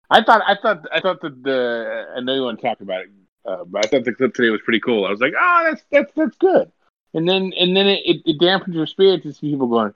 I 0.09 0.23
thought, 0.23 0.41
I 0.45 0.55
thought, 0.61 0.85
I 0.91 0.99
thought 1.01 1.21
that 1.21 1.43
the. 1.43 2.05
I 2.15 2.19
know 2.21 2.33
you 2.33 2.43
want 2.43 2.59
to 2.59 2.67
talk 2.67 2.81
about 2.81 3.01
it, 3.01 3.09
uh, 3.45 3.63
but 3.65 3.85
I 3.85 3.89
thought 3.89 4.05
the 4.05 4.13
clip 4.13 4.33
today 4.33 4.49
was 4.49 4.61
pretty 4.63 4.79
cool. 4.79 5.05
I 5.05 5.09
was 5.09 5.19
like, 5.19 5.33
oh, 5.39 5.61
that's 5.65 5.83
that's 5.91 6.13
that's 6.15 6.37
good. 6.37 6.71
And 7.13 7.27
then 7.27 7.53
and 7.57 7.75
then 7.75 7.87
it, 7.87 8.01
it, 8.05 8.21
it 8.25 8.39
dampens 8.39 8.73
your 8.73 8.87
spirit 8.87 9.23
to 9.23 9.33
see 9.33 9.51
people 9.51 9.67
going, 9.67 9.93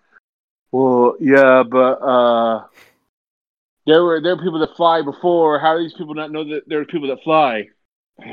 well, 0.71 1.15
yeah, 1.19 1.63
but 1.63 2.01
uh, 2.01 2.65
there 3.85 4.03
were 4.03 4.21
there 4.21 4.35
were 4.35 4.43
people 4.43 4.59
that 4.59 4.75
fly 4.75 5.01
before. 5.01 5.59
How 5.59 5.75
do 5.75 5.83
these 5.83 5.93
people 5.93 6.13
not 6.13 6.31
know 6.31 6.43
that 6.43 6.63
there 6.67 6.81
are 6.81 6.85
people 6.85 7.07
that 7.09 7.23
fly? 7.23 7.67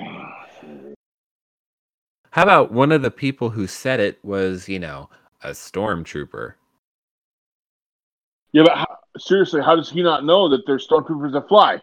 how 2.31 2.43
about 2.43 2.71
one 2.73 2.93
of 2.93 3.01
the 3.01 3.11
people 3.11 3.51
who 3.51 3.67
said 3.67 3.99
it 3.99 4.23
was 4.23 4.69
you 4.69 4.79
know 4.79 5.09
a 5.43 5.51
stormtrooper 5.51 6.55
Yeah, 8.53 8.65
but 8.65 8.77
how, 8.77 8.99
seriously, 9.19 9.63
how 9.63 9.77
does 9.77 9.91
he 9.91 10.03
not 10.03 10.25
know 10.25 10.49
that 10.51 10.67
there's 10.67 10.87
stormtroopers 10.87 11.33
that 11.33 11.49
fly? 11.49 11.81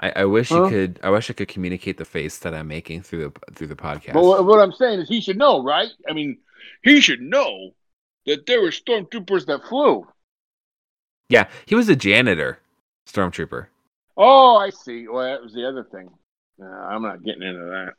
I, 0.00 0.12
I 0.16 0.24
wish 0.26 0.48
Huh? 0.50 0.64
you 0.64 0.70
could 0.70 1.00
i 1.02 1.10
wish 1.10 1.28
i 1.28 1.32
could 1.32 1.48
communicate 1.48 1.96
the 1.98 2.04
face 2.04 2.38
that 2.38 2.54
i'm 2.54 2.68
making 2.68 3.02
through 3.02 3.30
the 3.30 3.52
through 3.54 3.66
the 3.66 3.76
podcast 3.76 4.12
But 4.12 4.22
what, 4.24 4.44
what 4.44 4.60
I'm 4.60 4.72
saying 4.72 5.00
is, 5.00 5.08
he 5.08 5.20
should 5.20 5.36
know, 5.38 5.62
right? 5.62 5.88
I 6.08 6.12
mean, 6.12 6.38
he 6.82 7.00
should 7.00 7.20
know 7.20 7.70
that 8.26 8.46
there 8.46 8.60
were 8.60 8.70
stormtroopers 8.70 9.46
that 9.46 9.64
flew. 9.68 10.06
yeah 11.28 11.48
he 11.66 11.74
was 11.74 11.88
a 11.88 11.96
janitor 11.96 12.60
stormtrooper 13.06 13.66
Oh, 14.20 14.56
I 14.56 14.70
see. 14.70 15.06
Well, 15.06 15.22
that 15.22 15.40
was 15.40 15.52
the 15.54 15.68
other 15.68 15.84
thing. 15.84 16.10
No, 16.58 16.66
I'm 16.66 17.02
not 17.02 17.22
getting 17.22 17.42
into 17.42 17.60
that. 17.66 17.92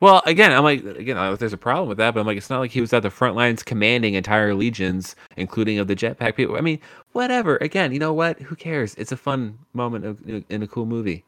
Well, 0.00 0.22
again, 0.26 0.52
I'm 0.52 0.62
like, 0.62 0.84
again, 0.84 1.16
I 1.16 1.26
know 1.26 1.32
if 1.32 1.38
there's 1.38 1.54
a 1.54 1.58
problem 1.58 1.88
with 1.88 1.96
that, 1.98 2.12
but 2.12 2.20
I'm 2.20 2.26
like, 2.26 2.36
it's 2.36 2.50
not 2.50 2.60
like 2.60 2.70
he 2.70 2.82
was 2.82 2.92
at 2.92 3.02
the 3.02 3.10
front 3.10 3.34
lines 3.34 3.62
commanding 3.62 4.12
entire 4.14 4.54
legions, 4.54 5.16
including 5.38 5.78
of 5.78 5.88
the 5.88 5.96
jetpack 5.96 6.36
people. 6.36 6.56
I 6.56 6.60
mean, 6.60 6.80
whatever. 7.12 7.56
Again, 7.58 7.92
you 7.92 7.98
know 7.98 8.12
what? 8.12 8.38
Who 8.40 8.56
cares? 8.56 8.94
It's 8.96 9.12
a 9.12 9.16
fun 9.16 9.58
moment 9.72 10.04
of, 10.04 10.18
in 10.50 10.62
a 10.62 10.66
cool 10.66 10.84
movie. 10.84 11.24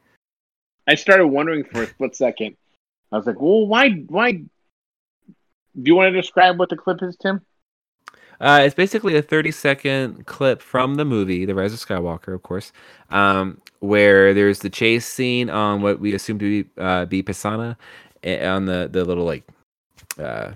I 0.87 0.95
started 0.95 1.27
wondering 1.27 1.63
for 1.63 1.83
a 1.83 1.87
split 1.87 2.15
second. 2.15 2.57
I 3.11 3.17
was 3.17 3.25
like, 3.25 3.41
well, 3.41 3.65
why? 3.65 3.89
Why? 3.89 4.33
Do 4.33 4.47
you 5.75 5.95
want 5.95 6.13
to 6.13 6.21
describe 6.21 6.59
what 6.59 6.69
the 6.69 6.75
clip 6.75 7.01
is, 7.01 7.15
Tim? 7.15 7.41
Uh, 8.41 8.61
it's 8.63 8.75
basically 8.75 9.17
a 9.17 9.21
30 9.21 9.51
second 9.51 10.25
clip 10.25 10.61
from 10.61 10.95
the 10.95 11.05
movie, 11.05 11.43
The 11.43 11.55
Rise 11.55 11.73
of 11.73 11.79
Skywalker, 11.79 12.33
of 12.33 12.41
course, 12.43 12.71
um, 13.09 13.61
where 13.79 14.33
there's 14.33 14.59
the 14.59 14.69
chase 14.69 15.05
scene 15.05 15.49
on 15.49 15.81
what 15.81 15.99
we 15.99 16.13
assume 16.13 16.39
to 16.39 16.63
be 16.63 16.69
uh, 16.77 17.05
be 17.05 17.21
Pasaana, 17.21 17.75
on 18.25 18.65
the 18.65 18.89
the 18.91 19.05
little 19.05 19.25
like, 19.25 19.43
uh, 20.17 20.51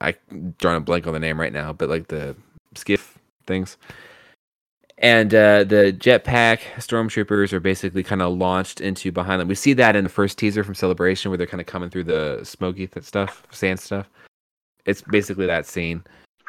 I 0.00 0.14
drawing 0.58 0.78
a 0.78 0.80
blank 0.80 1.06
on 1.06 1.12
the 1.12 1.20
name 1.20 1.40
right 1.40 1.52
now, 1.52 1.72
but 1.72 1.88
like 1.88 2.08
the 2.08 2.36
skiff 2.74 3.18
things. 3.46 3.76
And 4.98 5.34
uh, 5.34 5.64
the 5.64 5.92
jetpack 5.98 6.60
stormtroopers 6.76 7.52
are 7.52 7.58
basically 7.58 8.04
kind 8.04 8.22
of 8.22 8.38
launched 8.38 8.80
into 8.80 9.10
behind 9.10 9.40
them. 9.40 9.48
We 9.48 9.56
see 9.56 9.72
that 9.72 9.96
in 9.96 10.04
the 10.04 10.10
first 10.10 10.38
teaser 10.38 10.62
from 10.62 10.76
Celebration, 10.76 11.30
where 11.30 11.38
they're 11.38 11.46
kind 11.46 11.60
of 11.60 11.66
coming 11.66 11.90
through 11.90 12.04
the 12.04 12.40
smoky 12.44 12.86
th- 12.86 13.04
stuff, 13.04 13.42
sand 13.50 13.80
stuff. 13.80 14.08
It's 14.84 15.02
basically 15.02 15.46
that 15.46 15.66
scene 15.66 16.04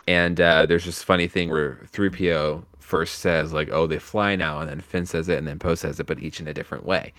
and 0.08 0.40
uh, 0.42 0.66
there's 0.66 0.86
this 0.86 1.04
funny 1.04 1.28
thing 1.28 1.50
where 1.50 1.80
3PO 1.92 2.64
first 2.80 3.20
says 3.20 3.54
like, 3.54 3.70
"Oh, 3.72 3.88
they 3.88 4.00
fly 4.00 4.36
now," 4.36 4.60
and 4.60 4.70
then 4.70 4.82
Finn 4.82 5.06
says 5.06 5.30
it, 5.30 5.38
and 5.38 5.48
then 5.48 5.60
Poe 5.60 5.76
says 5.76 6.00
it, 6.00 6.06
but 6.06 6.20
each 6.20 6.40
in 6.40 6.48
a 6.48 6.54
different 6.54 6.86
way. 6.86 7.14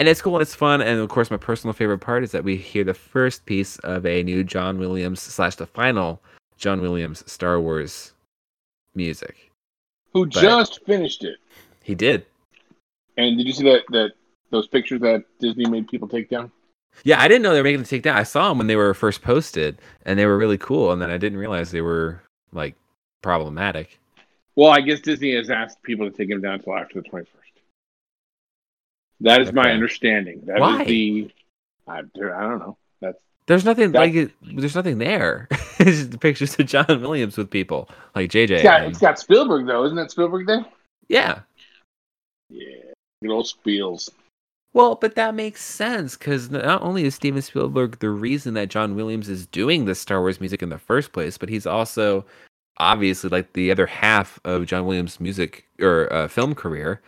And 0.00 0.08
it's 0.08 0.22
cool 0.22 0.36
and 0.36 0.40
it's 0.40 0.54
fun. 0.54 0.80
And 0.80 0.98
of 0.98 1.10
course, 1.10 1.30
my 1.30 1.36
personal 1.36 1.74
favorite 1.74 1.98
part 1.98 2.24
is 2.24 2.32
that 2.32 2.42
we 2.42 2.56
hear 2.56 2.84
the 2.84 2.94
first 2.94 3.44
piece 3.44 3.76
of 3.80 4.06
a 4.06 4.22
new 4.22 4.42
John 4.42 4.78
Williams 4.78 5.20
slash 5.20 5.56
the 5.56 5.66
final 5.66 6.22
John 6.56 6.80
Williams 6.80 7.22
Star 7.30 7.60
Wars 7.60 8.14
music. 8.94 9.50
Who 10.14 10.24
But- 10.24 10.32
just 10.40 10.82
finished 10.86 11.22
it? 11.22 11.36
He 11.82 11.94
did. 11.94 12.24
And 13.18 13.36
did 13.36 13.46
you 13.46 13.52
see 13.52 13.64
that 13.64 13.82
that 13.90 14.12
those 14.48 14.66
pictures 14.68 15.02
that 15.02 15.22
Disney 15.38 15.66
made 15.68 15.86
people 15.88 16.08
take 16.08 16.30
down? 16.30 16.50
Yeah, 17.04 17.20
I 17.20 17.28
didn't 17.28 17.42
know 17.42 17.52
they 17.52 17.60
were 17.60 17.64
making 17.64 17.82
the 17.82 17.86
take 17.86 18.02
down. 18.02 18.16
I 18.16 18.22
saw 18.22 18.48
them 18.48 18.56
when 18.56 18.68
they 18.68 18.76
were 18.76 18.94
first 18.94 19.20
posted, 19.20 19.80
and 20.06 20.18
they 20.18 20.24
were 20.24 20.38
really 20.38 20.56
cool. 20.58 20.92
And 20.92 21.02
then 21.02 21.10
I 21.10 21.18
didn't 21.18 21.38
realize 21.38 21.72
they 21.72 21.82
were 21.82 22.22
like 22.52 22.74
problematic. 23.20 23.98
Well, 24.56 24.70
I 24.70 24.80
guess 24.80 25.00
Disney 25.00 25.34
has 25.36 25.50
asked 25.50 25.82
people 25.82 26.10
to 26.10 26.16
take 26.16 26.30
them 26.30 26.40
down 26.40 26.54
until 26.54 26.74
after 26.78 27.02
the 27.02 27.06
21st. 27.08 27.26
That 29.20 29.40
is 29.42 29.52
my 29.52 29.70
understanding. 29.70 30.42
That 30.46 30.56
is 30.56 30.60
Why? 30.60 30.84
the. 30.84 31.30
I, 31.86 31.98
I 31.98 32.02
don't 32.02 32.58
know. 32.58 32.76
That's 33.00 33.22
There's 33.46 33.64
nothing 33.64 33.92
That- 33.92 33.98
like 33.98 34.14
it, 34.14 34.30
there's 34.42 34.74
nothing 34.76 34.98
there. 34.98 35.48
it's 35.78 35.98
just 35.98 36.10
the 36.12 36.18
pictures 36.18 36.58
of 36.58 36.66
John 36.66 36.86
Williams 37.00 37.36
with 37.36 37.50
people 37.50 37.88
like 38.14 38.30
JJ. 38.30 38.50
it's 38.50 38.62
got, 38.62 38.82
it's 38.84 38.98
got 38.98 39.18
Spielberg 39.18 39.66
though, 39.66 39.84
isn't 39.84 39.96
that 39.96 40.10
Spielberg 40.10 40.46
there? 40.46 40.64
yeah. 41.08 41.40
Yeah, 42.48 42.92
good 43.22 43.30
old 43.30 43.46
Spiels. 43.46 44.08
Well, 44.72 44.96
but 44.96 45.14
that 45.16 45.34
makes 45.34 45.62
sense 45.62 46.16
because 46.16 46.50
not 46.50 46.82
only 46.82 47.04
is 47.04 47.14
Steven 47.14 47.42
Spielberg 47.42 47.98
the 48.00 48.10
reason 48.10 48.54
that 48.54 48.68
John 48.70 48.94
Williams 48.96 49.28
is 49.28 49.46
doing 49.46 49.84
the 49.84 49.94
Star 49.94 50.20
Wars 50.20 50.40
music 50.40 50.62
in 50.62 50.68
the 50.68 50.78
first 50.78 51.12
place, 51.12 51.38
but 51.38 51.48
he's 51.48 51.66
also 51.66 52.24
obviously 52.78 53.30
like 53.30 53.52
the 53.52 53.70
other 53.70 53.86
half 53.86 54.40
of 54.44 54.66
John 54.66 54.84
Williams' 54.86 55.20
music 55.20 55.66
or 55.80 56.12
uh, 56.12 56.26
film 56.28 56.54
career, 56.54 57.00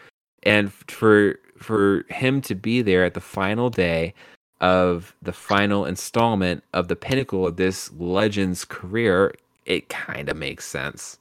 and 0.45 0.73
for 0.73 1.39
for 1.63 2.05
him 2.09 2.41
to 2.43 2.55
be 2.55 2.83
there 2.83 3.05
at 3.05 3.15
the 3.15 3.21
final 3.21 3.71
day 3.71 4.15
of 4.61 5.15
the 5.23 5.33
final 5.33 5.85
installment 5.85 6.63
of 6.73 6.89
the 6.89 6.97
pinnacle 6.97 7.47
of 7.47 7.57
this 7.57 7.93
legend's 7.95 8.65
career, 8.65 9.35
it 9.67 9.89
kind 9.89 10.29
of 10.29 10.37
makes 10.37 10.67
sense. 10.67 11.19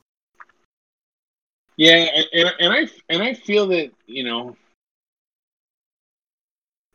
Yeah, 1.78 1.96
and, 2.34 2.54
and 2.60 2.74
I 2.74 2.88
and 3.10 3.24
I 3.24 3.34
feel 3.34 3.68
that 3.68 3.92
you 4.06 4.24
know 4.24 4.56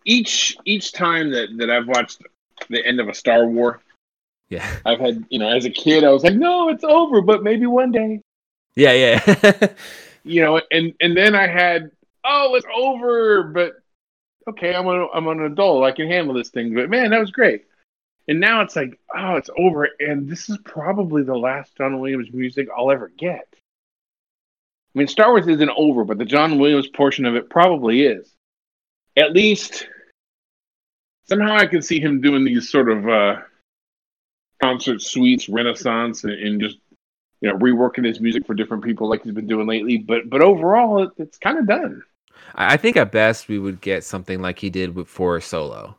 each 0.04 0.56
each 0.64 0.92
time 0.92 1.30
that 1.30 1.48
that 1.58 1.70
I've 1.70 1.88
watched 1.88 2.22
the 2.68 2.84
end 2.86 3.00
of 3.00 3.08
a 3.08 3.14
Star 3.14 3.46
War, 3.46 3.80
Yeah, 4.48 4.68
I've 4.86 5.00
had 5.00 5.24
you 5.30 5.38
know 5.38 5.48
as 5.48 5.64
a 5.64 5.70
kid 5.70 6.04
I 6.04 6.10
was 6.10 6.22
like, 6.22 6.34
no, 6.34 6.68
it's 6.68 6.84
over, 6.84 7.20
but 7.20 7.42
maybe 7.42 7.66
one 7.66 7.90
day, 7.90 8.20
yeah, 8.76 8.92
yeah. 8.92 9.68
you 10.24 10.42
know, 10.42 10.60
and 10.70 10.92
and 11.00 11.16
then 11.16 11.34
I 11.34 11.48
had, 11.48 11.90
oh, 12.26 12.54
it's 12.54 12.66
over, 12.74 13.44
but 13.44 13.74
okay, 14.48 14.74
I'm 14.74 14.86
an 14.86 15.08
I'm 15.14 15.28
an 15.28 15.42
adult, 15.42 15.84
I 15.84 15.92
can 15.92 16.08
handle 16.08 16.34
this 16.34 16.50
thing, 16.50 16.74
but 16.74 16.90
man, 16.90 17.10
that 17.10 17.20
was 17.20 17.30
great. 17.30 17.64
And 18.28 18.40
now 18.40 18.62
it's 18.62 18.74
like, 18.74 18.98
oh, 19.16 19.36
it's 19.36 19.50
over, 19.56 19.88
and 20.00 20.28
this 20.28 20.48
is 20.48 20.58
probably 20.64 21.22
the 21.22 21.36
last 21.36 21.76
John 21.76 22.00
Williams 22.00 22.32
music 22.32 22.68
I'll 22.76 22.90
ever 22.90 23.08
get. 23.08 23.46
I 23.52 24.98
mean, 24.98 25.08
Star 25.08 25.28
Wars 25.28 25.46
isn't 25.46 25.70
over, 25.76 26.04
but 26.04 26.18
the 26.18 26.24
John 26.24 26.58
Williams 26.58 26.88
portion 26.88 27.24
of 27.26 27.36
it 27.36 27.50
probably 27.50 28.02
is. 28.02 28.32
At 29.16 29.32
least 29.32 29.86
somehow 31.28 31.54
I 31.54 31.66
can 31.66 31.82
see 31.82 32.00
him 32.00 32.20
doing 32.20 32.44
these 32.44 32.70
sort 32.70 32.90
of 32.90 33.08
uh, 33.08 33.36
concert 34.62 35.02
suites, 35.02 35.48
Renaissance, 35.48 36.24
and, 36.24 36.32
and 36.32 36.60
just 36.60 36.78
you 37.40 37.50
know 37.50 37.58
reworking 37.58 38.06
his 38.06 38.20
music 38.20 38.46
for 38.46 38.54
different 38.54 38.84
people 38.84 39.08
like 39.08 39.22
he's 39.22 39.32
been 39.32 39.46
doing 39.46 39.66
lately. 39.66 39.98
But 39.98 40.28
but 40.28 40.42
overall, 40.42 41.02
it, 41.02 41.10
it's 41.18 41.38
kind 41.38 41.58
of 41.58 41.66
done. 41.66 42.02
I 42.54 42.74
I 42.74 42.76
think 42.76 42.96
at 42.96 43.12
best 43.12 43.48
we 43.48 43.58
would 43.58 43.80
get 43.80 44.04
something 44.04 44.40
like 44.40 44.58
he 44.58 44.70
did 44.70 44.94
with 44.94 45.08
for 45.08 45.40
solo. 45.40 45.96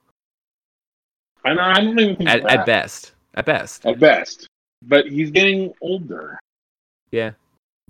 And 1.45 1.59
I 1.59 1.79
don't 1.79 1.99
even 1.99 2.15
think 2.15 2.29
At, 2.29 2.49
at 2.49 2.65
best, 2.65 3.13
at 3.35 3.45
best. 3.45 3.85
At 3.85 3.99
best, 3.99 4.47
but 4.83 5.07
he's 5.07 5.31
getting 5.31 5.73
older. 5.81 6.39
Yeah. 7.11 7.31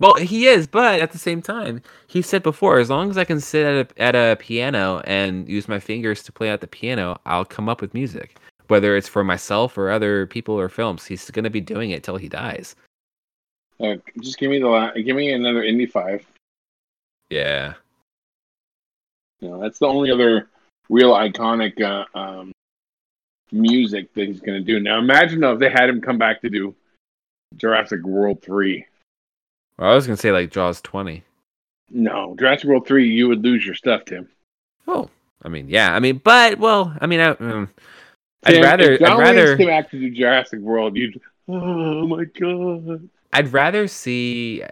Well, 0.00 0.14
he 0.14 0.46
is, 0.46 0.68
but 0.68 1.00
at 1.00 1.10
the 1.10 1.18
same 1.18 1.42
time, 1.42 1.82
he 2.06 2.22
said 2.22 2.44
before, 2.44 2.78
as 2.78 2.88
long 2.88 3.10
as 3.10 3.18
I 3.18 3.24
can 3.24 3.40
sit 3.40 3.66
at 3.66 3.90
a, 3.90 4.00
at 4.00 4.14
a 4.14 4.36
piano 4.36 5.02
and 5.04 5.48
use 5.48 5.66
my 5.66 5.80
fingers 5.80 6.22
to 6.22 6.30
play 6.30 6.50
at 6.50 6.60
the 6.60 6.68
piano, 6.68 7.18
I'll 7.26 7.44
come 7.44 7.68
up 7.68 7.80
with 7.80 7.94
music. 7.94 8.38
Whether 8.68 8.96
it's 8.96 9.08
for 9.08 9.24
myself 9.24 9.76
or 9.76 9.90
other 9.90 10.26
people 10.26 10.54
or 10.54 10.68
films, 10.68 11.04
he's 11.04 11.28
going 11.30 11.42
to 11.44 11.50
be 11.50 11.60
doing 11.60 11.90
it 11.90 12.04
till 12.04 12.16
he 12.16 12.28
dies. 12.28 12.76
Uh, 13.80 13.96
just 14.20 14.38
give 14.38 14.50
me 14.50 14.60
the 14.60 14.68
la- 14.68 14.92
give 14.92 15.16
me 15.16 15.32
another 15.32 15.64
Indy 15.64 15.86
five. 15.86 16.24
Yeah. 17.30 17.74
You 19.40 19.48
know, 19.48 19.60
that's 19.60 19.78
the 19.78 19.86
only 19.86 20.10
other 20.10 20.48
real 20.88 21.12
iconic 21.12 21.80
uh, 21.80 22.18
um, 22.18 22.52
music 23.52 24.12
that 24.14 24.26
he's 24.26 24.40
going 24.40 24.58
to 24.58 24.64
do. 24.64 24.80
Now, 24.80 24.98
imagine 24.98 25.40
though, 25.40 25.52
if 25.52 25.60
they 25.60 25.70
had 25.70 25.88
him 25.88 26.00
come 26.00 26.18
back 26.18 26.40
to 26.42 26.50
do 26.50 26.74
Jurassic 27.56 28.02
World 28.02 28.42
three. 28.42 28.86
Well, 29.78 29.90
I 29.90 29.94
was 29.94 30.06
going 30.06 30.16
to 30.16 30.20
say 30.20 30.32
like 30.32 30.50
Jaws 30.50 30.80
20. 30.80 31.22
No, 31.90 32.34
Jurassic 32.38 32.68
World 32.68 32.86
three, 32.86 33.08
you 33.08 33.28
would 33.28 33.42
lose 33.42 33.64
your 33.64 33.74
stuff, 33.74 34.04
Tim. 34.04 34.28
Oh, 34.86 35.08
I 35.42 35.48
mean, 35.48 35.68
yeah. 35.68 35.94
I 35.94 36.00
mean, 36.00 36.20
but, 36.22 36.58
well, 36.58 36.96
I 37.00 37.06
mean, 37.06 37.20
I, 37.20 37.28
um, 37.28 37.70
I'd 38.44 38.62
rather, 38.62 38.92
if 38.92 39.00
John 39.00 39.12
I'd 39.12 39.18
rather, 39.18 39.56
came 39.56 39.68
back 39.68 39.90
to 39.90 39.98
do 39.98 40.10
Jurassic 40.10 40.60
World, 40.60 40.96
you'd. 40.96 41.20
Oh 41.50 42.06
my 42.06 42.24
god! 42.24 43.08
I'd 43.32 43.52
rather 43.54 43.88
see 43.88 44.62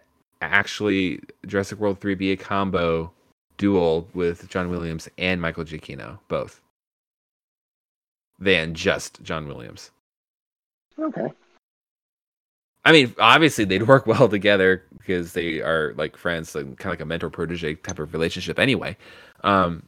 actually 0.42 1.20
Jurassic 1.46 1.78
World 1.78 1.98
3 2.00 2.14
be 2.16 2.32
a 2.32 2.36
combo 2.36 3.10
duel 3.56 4.08
with 4.14 4.48
John 4.48 4.70
Williams 4.70 5.08
and 5.18 5.40
Michael 5.40 5.64
Giacchino, 5.64 6.18
both, 6.28 6.60
than 8.38 8.74
just 8.74 9.22
John 9.22 9.48
Williams. 9.48 9.90
Okay. 10.98 11.32
I 12.84 12.92
mean, 12.92 13.14
obviously 13.18 13.64
they'd 13.64 13.82
work 13.86 14.06
well 14.06 14.28
together 14.28 14.84
because 14.96 15.32
they 15.32 15.60
are 15.60 15.92
like 15.96 16.16
friends, 16.16 16.54
like, 16.54 16.64
kind 16.64 16.86
of 16.86 16.92
like 16.92 17.00
a 17.00 17.04
mentor 17.04 17.30
protege 17.30 17.74
type 17.74 17.98
of 17.98 18.12
relationship 18.12 18.58
anyway. 18.58 18.96
Um, 19.42 19.82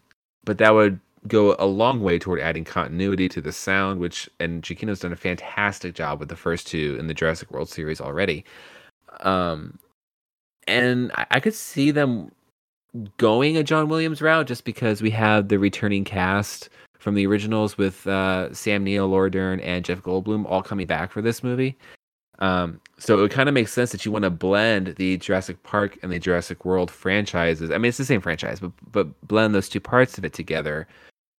but 0.45 0.59
that 0.59 0.75
would 0.75 1.01
go 1.27 1.55
a 1.59 1.67
long 1.67 2.03
way 2.03 2.19
toward 2.19 2.41
adding 2.41 2.65
continuity 2.65 3.29
to 3.29 3.41
the 3.41 3.53
sound, 3.53 4.01
which 4.01 4.29
and 4.41 4.63
Giacchino's 4.63 5.01
done 5.01 5.13
a 5.13 5.17
fantastic 5.17 5.95
job 5.95 6.21
with 6.21 6.29
the 6.29 6.37
first 6.37 6.67
two 6.67 6.97
in 6.99 7.07
the 7.07 7.15
Jurassic 7.15 7.51
World 7.51 7.69
series 7.69 8.01
already. 8.01 8.45
Um, 9.21 9.79
and 10.67 11.13
I, 11.15 11.27
I 11.33 11.41
could 11.41 11.55
see 11.55 11.91
them 11.91 12.33
going 13.17 13.57
a 13.57 13.63
John 13.63 13.89
Williams 13.89 14.23
route 14.23 14.47
just 14.47 14.65
because 14.65 15.03
we 15.03 15.11
have 15.11 15.49
the 15.49 15.59
returning 15.59 16.05
cast 16.05 16.69
from 16.99 17.15
the 17.15 17.27
originals 17.27 17.79
with 17.79 18.07
uh, 18.07 18.53
Sam 18.53 18.85
Neill, 18.85 19.09
Laura 19.09 19.31
Dern, 19.31 19.61
and 19.61 19.85
Jeff 19.85 20.03
Goldblum 20.03 20.45
all 20.51 20.63
coming 20.63 20.87
back 20.87 21.13
for 21.13 21.23
this 21.23 21.43
movie. 21.43 21.77
Um, 22.41 22.81
so 22.99 23.25
it 23.25 23.33
kind 23.33 23.49
of 23.49 23.55
make 23.55 23.69
sense 23.69 23.91
that 23.93 24.05
you 24.05 24.13
want 24.13 24.25
to 24.25 24.31
blend 24.31 24.95
the 24.97 25.17
Jurassic 25.19 25.63
Park 25.63 25.99
and 26.03 26.13
the 26.13 26.19
Jurassic 26.19 26.65
World 26.65 26.91
franchises. 26.91 27.71
I 27.71 27.79
mean, 27.79 27.89
it's 27.89 27.99
the 27.99 28.05
same 28.05 28.21
franchise, 28.21 28.61
but 28.61 28.73
but 28.93 29.09
blend 29.27 29.55
those 29.55 29.69
two 29.69 29.81
parts 29.81 30.19
of 30.19 30.25
it 30.25 30.33
together 30.33 30.87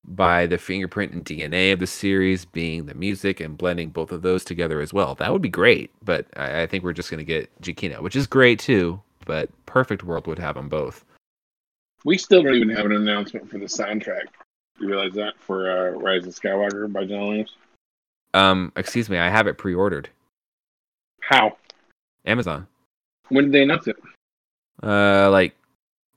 by 0.05 0.45
the 0.45 0.57
fingerprint 0.57 1.13
and 1.13 1.23
DNA 1.23 1.71
of 1.71 1.79
the 1.79 1.87
series 1.87 2.45
being 2.45 2.85
the 2.85 2.93
music 2.93 3.39
and 3.39 3.57
blending 3.57 3.89
both 3.89 4.11
of 4.11 4.21
those 4.21 4.43
together 4.43 4.81
as 4.81 4.93
well. 4.93 5.15
That 5.15 5.31
would 5.31 5.41
be 5.41 5.49
great. 5.49 5.91
But 6.03 6.25
I, 6.35 6.63
I 6.63 6.67
think 6.67 6.83
we're 6.83 6.93
just 6.93 7.11
going 7.11 7.19
to 7.19 7.25
get 7.25 7.49
Giacchino, 7.61 8.01
which 8.01 8.15
is 8.15 8.27
great 8.27 8.59
too. 8.59 9.01
But 9.25 9.49
Perfect 9.65 10.03
World 10.03 10.27
would 10.27 10.39
have 10.39 10.55
them 10.55 10.69
both. 10.69 11.05
We 12.05 12.17
still 12.17 12.43
don't 12.43 12.55
even 12.55 12.69
have 12.69 12.85
an 12.85 12.93
announcement 12.93 13.49
for 13.49 13.57
the 13.57 13.65
soundtrack. 13.65 14.23
You 14.79 14.87
realize 14.87 15.13
that 15.13 15.33
for 15.39 15.69
uh, 15.69 15.91
Rise 15.91 16.25
of 16.25 16.33
Skywalker 16.33 16.91
by 16.91 17.05
John 17.05 17.27
Williams? 17.27 17.55
Um, 18.33 18.71
excuse 18.75 19.09
me, 19.09 19.17
I 19.17 19.29
have 19.29 19.47
it 19.47 19.57
pre-ordered. 19.57 20.09
How? 21.19 21.57
Amazon. 22.25 22.67
When 23.29 23.45
did 23.45 23.53
they 23.53 23.63
announce 23.63 23.87
it? 23.87 23.97
Uh, 24.81 25.29
like 25.29 25.55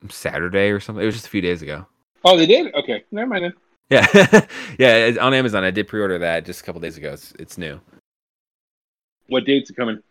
Saturday 0.09 0.71
or 0.71 0.81
something. 0.81 1.03
It 1.03 1.07
was 1.07 1.15
just 1.15 1.27
a 1.27 1.31
few 1.31 1.41
days 1.41 1.63
ago. 1.63 1.87
Oh, 2.25 2.37
they 2.37 2.47
did. 2.47 2.73
Okay, 2.75 3.05
never 3.11 3.27
mind 3.27 3.45
then. 3.45 3.55
Yeah, 3.91 4.47
yeah. 4.79 5.17
On 5.21 5.35
Amazon, 5.35 5.65
I 5.65 5.71
did 5.71 5.89
pre-order 5.89 6.19
that 6.19 6.45
just 6.45 6.61
a 6.61 6.65
couple 6.65 6.81
days 6.81 6.97
ago. 6.97 7.13
It's, 7.13 7.33
it's 7.39 7.59
new. 7.59 7.81
What 9.27 9.45
date's 9.45 9.71
it 9.71 9.77
coming? 9.77 10.03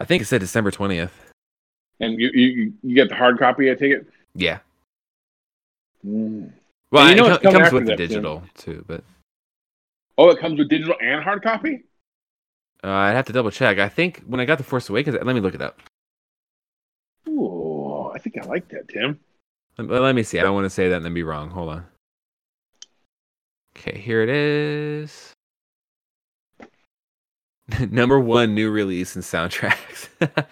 I 0.00 0.04
think 0.04 0.22
it 0.22 0.26
said 0.26 0.40
December 0.40 0.70
twentieth. 0.70 1.12
And 2.00 2.20
you 2.20 2.30
you 2.32 2.72
you 2.82 2.94
get 2.94 3.08
the 3.08 3.14
hard 3.14 3.38
copy? 3.38 3.70
I 3.70 3.74
take 3.74 3.92
it. 3.92 4.06
Yeah. 4.34 4.58
Mm. 6.06 6.52
Well, 6.90 7.06
And 7.08 7.16
you 7.16 7.22
know 7.22 7.34
it, 7.34 7.42
it 7.44 7.52
comes 7.52 7.72
with 7.72 7.84
the 7.86 7.90
that, 7.92 7.96
too. 7.98 8.06
digital 8.08 8.42
too, 8.56 8.84
but 8.86 9.02
Oh, 10.18 10.30
it 10.30 10.38
comes 10.38 10.58
with 10.58 10.68
digital 10.68 10.94
and 11.00 11.22
hard 11.24 11.42
copy. 11.42 11.84
uh, 12.84 12.88
I'd 12.88 13.14
have 13.16 13.26
to 13.26 13.32
double 13.32 13.50
check. 13.50 13.78
I 13.78 13.88
think 13.88 14.22
when 14.26 14.38
I 14.40 14.44
got 14.44 14.58
the 14.58 14.64
Force 14.64 14.88
Awakens, 14.88 15.16
let 15.20 15.34
me 15.34 15.40
look 15.40 15.54
it 15.54 15.62
up. 15.62 15.80
Ooh, 17.28 18.10
I 18.14 18.18
think 18.18 18.36
I 18.40 18.46
like 18.46 18.68
that, 18.68 18.88
Tim. 18.88 19.18
Let, 19.78 19.88
let 20.02 20.14
me 20.14 20.22
see. 20.22 20.38
I 20.38 20.42
don't 20.42 20.54
want 20.54 20.66
to 20.66 20.70
say 20.70 20.88
that 20.88 20.96
and 20.96 21.04
then 21.04 21.14
be 21.14 21.22
wrong. 21.24 21.50
Hold 21.50 21.70
on. 21.70 21.86
Okay, 23.76 23.98
here 23.98 24.22
it 24.22 24.28
is. 24.28 25.32
Number 27.90 28.20
one 28.20 28.54
new 28.54 28.70
release 28.70 29.16
in 29.16 29.22
soundtracks. 29.22 30.08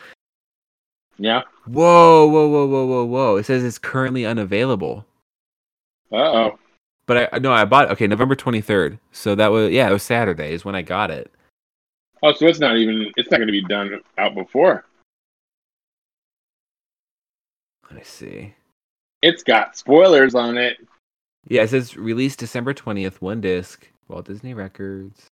Yeah. 1.22 1.42
whoa, 1.66 2.26
whoa, 2.26 2.48
whoa, 2.48 2.66
whoa, 2.66 2.84
whoa, 2.84 3.04
whoa! 3.04 3.36
It 3.36 3.46
says 3.46 3.62
it's 3.62 3.78
currently 3.78 4.26
unavailable. 4.26 5.06
Uh 6.10 6.16
oh. 6.16 6.58
But 7.06 7.32
I 7.32 7.38
no, 7.38 7.52
I 7.52 7.64
bought 7.64 7.92
okay 7.92 8.08
November 8.08 8.34
twenty 8.34 8.60
third. 8.60 8.98
So 9.12 9.36
that 9.36 9.52
was 9.52 9.70
yeah, 9.70 9.88
it 9.88 9.92
was 9.92 10.02
Saturday 10.02 10.52
is 10.52 10.64
when 10.64 10.74
I 10.74 10.82
got 10.82 11.12
it. 11.12 11.30
Oh, 12.24 12.32
so 12.32 12.48
it's 12.48 12.58
not 12.58 12.76
even. 12.76 13.12
It's 13.16 13.30
not 13.30 13.36
going 13.36 13.46
to 13.46 13.52
be 13.52 13.62
done 13.62 14.00
out 14.18 14.34
before. 14.34 14.84
Let 17.84 17.98
me 17.98 18.02
see. 18.04 18.54
It's 19.22 19.44
got 19.44 19.76
spoilers 19.76 20.34
on 20.34 20.58
it. 20.58 20.78
Yeah, 21.46 21.62
it 21.62 21.70
says 21.70 21.96
released 21.96 22.40
December 22.40 22.74
twentieth, 22.74 23.22
one 23.22 23.40
disc, 23.40 23.88
Walt 24.08 24.26
Disney 24.26 24.54
Records. 24.54 25.28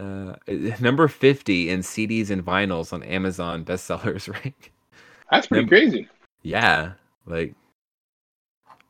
Uh, 0.00 0.36
number 0.80 1.08
fifty 1.08 1.70
in 1.70 1.80
CDs 1.80 2.30
and 2.30 2.44
vinyls 2.44 2.92
on 2.92 3.02
Amazon 3.04 3.64
bestsellers 3.64 4.32
rank. 4.44 4.72
That's 5.30 5.46
pretty 5.46 5.64
Yep. 5.64 5.68
crazy. 5.68 6.08
Yeah, 6.42 6.94
like, 7.26 7.54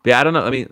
yeah, 0.04 0.20
I 0.20 0.24
don't 0.24 0.32
know. 0.34 0.44
I 0.44 0.50
mean, 0.50 0.68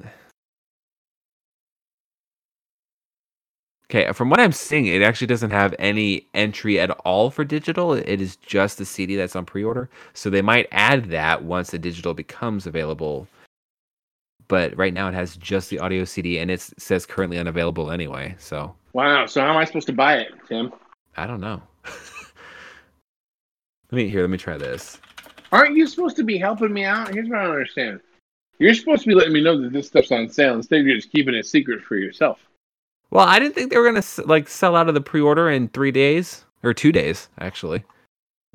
okay, 3.91 4.13
from 4.13 4.31
what 4.31 4.41
I'm 4.41 4.53
seeing, 4.53 4.87
it 4.87 5.03
actually 5.03 5.27
doesn't 5.27 5.51
have 5.51 5.75
any 5.79 6.27
entry 6.35 6.79
at 6.81 6.91
all 7.05 7.31
for 7.31 7.45
digital. 7.45 7.93
It 7.95 8.21
is 8.21 8.37
just 8.37 8.79
the 8.79 8.85
CD 8.85 9.17
that's 9.17 9.37
on 9.37 9.47
pre-order. 9.47 9.89
So 10.15 10.31
they 10.31 10.43
might 10.43 10.69
add 10.73 11.07
that 11.11 11.45
once 11.45 11.71
the 11.71 11.79
digital 11.79 12.15
becomes 12.15 12.67
available. 12.67 13.29
But 14.49 14.77
right 14.77 14.95
now, 14.95 15.09
it 15.09 15.15
has 15.15 15.37
just 15.37 15.69
the 15.71 15.79
audio 15.79 16.05
CD, 16.05 16.39
and 16.39 16.51
it 16.51 16.61
says 16.61 17.05
currently 17.05 17.39
unavailable 17.39 17.91
anyway. 17.91 18.35
So 18.39 18.75
Wow. 18.95 19.27
So 19.27 19.41
how 19.41 19.51
am 19.51 19.57
I 19.59 19.65
supposed 19.65 19.87
to 19.89 19.93
buy 19.93 20.17
it, 20.17 20.33
Tim? 20.49 20.73
I 21.17 21.27
don't 21.27 21.41
know. 21.41 21.63
let 21.85 21.93
me 23.93 24.09
here. 24.09 24.23
Let 24.23 24.31
me 24.31 24.39
try 24.39 24.57
this. 24.57 24.99
Aren't 25.53 25.77
you 25.77 25.87
supposed 25.87 26.17
to 26.17 26.25
be 26.25 26.39
helping 26.39 26.73
me 26.73 26.85
out? 26.85 27.13
Here's 27.13 27.29
what 27.29 27.39
I 27.39 27.45
don't 27.45 27.53
understand. 27.53 28.01
You're 28.59 28.75
supposed 28.75 29.03
to 29.03 29.09
be 29.09 29.15
letting 29.15 29.33
me 29.33 29.43
know 29.43 29.61
that 29.61 29.73
this 29.73 29.87
stuff's 29.87 30.11
on 30.11 30.29
sale 30.29 30.55
instead 30.55 30.81
of 30.81 30.87
you 30.87 30.95
just 30.97 31.13
keeping 31.13 31.35
it 31.35 31.47
secret 31.47 31.83
for 31.83 31.97
yourself. 31.97 32.41
Well, 33.11 33.27
I 33.27 33.39
didn't 33.39 33.55
think 33.55 33.71
they 33.71 33.79
were 33.79 33.85
gonna 33.85 33.99
s- 33.99 34.19
like 34.19 34.49
sell 34.49 34.77
out 34.77 34.89
of 34.89 34.95
the 34.95 35.01
pre-order 35.01 35.49
in 35.49 35.69
three 35.69 35.93
days 35.93 36.45
or 36.63 36.75
two 36.75 36.93
days, 36.93 37.29
actually. 37.39 37.85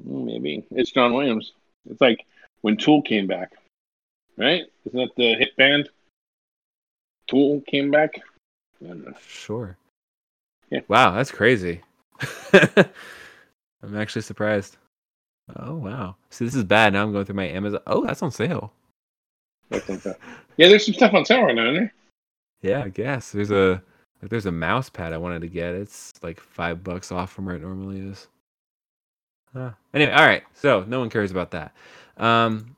Maybe 0.04 0.66
it's 0.72 0.92
John 0.92 1.14
Williams. 1.14 1.54
It's 1.90 2.02
like 2.02 2.26
when 2.62 2.78
Tool 2.78 3.02
came 3.02 3.28
back, 3.28 3.54
right? 4.38 4.64
Isn't 4.86 5.00
that 5.00 5.16
the 5.16 5.36
hit 5.36 5.56
band? 5.58 5.90
Tool 7.28 7.62
came 7.68 7.92
back. 7.92 8.22
I 8.84 8.88
don't 8.88 9.06
know. 9.06 9.14
Sure. 9.28 9.78
Yeah. 10.70 10.82
Wow, 10.88 11.12
that's 11.12 11.32
crazy. 11.32 11.82
I'm 12.54 13.96
actually 13.96 14.22
surprised. 14.22 14.78
Oh 15.56 15.76
wow. 15.76 16.16
See, 16.30 16.46
this 16.46 16.56
is 16.56 16.64
bad. 16.64 16.94
Now 16.94 17.04
I'm 17.04 17.12
going 17.12 17.26
through 17.26 17.36
my 17.36 17.48
Amazon. 17.48 17.82
Oh, 17.86 18.06
that's 18.06 18.22
on 18.24 18.32
sale. 18.32 18.72
That's 19.70 19.90
like 19.90 20.02
that. 20.04 20.20
Yeah, 20.58 20.70
there's 20.70 20.86
some 20.86 20.94
stuff 20.94 21.14
on 21.14 21.26
sale 21.26 21.44
right 21.44 21.56
now, 21.56 21.64
isn't 21.64 21.76
there? 21.76 21.94
Yeah, 22.62 22.84
I 22.84 22.90
guess 22.90 23.32
there's 23.32 23.52
a 23.52 23.82
like 24.22 24.30
there's 24.30 24.46
a 24.46 24.52
mouse 24.52 24.90
pad 24.90 25.14
I 25.14 25.18
wanted 25.18 25.42
to 25.42 25.48
get. 25.48 25.76
It's 25.76 26.14
like 26.24 26.40
five 26.40 26.84
bucks 26.84 27.12
off 27.12 27.32
from 27.32 27.46
where 27.46 27.56
it 27.56 27.62
normally 27.62 28.00
is. 28.00 28.28
Huh. 29.54 29.72
Anyway, 29.94 30.12
all 30.12 30.26
right. 30.26 30.44
So 30.54 30.86
no 30.88 31.00
one 31.00 31.10
cares 31.10 31.32
about 31.32 31.52
that. 31.52 31.74
Um, 32.18 32.76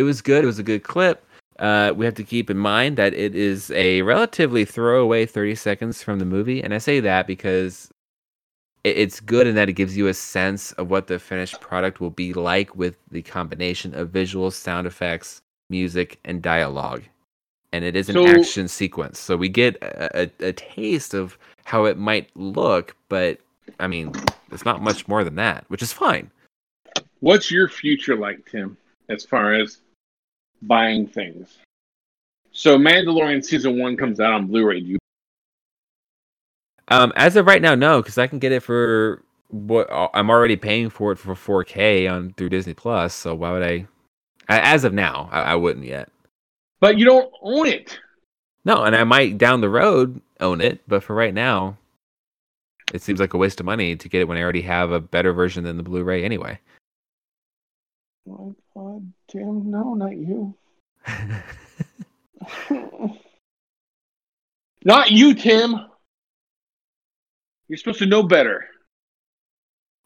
it 0.00 0.04
was 0.04 0.22
good. 0.22 0.42
It 0.44 0.46
was 0.46 0.58
a 0.58 0.62
good 0.64 0.82
clip. 0.82 1.22
uh, 1.58 1.92
we 1.94 2.06
have 2.06 2.14
to 2.14 2.24
keep 2.24 2.48
in 2.48 2.56
mind 2.56 2.96
that 2.96 3.12
it 3.12 3.34
is 3.34 3.70
a 3.72 4.00
relatively 4.00 4.64
throwaway 4.64 5.26
30 5.26 5.54
seconds 5.54 6.02
from 6.02 6.18
the 6.18 6.24
movie. 6.24 6.62
And 6.62 6.72
I 6.72 6.78
say 6.78 7.00
that 7.00 7.26
because 7.26 7.90
it- 8.82 8.96
it's 8.96 9.20
good 9.20 9.46
in 9.46 9.56
that 9.56 9.68
it 9.68 9.74
gives 9.74 9.94
you 9.94 10.06
a 10.08 10.14
sense 10.14 10.72
of 10.72 10.88
what 10.88 11.06
the 11.06 11.18
finished 11.18 11.60
product 11.60 12.00
will 12.00 12.08
be 12.24 12.32
like 12.32 12.74
with 12.76 12.96
the 13.10 13.20
combination 13.20 13.94
of 13.94 14.08
visuals, 14.08 14.54
sound 14.54 14.86
effects, 14.86 15.42
music, 15.68 16.18
and 16.24 16.40
dialogue. 16.40 17.02
And 17.74 17.84
it 17.84 17.94
is 17.94 18.08
an 18.08 18.14
So- 18.14 18.26
action 18.26 18.66
sequence. 18.66 19.18
So 19.18 19.36
we 19.36 19.50
get 19.50 19.76
a, 19.82 20.22
a, 20.22 20.30
a 20.48 20.52
taste 20.54 21.12
of 21.12 21.36
how 21.64 21.84
it 21.84 21.98
might 21.98 22.30
look, 22.34 22.96
but 23.10 23.38
I 23.78 23.86
mean, 23.86 24.12
it's 24.50 24.64
not 24.64 24.80
much 24.82 25.06
more 25.08 25.24
than 25.24 25.34
that, 25.34 25.66
which 25.68 25.82
is 25.82 25.92
fine. 25.92 26.30
What's 27.20 27.50
your 27.50 27.68
future 27.68 28.16
like, 28.16 28.46
Tim, 28.50 28.78
as 29.10 29.26
far 29.26 29.52
as 29.52 29.82
buying 30.62 31.06
things? 31.06 31.58
So 32.52 32.78
Mandalorian 32.78 33.44
season 33.44 33.78
one 33.78 33.96
comes 33.96 34.20
out 34.20 34.32
on 34.32 34.46
Blu-ray. 34.46 34.80
Do 34.80 34.86
you 34.86 34.98
Um, 36.88 37.12
as 37.16 37.36
of 37.36 37.46
right 37.46 37.62
now, 37.62 37.74
no, 37.74 38.02
because 38.02 38.18
I 38.18 38.26
can 38.26 38.38
get 38.38 38.52
it 38.52 38.62
for 38.62 39.22
what 39.48 39.88
I'm 40.14 40.30
already 40.30 40.56
paying 40.56 40.90
for 40.90 41.12
it 41.12 41.18
for 41.18 41.34
4K 41.34 42.10
on 42.10 42.32
through 42.34 42.50
Disney 42.50 42.74
Plus. 42.74 43.14
So 43.14 43.34
why 43.34 43.52
would 43.52 43.62
I? 43.62 43.86
As 44.48 44.84
of 44.84 44.92
now, 44.92 45.28
I, 45.32 45.42
I 45.42 45.54
wouldn't 45.54 45.86
yet. 45.86 46.08
but 46.80 46.98
you 46.98 47.04
don't 47.04 47.32
own 47.42 47.66
it. 47.66 47.98
No, 48.64 48.82
and 48.82 48.94
I 48.96 49.04
might 49.04 49.38
down 49.38 49.60
the 49.60 49.70
road 49.70 50.20
own 50.40 50.60
it, 50.60 50.80
but 50.88 51.02
for 51.02 51.14
right 51.14 51.32
now, 51.32 51.78
it 52.92 53.00
seems 53.02 53.20
like 53.20 53.32
a 53.32 53.38
waste 53.38 53.60
of 53.60 53.66
money 53.66 53.94
to 53.96 54.08
get 54.08 54.20
it 54.20 54.28
when 54.28 54.36
I 54.36 54.42
already 54.42 54.62
have 54.62 54.90
a 54.90 55.00
better 55.00 55.32
version 55.32 55.64
than 55.64 55.76
the 55.76 55.82
Blu-ray 55.82 56.24
anyway. 56.24 56.58
Oh 58.28 58.54
God, 58.74 59.12
Tim, 59.30 59.70
no, 59.70 59.94
not 59.94 60.16
you. 60.16 60.54
not 64.84 65.10
you, 65.10 65.34
Tim. 65.34 65.86
You're 67.68 67.76
supposed 67.76 68.00
to 68.00 68.06
know 68.06 68.24
better. 68.24 68.66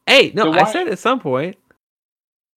hey, 0.07 0.33
no, 0.35 0.53
So 0.53 0.53
I 0.53 0.71
said 0.71 0.89
at 0.89 0.99
some 0.99 1.21
point. 1.21 1.57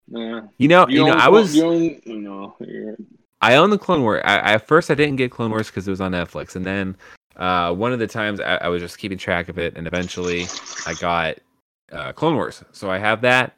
Nah. 0.10 0.44
You 0.58 0.68
know, 0.68 0.88
you, 0.88 1.06
know, 1.06 1.14
own- 1.14 1.20
I 1.20 1.30
was 1.30 1.56
You 1.56 1.66
own, 1.66 2.02
no, 2.06 2.56
you're, 2.60 2.96
I 3.42 3.56
own 3.56 3.70
the 3.70 3.78
Clone 3.78 4.02
Wars. 4.02 4.22
I, 4.26 4.38
I 4.38 4.54
at 4.54 4.68
first 4.68 4.90
I 4.90 4.96
didn't 4.96 5.18
get 5.18 5.32
Clone 5.32 5.52
Wars 5.52 5.68
because 5.68 5.88
it 5.88 5.92
was 5.92 6.02
on 6.02 6.12
Netflix, 6.12 6.56
and 6.56 6.66
then 6.66 6.98
uh, 7.36 7.74
one 7.74 7.94
of 7.94 8.00
the 8.00 8.08
times 8.08 8.40
I, 8.40 8.56
I 8.58 8.68
was 8.70 8.82
just 8.82 8.98
keeping 8.98 9.18
track 9.18 9.50
of 9.50 9.58
it, 9.58 9.78
and 9.78 9.88
eventually 9.88 10.46
I 10.86 10.94
got 10.96 11.38
uh, 11.92 12.14
Clone 12.14 12.36
Wars. 12.36 12.64
So 12.72 12.90
I 12.90 12.98
have 12.98 13.22
that. 13.22 13.54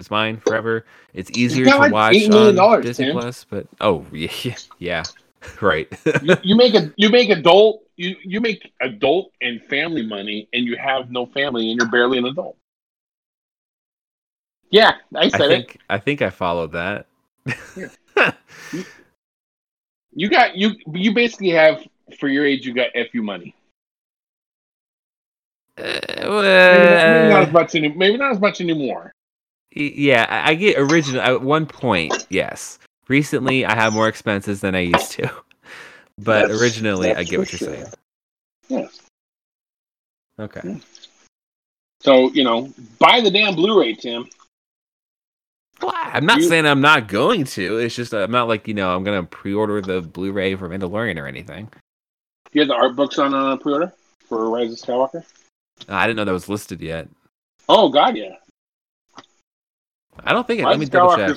It's 0.00 0.10
mine 0.10 0.38
forever. 0.38 0.86
It's 1.12 1.30
easier 1.36 1.66
to 1.66 1.90
watch 1.90 2.14
$8 2.14 2.30
million, 2.30 2.58
on 2.58 2.80
Disney 2.80 3.06
Tim. 3.06 3.18
Plus, 3.18 3.44
but 3.44 3.66
oh 3.82 4.06
yeah, 4.12 4.56
yeah, 4.78 5.02
right. 5.60 5.86
you, 6.22 6.36
you 6.42 6.56
make 6.56 6.74
a 6.74 6.90
you 6.96 7.10
make 7.10 7.28
adult 7.28 7.82
you 7.96 8.16
you 8.24 8.40
make 8.40 8.72
adult 8.80 9.30
and 9.42 9.62
family 9.66 10.06
money, 10.06 10.48
and 10.54 10.64
you 10.64 10.76
have 10.78 11.10
no 11.10 11.26
family, 11.26 11.70
and 11.70 11.78
you're 11.78 11.90
barely 11.90 12.16
an 12.16 12.24
adult. 12.24 12.56
Yeah, 14.70 14.94
I 15.14 15.24
I 15.24 15.28
said 15.28 15.42
it. 15.42 15.48
think 15.48 15.78
I 15.90 15.98
think 15.98 16.22
I 16.22 16.30
followed 16.30 16.72
that. 16.72 17.06
You 20.12 20.28
got 20.28 20.56
you 20.56 20.72
you 20.92 21.14
basically 21.14 21.50
have 21.50 21.86
for 22.18 22.28
your 22.28 22.44
age 22.44 22.66
you 22.66 22.74
got 22.74 22.88
fu 23.12 23.22
money. 23.22 23.54
Uh, 25.78 25.82
Maybe, 25.84 26.24
not, 26.26 27.06
maybe 27.06 27.30
not 27.30 27.42
as 27.42 27.52
much 27.52 27.74
any, 27.74 27.88
maybe 27.88 28.16
not 28.18 28.32
as 28.32 28.40
much 28.40 28.60
anymore. 28.60 29.14
Yeah, 29.72 30.26
I 30.28 30.54
get 30.54 30.78
original 30.78 31.20
at 31.22 31.42
one 31.42 31.64
point. 31.66 32.26
Yes, 32.28 32.78
recently 33.08 33.64
I 33.64 33.74
have 33.74 33.92
more 33.92 34.08
expenses 34.08 34.60
than 34.60 34.74
I 34.74 34.80
used 34.80 35.12
to, 35.12 35.22
but 36.18 36.42
That's- 36.42 36.60
originally 36.60 37.14
I 37.14 37.22
get 37.22 37.38
what 37.38 37.52
you're 37.52 37.58
sure. 37.58 37.74
saying. 37.74 37.86
Yes. 38.68 39.00
Okay. 40.38 40.80
So 42.00 42.30
you 42.32 42.44
know, 42.44 42.72
buy 42.98 43.20
the 43.20 43.30
damn 43.30 43.54
Blu-ray, 43.54 43.94
Tim. 43.94 44.28
Well, 45.82 45.92
I'm 45.94 46.26
not 46.26 46.38
You- 46.38 46.48
saying 46.48 46.66
I'm 46.66 46.80
not 46.80 47.08
going 47.08 47.44
to. 47.44 47.78
It's 47.78 47.94
just 47.94 48.12
I'm 48.12 48.30
not 48.30 48.48
like 48.48 48.66
you 48.66 48.74
know 48.74 48.94
I'm 48.94 49.04
gonna 49.04 49.22
pre-order 49.22 49.80
the 49.80 50.00
Blu-ray 50.00 50.56
for 50.56 50.68
Mandalorian 50.68 51.18
or 51.18 51.26
anything. 51.26 51.68
You 52.52 52.62
have 52.62 52.68
the 52.68 52.74
art 52.74 52.96
books 52.96 53.18
on 53.18 53.32
uh, 53.34 53.56
pre-order 53.56 53.92
for 54.26 54.50
Rise 54.50 54.72
of 54.72 54.78
Skywalker. 54.78 55.24
I 55.88 56.06
didn't 56.06 56.16
know 56.16 56.24
that 56.24 56.32
was 56.32 56.48
listed 56.48 56.80
yet. 56.80 57.08
Oh 57.68 57.88
God, 57.88 58.16
yeah. 58.16 58.34
I 60.24 60.32
don't 60.32 60.46
think 60.46 60.60
it. 60.60 60.66
Let 60.66 60.78
me 60.78 60.86
double 60.86 61.14
check. 61.16 61.36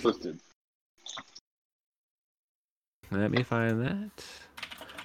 Let 3.12 3.32
me 3.32 3.44
find 3.44 3.82
that. 3.86 4.26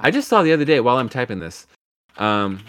I 0.01 0.11
just 0.11 0.29
saw 0.29 0.43
the 0.43 0.53
other 0.53 0.65
day 0.65 0.81
while 0.81 0.97
I'm 0.97 1.09
typing 1.09 1.41
this, 1.41 1.67
um, 2.17 2.61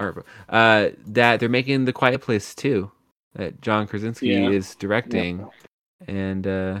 or, 0.00 0.24
uh, 0.48 0.88
that 1.06 1.40
they're 1.40 1.48
making 1.48 1.84
the 1.84 1.92
Quiet 1.92 2.20
Place 2.20 2.54
too. 2.54 2.90
That 3.34 3.60
John 3.60 3.86
Krasinski 3.86 4.30
Yeah. 4.30 4.48
is 4.48 4.74
directing, 4.74 5.46
and 6.06 6.46
uh, 6.46 6.80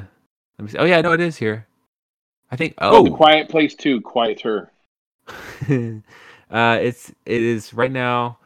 let 0.58 0.64
me 0.64 0.68
see. 0.70 0.78
Oh 0.78 0.84
yeah, 0.84 1.00
no, 1.00 1.12
it 1.12 1.20
is 1.20 1.36
here. 1.36 1.66
I 2.50 2.56
think. 2.56 2.74
Oh, 2.78 2.96
Oh, 2.98 3.04
the 3.04 3.10
Quiet 3.10 3.48
Place 3.48 3.74
too, 3.74 4.00
Quiet 4.00 4.40
Her. 4.40 4.72
uh, 6.50 6.78
it's 6.80 7.10
it 7.26 7.42
is 7.42 7.74
right 7.74 7.92
now 7.92 8.38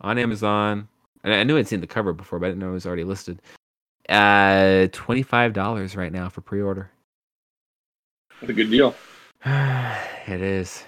on 0.00 0.18
Amazon. 0.18 0.88
And 1.24 1.34
I 1.34 1.42
knew 1.42 1.58
I'd 1.58 1.66
seen 1.66 1.80
the 1.80 1.86
cover 1.86 2.12
before, 2.12 2.38
but 2.38 2.46
I 2.46 2.50
didn't 2.50 2.60
know 2.60 2.70
it 2.70 2.74
was 2.74 2.86
already 2.86 3.02
listed. 3.04 3.42
Uh, 4.08 4.88
twenty 4.92 5.22
five 5.22 5.52
dollars 5.52 5.96
right 5.96 6.12
now 6.12 6.28
for 6.28 6.40
pre 6.40 6.62
order. 6.62 6.90
That's 8.40 8.50
a 8.50 8.54
good 8.54 8.70
deal. 8.70 8.94
it 9.44 10.40
is. 10.40 10.84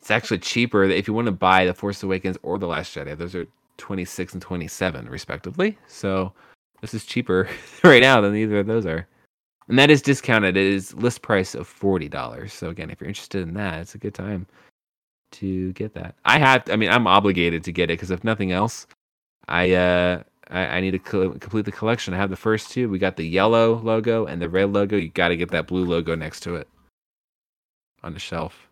It's 0.00 0.10
actually 0.10 0.38
cheaper 0.38 0.82
if 0.84 1.06
you 1.06 1.14
want 1.14 1.26
to 1.26 1.32
buy 1.32 1.64
The 1.64 1.74
Force 1.74 2.02
Awakens 2.02 2.36
or 2.42 2.58
The 2.58 2.66
Last 2.66 2.94
Jedi. 2.94 3.16
Those 3.16 3.36
are 3.36 3.46
26 3.78 4.32
and 4.32 4.42
27 4.42 5.08
respectively. 5.08 5.78
So 5.86 6.32
this 6.80 6.92
is 6.92 7.04
cheaper 7.04 7.48
right 7.84 8.02
now 8.02 8.20
than 8.20 8.34
either 8.34 8.58
of 8.58 8.66
those 8.66 8.84
are. 8.84 9.06
And 9.68 9.78
that 9.78 9.90
is 9.90 10.02
discounted. 10.02 10.56
It 10.56 10.66
is 10.66 10.92
list 10.94 11.22
price 11.22 11.54
of 11.54 11.68
$40. 11.68 12.50
So 12.50 12.68
again, 12.68 12.90
if 12.90 13.00
you're 13.00 13.08
interested 13.08 13.42
in 13.42 13.54
that, 13.54 13.80
it's 13.80 13.94
a 13.94 13.98
good 13.98 14.14
time 14.14 14.46
to 15.32 15.72
get 15.72 15.94
that. 15.94 16.16
I 16.24 16.38
have 16.38 16.68
I 16.68 16.76
mean, 16.76 16.90
I'm 16.90 17.06
obligated 17.06 17.64
to 17.64 17.72
get 17.72 17.84
it 17.84 17.94
because 17.94 18.10
if 18.10 18.24
nothing 18.24 18.52
else, 18.52 18.86
I 19.48 19.72
uh 19.72 20.22
I, 20.52 20.76
I 20.76 20.80
need 20.80 20.90
to 20.92 20.98
co- 20.98 21.30
complete 21.30 21.64
the 21.64 21.72
collection. 21.72 22.12
I 22.14 22.18
have 22.18 22.30
the 22.30 22.36
first 22.36 22.70
two. 22.70 22.88
We 22.88 22.98
got 22.98 23.16
the 23.16 23.26
yellow 23.26 23.76
logo 23.76 24.26
and 24.26 24.40
the 24.40 24.48
red 24.48 24.72
logo. 24.72 24.96
You 24.96 25.08
got 25.08 25.28
to 25.28 25.36
get 25.36 25.50
that 25.50 25.66
blue 25.66 25.84
logo 25.84 26.14
next 26.14 26.40
to 26.40 26.56
it 26.56 26.68
on 28.02 28.12
the 28.12 28.20
shelf. 28.20 28.68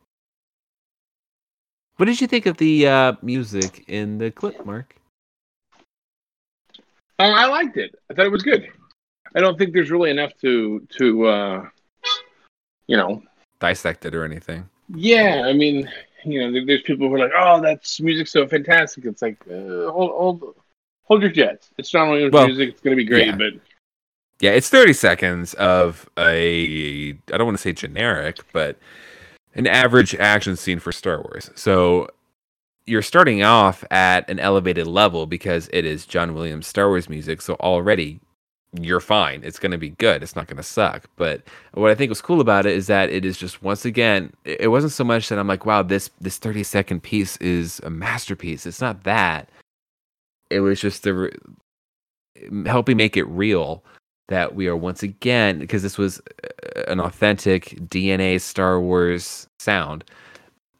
What 1.96 2.06
did 2.06 2.20
you 2.20 2.26
think 2.26 2.46
of 2.46 2.58
the 2.58 2.86
uh, 2.86 3.12
music 3.22 3.84
in 3.88 4.18
the 4.18 4.30
clip, 4.30 4.64
Mark? 4.64 4.96
Oh, 7.18 7.30
I 7.30 7.46
liked 7.46 7.76
it. 7.76 7.94
I 8.10 8.14
thought 8.14 8.26
it 8.26 8.32
was 8.32 8.42
good. 8.42 8.68
I 9.34 9.40
don't 9.40 9.58
think 9.58 9.72
there's 9.72 9.90
really 9.90 10.10
enough 10.10 10.32
to 10.40 10.86
to 10.98 11.26
uh, 11.26 11.68
you 12.86 12.96
know. 12.96 13.22
Dissect 13.58 14.04
it 14.04 14.14
or 14.14 14.24
anything? 14.24 14.68
Yeah, 14.94 15.44
I 15.46 15.52
mean, 15.52 15.88
you 16.24 16.40
know, 16.40 16.64
there's 16.66 16.82
people 16.82 17.08
who 17.08 17.14
are 17.14 17.18
like, 17.18 17.32
"Oh, 17.36 17.60
that's 17.60 18.00
music 18.00 18.26
so 18.26 18.46
fantastic." 18.48 19.04
It's 19.04 19.22
like, 19.22 19.38
uh, 19.48 19.90
hold, 19.90 20.10
hold, 20.10 20.54
hold 21.10 21.22
your 21.22 21.30
jets. 21.30 21.70
It's 21.76 21.90
John 21.90 22.08
Williams 22.08 22.32
Well, 22.32 22.46
music. 22.46 22.70
It's 22.70 22.80
going 22.80 22.96
to 22.96 23.02
be 23.02 23.04
great, 23.04 23.26
yeah. 23.26 23.36
but 23.36 23.52
Yeah, 24.40 24.52
it's 24.52 24.70
30 24.70 24.92
seconds 24.94 25.54
of 25.54 26.08
a 26.16 27.10
I 27.32 27.36
don't 27.36 27.46
want 27.46 27.58
to 27.58 27.62
say 27.62 27.72
generic, 27.72 28.38
but 28.52 28.78
an 29.54 29.66
average 29.66 30.14
action 30.14 30.56
scene 30.56 30.78
for 30.78 30.92
Star 30.92 31.18
Wars. 31.18 31.50
So 31.56 32.08
you're 32.86 33.02
starting 33.02 33.42
off 33.42 33.84
at 33.90 34.28
an 34.30 34.38
elevated 34.38 34.86
level 34.86 35.26
because 35.26 35.68
it 35.72 35.84
is 35.84 36.06
John 36.06 36.34
Williams 36.34 36.66
Star 36.66 36.88
Wars 36.88 37.08
music, 37.08 37.42
so 37.42 37.54
already 37.54 38.20
you're 38.80 39.00
fine. 39.00 39.40
It's 39.42 39.58
going 39.58 39.72
to 39.72 39.78
be 39.78 39.90
good. 39.90 40.22
It's 40.22 40.36
not 40.36 40.46
going 40.46 40.56
to 40.56 40.62
suck. 40.62 41.10
But 41.16 41.42
what 41.74 41.90
I 41.90 41.96
think 41.96 42.08
was 42.08 42.22
cool 42.22 42.40
about 42.40 42.66
it 42.66 42.76
is 42.76 42.86
that 42.86 43.10
it 43.10 43.24
is 43.24 43.36
just 43.36 43.64
once 43.64 43.84
again, 43.84 44.32
it 44.44 44.68
wasn't 44.68 44.92
so 44.92 45.02
much 45.02 45.28
that 45.28 45.40
I'm 45.40 45.48
like, 45.48 45.66
wow, 45.66 45.82
this 45.82 46.10
this 46.20 46.38
30 46.38 46.62
second 46.62 47.02
piece 47.02 47.36
is 47.38 47.80
a 47.80 47.90
masterpiece. 47.90 48.66
It's 48.66 48.80
not 48.80 49.02
that. 49.02 49.48
It 50.50 50.60
was 50.60 50.80
just 50.80 51.02
the 51.04 51.14
re- 51.14 51.36
helping 52.66 52.96
make 52.96 53.16
it 53.16 53.24
real 53.24 53.84
that 54.28 54.54
we 54.54 54.66
are 54.68 54.76
once 54.76 55.02
again 55.02 55.58
because 55.58 55.82
this 55.82 55.98
was 55.98 56.20
uh, 56.44 56.82
an 56.88 57.00
authentic 57.00 57.70
DNA 57.88 58.40
Star 58.40 58.80
Wars 58.80 59.48
sound. 59.58 60.04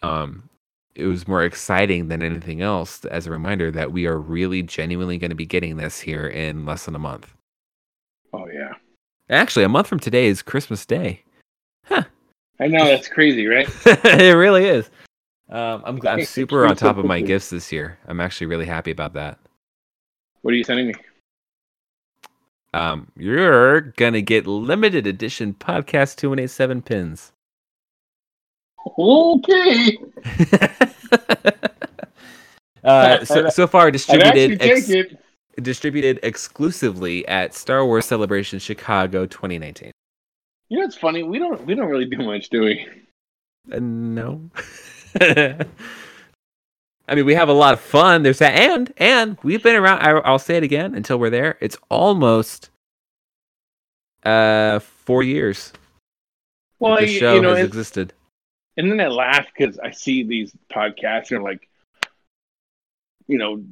Um, 0.03 0.49
it 0.95 1.07
was 1.07 1.29
more 1.29 1.45
exciting 1.45 2.09
than 2.09 2.23
anything 2.23 2.63
else 2.63 3.05
as 3.07 3.27
a 3.27 3.31
reminder 3.31 3.71
that 3.71 3.93
we 3.93 4.07
are 4.07 4.19
really 4.19 4.63
genuinely 4.63 5.19
going 5.19 5.31
to 5.31 5.37
be 5.37 5.47
getting 5.47 5.77
this 5.77 6.01
here 6.01 6.27
in 6.27 6.67
less 6.67 6.85
than 6.85 6.95
a 6.95 6.99
month. 6.99 7.33
oh 8.33 8.47
yeah, 8.53 8.75
Actually, 9.31 9.65
a 9.65 9.69
month 9.69 9.87
from 9.87 10.01
today 10.01 10.27
is 10.27 10.43
Christmas 10.43 10.85
Day. 10.85 11.23
Huh. 11.85 12.03
I 12.59 12.67
know 12.67 12.85
that's 12.85 13.09
crazy, 13.09 13.47
right? 13.47 13.69
it 13.87 14.37
really 14.37 14.65
is. 14.65 14.91
Um, 15.49 15.83
I'm 15.85 16.07
I'm 16.07 16.25
super 16.25 16.67
on 16.67 16.77
top 16.77 16.97
of 16.97 17.05
my 17.05 17.21
gifts 17.21 17.51
this 17.51 17.71
year. 17.71 17.99
I'm 18.07 18.21
actually 18.21 18.49
really 18.49 18.67
happy 18.67 18.91
about 18.91 19.15
that. 19.15 19.39
What 20.43 20.53
are 20.53 20.57
you 20.57 20.65
sending 20.65 20.89
me? 20.89 20.95
um, 22.73 23.11
you're 23.17 23.81
gonna 23.81 24.21
get 24.21 24.47
limited 24.47 25.07
edition 25.07 25.55
podcast 25.55 26.17
two 26.17 26.33
and 26.33 26.41
eight 26.41 26.51
seven 26.51 26.83
pins. 26.83 27.33
Okay. 28.99 29.99
uh, 32.85 33.25
so, 33.25 33.49
so 33.51 33.67
far 33.67 33.91
distributed 33.91 34.63
ex- 34.63 35.15
distributed 35.61 36.21
exclusively 36.23 37.27
at 37.29 37.55
Star 37.55 37.85
Wars 37.85 38.07
Celebration 38.07 38.59
Chicago 38.59 39.27
2019. 39.27 39.91
You 40.69 40.79
know, 40.79 40.85
it's 40.85 40.97
funny. 40.97 41.23
We 41.25 41.39
don't 41.39 41.65
we 41.67 41.75
don't 41.75 41.89
really 41.89 42.07
do 42.07 42.19
much, 42.19 42.49
do 42.51 42.63
we? 42.63 42.87
Uh, 43.73 43.81
no. 43.81 44.51
I 47.11 47.17
mean, 47.17 47.27
we 47.27 47.35
have 47.35 47.49
a 47.49 47.53
lot 47.53 47.75
of 47.75 47.81
fun. 47.81 48.23
There's 48.23 48.39
that, 48.39 48.55
and 48.55 48.93
and 48.97 49.37
we've 49.43 49.63
been 49.63 49.75
around. 49.75 50.01
I, 50.01 50.11
I'll 50.21 50.39
say 50.39 50.57
it 50.57 50.63
again 50.63 50.95
until 50.95 51.19
we're 51.19 51.29
there. 51.31 51.59
It's 51.61 51.77
almost 51.91 52.71
uh 54.25 54.79
four 54.79 55.23
years 55.23 55.73
Well, 56.79 56.97
the 56.97 57.09
you, 57.09 57.19
show 57.19 57.35
you 57.35 57.41
know, 57.41 57.55
has 57.55 57.67
existed. 57.67 58.13
and 58.77 58.91
then 58.91 59.01
I 59.01 59.09
laugh 59.09 59.47
because 59.57 59.79
I 59.79 59.91
see 59.91 60.23
these 60.23 60.53
podcasts 60.73 61.35
and 61.35 61.43
like, 61.43 61.69
you 63.27 63.39
know, 63.39 63.65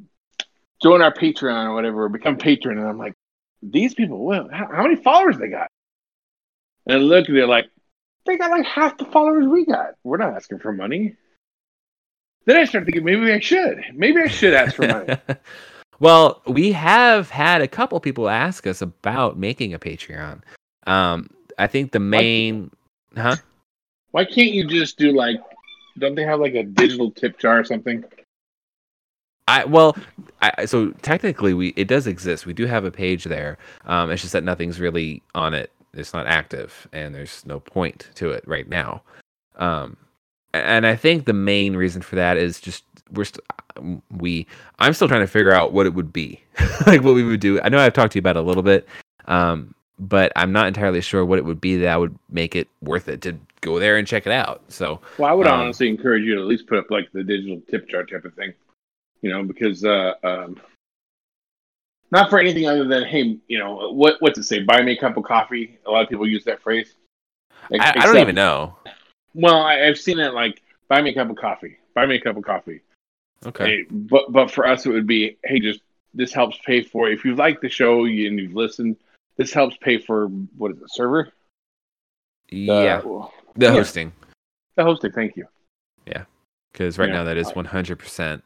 join 0.82 1.00
our 1.02 1.12
Patreon 1.12 1.66
or 1.66 1.74
whatever, 1.74 2.04
or 2.04 2.08
become 2.08 2.38
patron, 2.38 2.78
and 2.78 2.88
I'm 2.88 2.98
like, 2.98 3.14
these 3.62 3.94
people, 3.94 4.24
well, 4.24 4.48
how, 4.52 4.68
how 4.74 4.82
many 4.82 4.96
followers 4.96 5.38
they 5.38 5.48
got? 5.48 5.68
And 6.86 6.96
I 6.96 7.00
look, 7.00 7.28
and 7.28 7.36
they're 7.36 7.46
like, 7.46 7.68
they 8.26 8.36
got 8.36 8.50
like 8.50 8.64
half 8.64 8.98
the 8.98 9.04
followers 9.04 9.46
we 9.46 9.64
got. 9.64 9.94
We're 10.02 10.16
not 10.16 10.34
asking 10.34 10.58
for 10.58 10.72
money. 10.72 11.14
Then 12.48 12.56
I 12.56 12.64
started 12.64 12.86
thinking 12.86 13.04
maybe 13.04 13.30
I 13.30 13.40
should. 13.40 13.84
Maybe 13.92 14.22
I 14.22 14.26
should 14.26 14.54
ask 14.54 14.74
for 14.74 14.88
money. 14.88 15.18
well, 16.00 16.40
we 16.46 16.72
have 16.72 17.28
had 17.28 17.60
a 17.60 17.68
couple 17.68 18.00
people 18.00 18.30
ask 18.30 18.66
us 18.66 18.80
about 18.80 19.36
making 19.36 19.74
a 19.74 19.78
Patreon. 19.78 20.40
Um, 20.86 21.28
I 21.58 21.66
think 21.66 21.92
the 21.92 22.00
main, 22.00 22.70
huh? 23.14 23.36
Why 24.12 24.24
can't 24.24 24.52
you 24.52 24.66
just 24.66 24.96
do 24.96 25.12
like? 25.12 25.38
Don't 25.98 26.14
they 26.14 26.24
have 26.24 26.40
like 26.40 26.54
a 26.54 26.62
digital 26.62 27.10
tip 27.10 27.38
jar 27.38 27.58
or 27.60 27.64
something? 27.64 28.02
I 29.46 29.66
well, 29.66 29.94
I, 30.40 30.64
so 30.64 30.92
technically 31.02 31.52
we 31.52 31.74
it 31.76 31.86
does 31.86 32.06
exist. 32.06 32.46
We 32.46 32.54
do 32.54 32.64
have 32.64 32.86
a 32.86 32.90
page 32.90 33.24
there. 33.24 33.58
Um, 33.84 34.10
it's 34.10 34.22
just 34.22 34.32
that 34.32 34.42
nothing's 34.42 34.80
really 34.80 35.22
on 35.34 35.52
it. 35.52 35.70
It's 35.92 36.14
not 36.14 36.26
active, 36.26 36.88
and 36.94 37.14
there's 37.14 37.44
no 37.44 37.60
point 37.60 38.08
to 38.14 38.30
it 38.30 38.42
right 38.48 38.70
now. 38.70 39.02
Um, 39.56 39.98
and 40.54 40.86
I 40.86 40.96
think 40.96 41.24
the 41.24 41.32
main 41.32 41.76
reason 41.76 42.02
for 42.02 42.16
that 42.16 42.36
is 42.36 42.60
just 42.60 42.84
we're 43.12 43.24
st- 43.24 43.44
we 44.10 44.46
I'm 44.78 44.92
still 44.92 45.08
trying 45.08 45.20
to 45.20 45.26
figure 45.26 45.52
out 45.52 45.72
what 45.72 45.86
it 45.86 45.94
would 45.94 46.12
be, 46.12 46.42
like 46.86 47.02
what 47.02 47.14
we 47.14 47.22
would 47.22 47.40
do. 47.40 47.60
I 47.60 47.68
know 47.68 47.78
I've 47.78 47.92
talked 47.92 48.12
to 48.12 48.16
you 48.16 48.20
about 48.20 48.36
it 48.36 48.40
a 48.40 48.42
little 48.42 48.62
bit, 48.62 48.88
um, 49.26 49.74
but 49.98 50.32
I'm 50.36 50.52
not 50.52 50.66
entirely 50.66 51.00
sure 51.00 51.24
what 51.24 51.38
it 51.38 51.44
would 51.44 51.60
be 51.60 51.76
that 51.78 51.98
would 51.98 52.18
make 52.30 52.54
it 52.56 52.68
worth 52.82 53.08
it 53.08 53.20
to 53.22 53.36
go 53.60 53.78
there 53.78 53.96
and 53.96 54.06
check 54.06 54.26
it 54.26 54.32
out. 54.32 54.62
So 54.68 55.00
Well, 55.18 55.30
I 55.30 55.32
would 55.32 55.46
Um, 55.46 55.60
honestly 55.60 55.88
encourage 55.88 56.24
you 56.24 56.34
to 56.36 56.40
at 56.40 56.46
least 56.46 56.66
put 56.66 56.78
up 56.78 56.90
like 56.90 57.10
the 57.12 57.22
digital 57.22 57.60
tip 57.68 57.88
jar 57.88 58.04
type 58.04 58.24
of 58.24 58.34
thing, 58.34 58.52
you 59.22 59.30
know, 59.30 59.42
because 59.42 59.84
uh, 59.84 60.14
um, 60.22 60.60
not 62.10 62.30
for 62.30 62.38
anything 62.38 62.66
other 62.66 62.84
than 62.84 63.04
hey, 63.04 63.38
you 63.48 63.58
know, 63.58 63.90
what 63.92 64.16
what's 64.20 64.38
it 64.38 64.44
say? 64.44 64.60
Buy 64.62 64.82
me 64.82 64.92
a 64.92 64.98
cup 64.98 65.16
of 65.16 65.24
coffee. 65.24 65.78
A 65.86 65.90
lot 65.90 66.02
of 66.02 66.08
people 66.08 66.26
use 66.26 66.44
that 66.44 66.62
phrase. 66.62 66.94
I, 67.70 67.92
I 67.96 68.06
don't 68.06 68.16
even 68.18 68.34
know. 68.34 68.76
Well, 69.34 69.60
I, 69.60 69.86
I've 69.86 69.98
seen 69.98 70.18
it 70.18 70.34
like 70.34 70.62
buy 70.88 71.02
me 71.02 71.10
a 71.10 71.14
cup 71.14 71.30
of 71.30 71.36
coffee. 71.36 71.76
Buy 71.94 72.06
me 72.06 72.16
a 72.16 72.20
cup 72.20 72.36
of 72.36 72.44
coffee. 72.44 72.80
Okay. 73.46 73.64
Hey, 73.64 73.82
but 73.90 74.32
but 74.32 74.50
for 74.50 74.66
us, 74.66 74.84
it 74.86 74.90
would 74.90 75.06
be 75.06 75.36
hey, 75.44 75.60
just 75.60 75.80
this 76.14 76.32
helps 76.32 76.58
pay 76.66 76.82
for 76.82 77.08
if 77.08 77.24
you 77.24 77.34
like 77.34 77.60
the 77.60 77.68
show 77.68 78.04
and 78.04 78.14
you've 78.38 78.54
listened. 78.54 78.96
This 79.36 79.52
helps 79.52 79.76
pay 79.76 79.98
for 79.98 80.26
what 80.56 80.72
is 80.72 80.78
it, 80.82 80.92
server? 80.92 81.32
yeah, 82.50 83.00
the 83.00 83.66
yeah. 83.66 83.70
hosting. 83.72 84.12
the 84.74 84.82
hosting. 84.84 85.12
Thank 85.12 85.36
you. 85.36 85.46
Yeah, 86.06 86.24
because 86.72 86.98
right 86.98 87.08
Yeah. 87.08 87.16
now 87.16 87.24
that 87.24 87.36
is 87.36 87.48
100% 87.52 88.42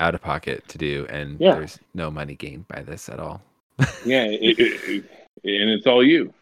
out 0.00 0.14
of 0.14 0.20
pocket 0.22 0.66
to 0.68 0.78
do 0.78 1.06
and 1.10 1.38
Yeah. 1.40 1.54
there's 1.54 1.78
no 1.94 2.10
money 2.10 2.34
gained 2.34 2.66
by 2.68 2.82
this 2.82 3.08
at 3.08 3.18
all 3.20 3.42
Yeah, 4.04 4.24
it, 4.24 4.58
it, 4.58 4.88
it- 4.88 5.04
and 5.44 5.70
it's 5.70 5.86
all 5.86 6.02
you, 6.04 6.32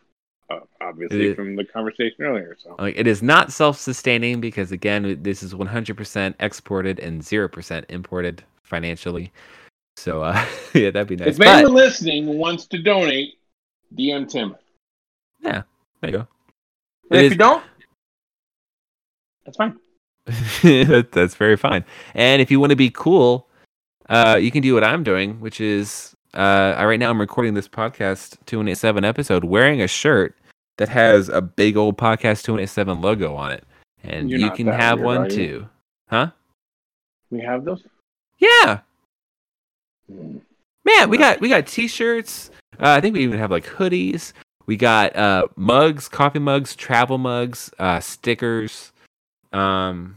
uh, 0.50 0.60
obviously, 0.80 1.28
It- 1.28 1.36
from 1.36 1.56
the 1.56 1.64
conversation 1.64 2.24
earlier. 2.24 2.56
So 2.58 2.76
like 2.78 2.96
it 2.96 3.06
is 3.06 3.22
not 3.22 3.52
self-sustaining 3.52 4.40
because 4.40 4.72
again 4.72 5.18
this 5.22 5.42
is 5.42 5.54
100% 5.54 6.34
exported 6.40 6.98
and 7.00 7.20
0% 7.22 7.84
imported 7.88 8.42
financially 8.62 9.32
so 9.96 10.22
uh 10.22 10.44
yeah 10.74 10.90
that'd 10.90 11.06
be 11.08 11.16
nice 11.16 11.28
if 11.36 11.40
anyone 11.40 11.72
but, 11.72 11.72
listening 11.72 12.26
wants 12.38 12.66
to 12.66 12.82
donate, 12.82 13.34
DM 13.96 14.28
Tim. 14.28 14.56
Yeah, 15.40 15.62
there 16.00 16.10
you 16.10 16.16
go 16.18 16.28
And 17.10 17.18
It 17.20 17.24
if 17.24 17.24
is- 17.24 17.30
you 17.32 17.38
don't, 17.38 17.64
that's 19.44 19.56
fine. 19.56 19.78
That's 21.12 21.36
very 21.36 21.56
fine 21.56 21.84
and 22.14 22.42
if 22.42 22.50
you 22.50 22.58
want 22.58 22.70
to 22.70 22.76
be 22.76 22.90
cool 22.90 23.46
uh 24.08 24.36
you 24.40 24.50
can 24.50 24.60
do 24.60 24.74
what 24.74 24.82
i'm 24.82 25.04
doing 25.04 25.38
which 25.38 25.60
is 25.60 26.15
uh 26.36 26.74
I, 26.76 26.84
right 26.84 27.00
now 27.00 27.10
i'm 27.10 27.20
recording 27.20 27.54
this 27.54 27.68
podcast 27.68 28.36
287 28.46 29.04
episode 29.04 29.44
wearing 29.44 29.82
a 29.82 29.88
shirt 29.88 30.36
that 30.78 30.88
has 30.90 31.28
a 31.28 31.40
big 31.40 31.76
old 31.76 31.96
podcast 31.96 32.42
287 32.44 33.00
logo 33.00 33.34
on 33.34 33.52
it 33.52 33.64
and 34.04 34.30
You're 34.30 34.40
you 34.40 34.50
can 34.50 34.66
have 34.66 35.00
weird, 35.00 35.06
one 35.20 35.28
too 35.30 35.68
huh 36.08 36.30
We 37.30 37.40
have 37.40 37.64
those. 37.64 37.82
yeah 38.38 38.80
Hmm. 40.08 40.38
man 40.84 41.10
we 41.10 41.18
got 41.18 41.40
we 41.40 41.48
got 41.48 41.66
t-shirts 41.66 42.50
uh, 42.78 42.90
i 42.90 43.00
think 43.00 43.16
we 43.16 43.24
even 43.24 43.40
have 43.40 43.50
like 43.50 43.66
hoodies 43.66 44.32
we 44.66 44.76
got 44.76 45.16
uh 45.16 45.48
mugs 45.56 46.08
coffee 46.08 46.38
mugs 46.38 46.76
travel 46.76 47.18
mugs 47.18 47.72
uh 47.80 47.98
stickers 47.98 48.92
um 49.52 50.16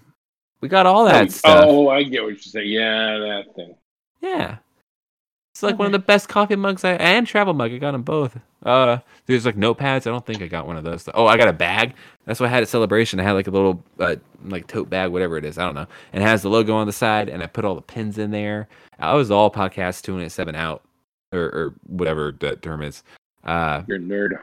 we 0.61 0.67
got 0.69 0.85
all 0.85 1.05
that 1.05 1.25
oh, 1.25 1.27
stuff 1.29 1.65
oh, 1.67 1.87
I 1.89 2.03
get 2.03 2.21
what 2.21 2.31
you 2.33 2.37
say. 2.37 2.65
Yeah, 2.65 3.17
that 3.17 3.55
thing. 3.55 3.75
Yeah. 4.19 4.57
It's 5.59 5.63
like 5.63 5.77
one 5.77 5.87
of 5.87 5.91
the 5.91 5.99
best 5.99 6.29
coffee 6.29 6.55
mugs 6.55 6.85
I 6.85 6.93
and 6.93 7.27
travel 7.27 7.53
mug. 7.53 7.73
I 7.73 7.79
got 7.79 7.91
them 7.91 8.01
both. 8.01 8.39
Uh, 8.63 8.99
there's 9.25 9.45
like 9.45 9.57
notepads. 9.57 10.07
I 10.07 10.09
don't 10.09 10.25
think 10.25 10.41
I 10.41 10.47
got 10.47 10.65
one 10.65 10.77
of 10.77 10.85
those. 10.85 11.09
Oh, 11.13 11.27
I 11.27 11.35
got 11.35 11.49
a 11.49 11.53
bag. 11.53 11.95
That's 12.23 12.39
what 12.39 12.47
I 12.47 12.49
had 12.49 12.63
at 12.63 12.69
celebration. 12.69 13.19
I 13.19 13.23
had 13.23 13.33
like 13.33 13.47
a 13.47 13.51
little 13.51 13.83
uh, 13.99 14.15
like 14.45 14.67
tote 14.67 14.89
bag, 14.89 15.11
whatever 15.11 15.35
it 15.35 15.43
is. 15.43 15.57
I 15.57 15.65
don't 15.65 15.75
know. 15.75 15.85
And 16.13 16.23
it 16.23 16.25
has 16.25 16.43
the 16.43 16.49
logo 16.49 16.73
on 16.75 16.87
the 16.87 16.93
side, 16.93 17.27
and 17.27 17.43
I 17.43 17.45
put 17.45 17.65
all 17.65 17.75
the 17.75 17.81
pins 17.81 18.17
in 18.17 18.31
there. 18.31 18.69
I 18.99 19.15
was 19.15 19.31
all 19.31 19.51
podcast 19.51 20.03
two 20.03 20.17
and 20.17 20.31
seven 20.31 20.55
out, 20.55 20.81
or, 21.33 21.41
or 21.41 21.73
whatever 21.87 22.33
that 22.39 22.61
term 22.61 22.81
is. 22.81 23.03
Uh, 23.43 23.81
You're 23.85 23.97
a 23.97 23.99
nerd. 23.99 24.39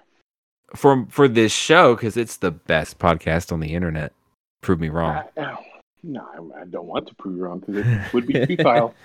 for 0.74 1.06
for 1.08 1.28
this 1.28 1.50
show 1.50 1.94
because 1.94 2.18
it's 2.18 2.36
the 2.36 2.50
best 2.50 2.98
podcast 2.98 3.52
on 3.52 3.60
the 3.60 3.72
internet. 3.72 4.12
Prove 4.60 4.80
me 4.80 4.90
wrong. 4.90 5.24
I, 5.38 5.40
oh, 5.40 5.58
no, 6.02 6.20
I, 6.20 6.60
I 6.60 6.64
don't 6.66 6.86
want 6.86 7.06
to 7.08 7.14
prove 7.14 7.38
you 7.38 7.44
wrong 7.44 7.60
because 7.60 7.86
it 7.86 8.12
would 8.12 8.26
be 8.26 8.44
futile. 8.44 8.94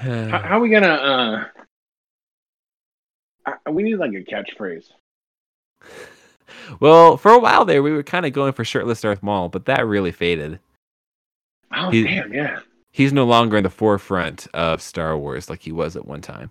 how, 0.00 0.38
how 0.38 0.58
are 0.58 0.60
we 0.60 0.70
gonna? 0.70 0.86
Uh, 3.46 3.54
I, 3.66 3.70
we 3.70 3.82
need 3.82 3.96
like 3.96 4.12
a 4.12 4.22
catchphrase. 4.22 4.90
well, 6.80 7.16
for 7.16 7.32
a 7.32 7.38
while 7.38 7.64
there, 7.64 7.82
we 7.82 7.92
were 7.92 8.02
kind 8.02 8.26
of 8.26 8.32
going 8.32 8.52
for 8.52 8.64
shirtless 8.64 9.00
Darth 9.00 9.22
Maul, 9.22 9.48
but 9.48 9.66
that 9.66 9.86
really 9.86 10.12
faded. 10.12 10.58
Oh 11.74 11.90
He- 11.90 12.04
damn, 12.04 12.32
yeah. 12.32 12.60
He's 12.92 13.12
no 13.12 13.24
longer 13.24 13.56
in 13.56 13.62
the 13.62 13.70
forefront 13.70 14.48
of 14.52 14.82
Star 14.82 15.16
Wars 15.16 15.48
like 15.48 15.60
he 15.62 15.70
was 15.70 15.94
at 15.94 16.06
one 16.06 16.20
time. 16.20 16.50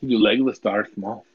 You 0.00 0.18
legless 0.18 0.58
Darth 0.58 0.96
Maul. 0.96 1.26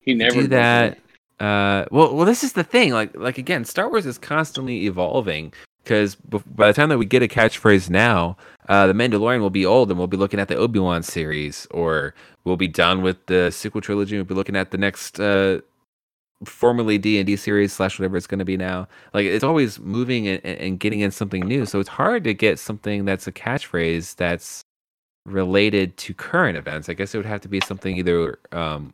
He 0.00 0.14
never 0.14 0.32
do 0.42 0.46
that. 0.48 0.98
Uh, 1.38 1.84
well, 1.90 2.14
well, 2.16 2.24
this 2.24 2.42
is 2.42 2.54
the 2.54 2.64
thing. 2.64 2.92
Like, 2.92 3.14
like 3.14 3.36
again, 3.36 3.66
Star 3.66 3.90
Wars 3.90 4.06
is 4.06 4.16
constantly 4.16 4.86
evolving 4.86 5.52
because 5.88 6.16
by 6.16 6.66
the 6.66 6.74
time 6.74 6.90
that 6.90 6.98
we 6.98 7.06
get 7.06 7.22
a 7.22 7.28
catchphrase 7.28 7.88
now, 7.88 8.36
uh, 8.68 8.86
the 8.86 8.92
Mandalorian 8.92 9.40
will 9.40 9.48
be 9.48 9.64
old, 9.64 9.88
and 9.88 9.96
we'll 9.96 10.06
be 10.06 10.18
looking 10.18 10.38
at 10.38 10.48
the 10.48 10.56
Obi 10.56 10.78
Wan 10.78 11.02
series, 11.02 11.66
or 11.70 12.14
we'll 12.44 12.58
be 12.58 12.68
done 12.68 13.00
with 13.00 13.24
the 13.24 13.50
sequel 13.50 13.80
trilogy. 13.80 14.14
and 14.14 14.20
We'll 14.20 14.34
be 14.34 14.36
looking 14.36 14.54
at 14.54 14.70
the 14.70 14.76
next, 14.76 15.18
uh, 15.18 15.62
formerly 16.44 16.98
D 16.98 17.16
and 17.18 17.26
D 17.26 17.36
series 17.36 17.72
slash 17.72 17.98
whatever 17.98 18.18
it's 18.18 18.26
going 18.26 18.38
to 18.38 18.44
be 18.44 18.58
now. 18.58 18.86
Like, 19.14 19.24
it's 19.24 19.42
always 19.42 19.80
moving 19.80 20.28
and, 20.28 20.44
and 20.44 20.78
getting 20.78 21.00
in 21.00 21.10
something 21.10 21.40
new. 21.40 21.64
So 21.64 21.80
it's 21.80 21.88
hard 21.88 22.22
to 22.24 22.34
get 22.34 22.58
something 22.58 23.06
that's 23.06 23.26
a 23.26 23.32
catchphrase 23.32 24.14
that's 24.16 24.60
related 25.24 25.96
to 25.96 26.12
current 26.12 26.58
events. 26.58 26.90
I 26.90 26.92
guess 26.92 27.14
it 27.14 27.18
would 27.18 27.26
have 27.26 27.40
to 27.40 27.48
be 27.48 27.60
something 27.66 27.96
either 27.96 28.38
um, 28.52 28.92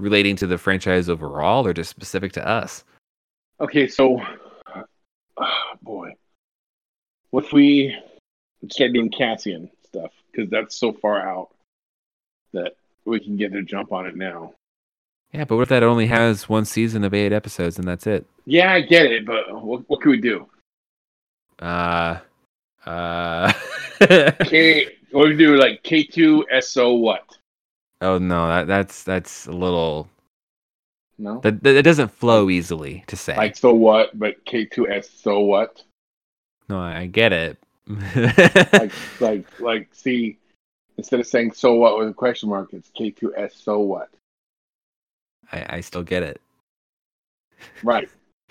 relating 0.00 0.34
to 0.36 0.48
the 0.48 0.58
franchise 0.58 1.08
overall 1.08 1.64
or 1.64 1.72
just 1.72 1.90
specific 1.90 2.32
to 2.32 2.46
us. 2.46 2.82
Okay, 3.60 3.86
so, 3.86 4.20
oh, 5.36 5.72
boy, 5.82 6.14
what 7.30 7.44
if 7.44 7.52
we 7.52 7.96
start 8.70 8.92
doing 8.92 9.10
Cassian 9.10 9.70
stuff? 9.86 10.12
Because 10.30 10.50
that's 10.50 10.76
so 10.76 10.92
far 10.92 11.20
out 11.20 11.50
that 12.52 12.76
we 13.04 13.20
can 13.20 13.36
get 13.36 13.54
a 13.54 13.62
jump 13.62 13.92
on 13.92 14.06
it 14.06 14.16
now. 14.16 14.54
Yeah, 15.32 15.44
but 15.44 15.56
what 15.56 15.62
if 15.62 15.68
that 15.70 15.82
only 15.82 16.06
has 16.06 16.48
one 16.48 16.66
season 16.66 17.04
of 17.04 17.14
eight 17.14 17.32
episodes 17.32 17.78
and 17.78 17.88
that's 17.88 18.06
it? 18.06 18.26
Yeah, 18.44 18.72
I 18.72 18.82
get 18.82 19.06
it, 19.06 19.24
but 19.24 19.62
what, 19.62 19.88
what 19.88 20.00
can 20.02 20.10
we 20.10 20.20
do? 20.20 20.46
Uh, 21.58 22.18
uh, 22.84 23.52
K, 24.00 24.88
what 25.10 25.24
do 25.24 25.30
we 25.30 25.36
do? 25.36 25.56
Like 25.56 25.82
K 25.82 26.02
two 26.04 26.44
S 26.50 26.76
O 26.76 26.94
what? 26.94 27.24
Oh 28.00 28.18
no, 28.18 28.48
that 28.48 28.66
that's 28.66 29.04
that's 29.04 29.46
a 29.46 29.52
little 29.52 30.08
No. 31.22 31.38
that 31.40 31.62
that 31.62 31.76
it 31.76 31.82
doesn't 31.82 32.10
flow 32.10 32.50
easily 32.50 33.04
to 33.06 33.14
say. 33.16 33.36
Like 33.36 33.56
so 33.56 33.72
what? 33.72 34.18
But 34.18 34.44
K2S 34.44 35.08
so 35.22 35.38
what? 35.40 35.82
no, 36.68 36.80
I, 36.80 37.06
get 37.06 37.32
it. 37.32 37.58
Like 37.86 38.92
like 39.20 39.60
like 39.60 39.88
see, 39.92 40.38
instead 40.96 41.20
of 41.20 41.26
saying 41.28 41.52
so 41.52 41.74
what 41.74 41.96
with 41.96 42.08
a 42.08 42.12
question 42.14 42.48
mark, 42.48 42.72
it's 42.72 42.90
K2S 42.98 43.52
so 43.62 43.78
what? 43.80 44.08
I, 45.52 45.76
I 45.76 45.80
still 45.80 46.02
get 46.02 46.22
it. 46.24 46.40
Right. 47.84 48.08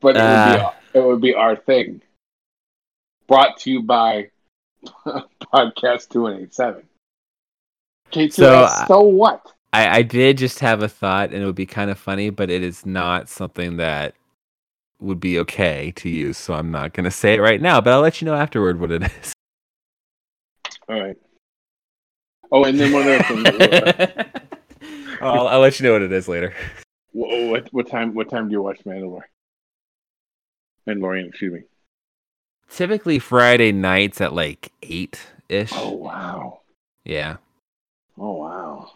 But 0.00 0.16
it 0.16 0.20
would 0.20 0.26
Uh. 0.26 0.72
be 0.92 0.98
it 0.98 1.02
would 1.04 1.20
be 1.22 1.34
our 1.34 1.56
thing. 1.56 2.02
Brought 3.26 3.56
to 3.60 3.70
you 3.70 3.82
by 3.82 4.30
Podcast 5.06 6.10
Two 6.10 6.26
and 6.26 6.40
Eight 6.42 6.52
Seven. 6.52 6.82
K2S 8.12 8.32
So, 8.34 8.68
so, 8.86 9.00
uh, 9.00 9.02
what? 9.02 9.53
I, 9.74 9.96
I 9.96 10.02
did 10.02 10.38
just 10.38 10.60
have 10.60 10.84
a 10.84 10.88
thought, 10.88 11.32
and 11.32 11.42
it 11.42 11.46
would 11.46 11.56
be 11.56 11.66
kind 11.66 11.90
of 11.90 11.98
funny, 11.98 12.30
but 12.30 12.48
it 12.48 12.62
is 12.62 12.86
not 12.86 13.28
something 13.28 13.76
that 13.78 14.14
would 15.00 15.18
be 15.18 15.36
okay 15.40 15.92
to 15.96 16.08
use. 16.08 16.36
So 16.36 16.54
I'm 16.54 16.70
not 16.70 16.92
going 16.92 17.04
to 17.04 17.10
say 17.10 17.34
it 17.34 17.40
right 17.40 17.60
now, 17.60 17.80
but 17.80 17.92
I'll 17.92 18.00
let 18.00 18.20
you 18.20 18.26
know 18.26 18.34
afterward 18.34 18.78
what 18.78 18.92
it 18.92 19.02
is. 19.02 19.32
All 20.88 21.00
right. 21.00 21.16
Oh, 22.52 22.62
and 22.62 22.78
then 22.78 22.92
one 22.92 23.02
other 23.02 23.24
thing. 23.24 24.48
I'll, 25.20 25.48
I'll 25.48 25.60
let 25.60 25.80
you 25.80 25.86
know 25.86 25.94
what 25.94 26.02
it 26.02 26.12
is 26.12 26.28
later. 26.28 26.54
what, 27.10 27.48
what 27.48 27.68
what 27.72 27.90
time 27.90 28.14
what 28.14 28.30
time 28.30 28.48
do 28.48 28.52
you 28.52 28.62
watch 28.62 28.78
Mandalore? 28.86 29.22
Mandalorian, 30.86 31.30
excuse 31.30 31.52
me. 31.52 31.60
Typically 32.68 33.18
Friday 33.18 33.72
nights 33.72 34.20
at 34.20 34.34
like 34.34 34.70
eight 34.82 35.20
ish. 35.48 35.72
Oh 35.74 35.94
wow. 35.94 36.60
Yeah. 37.04 37.38
Oh 38.16 38.34
wow. 38.34 38.92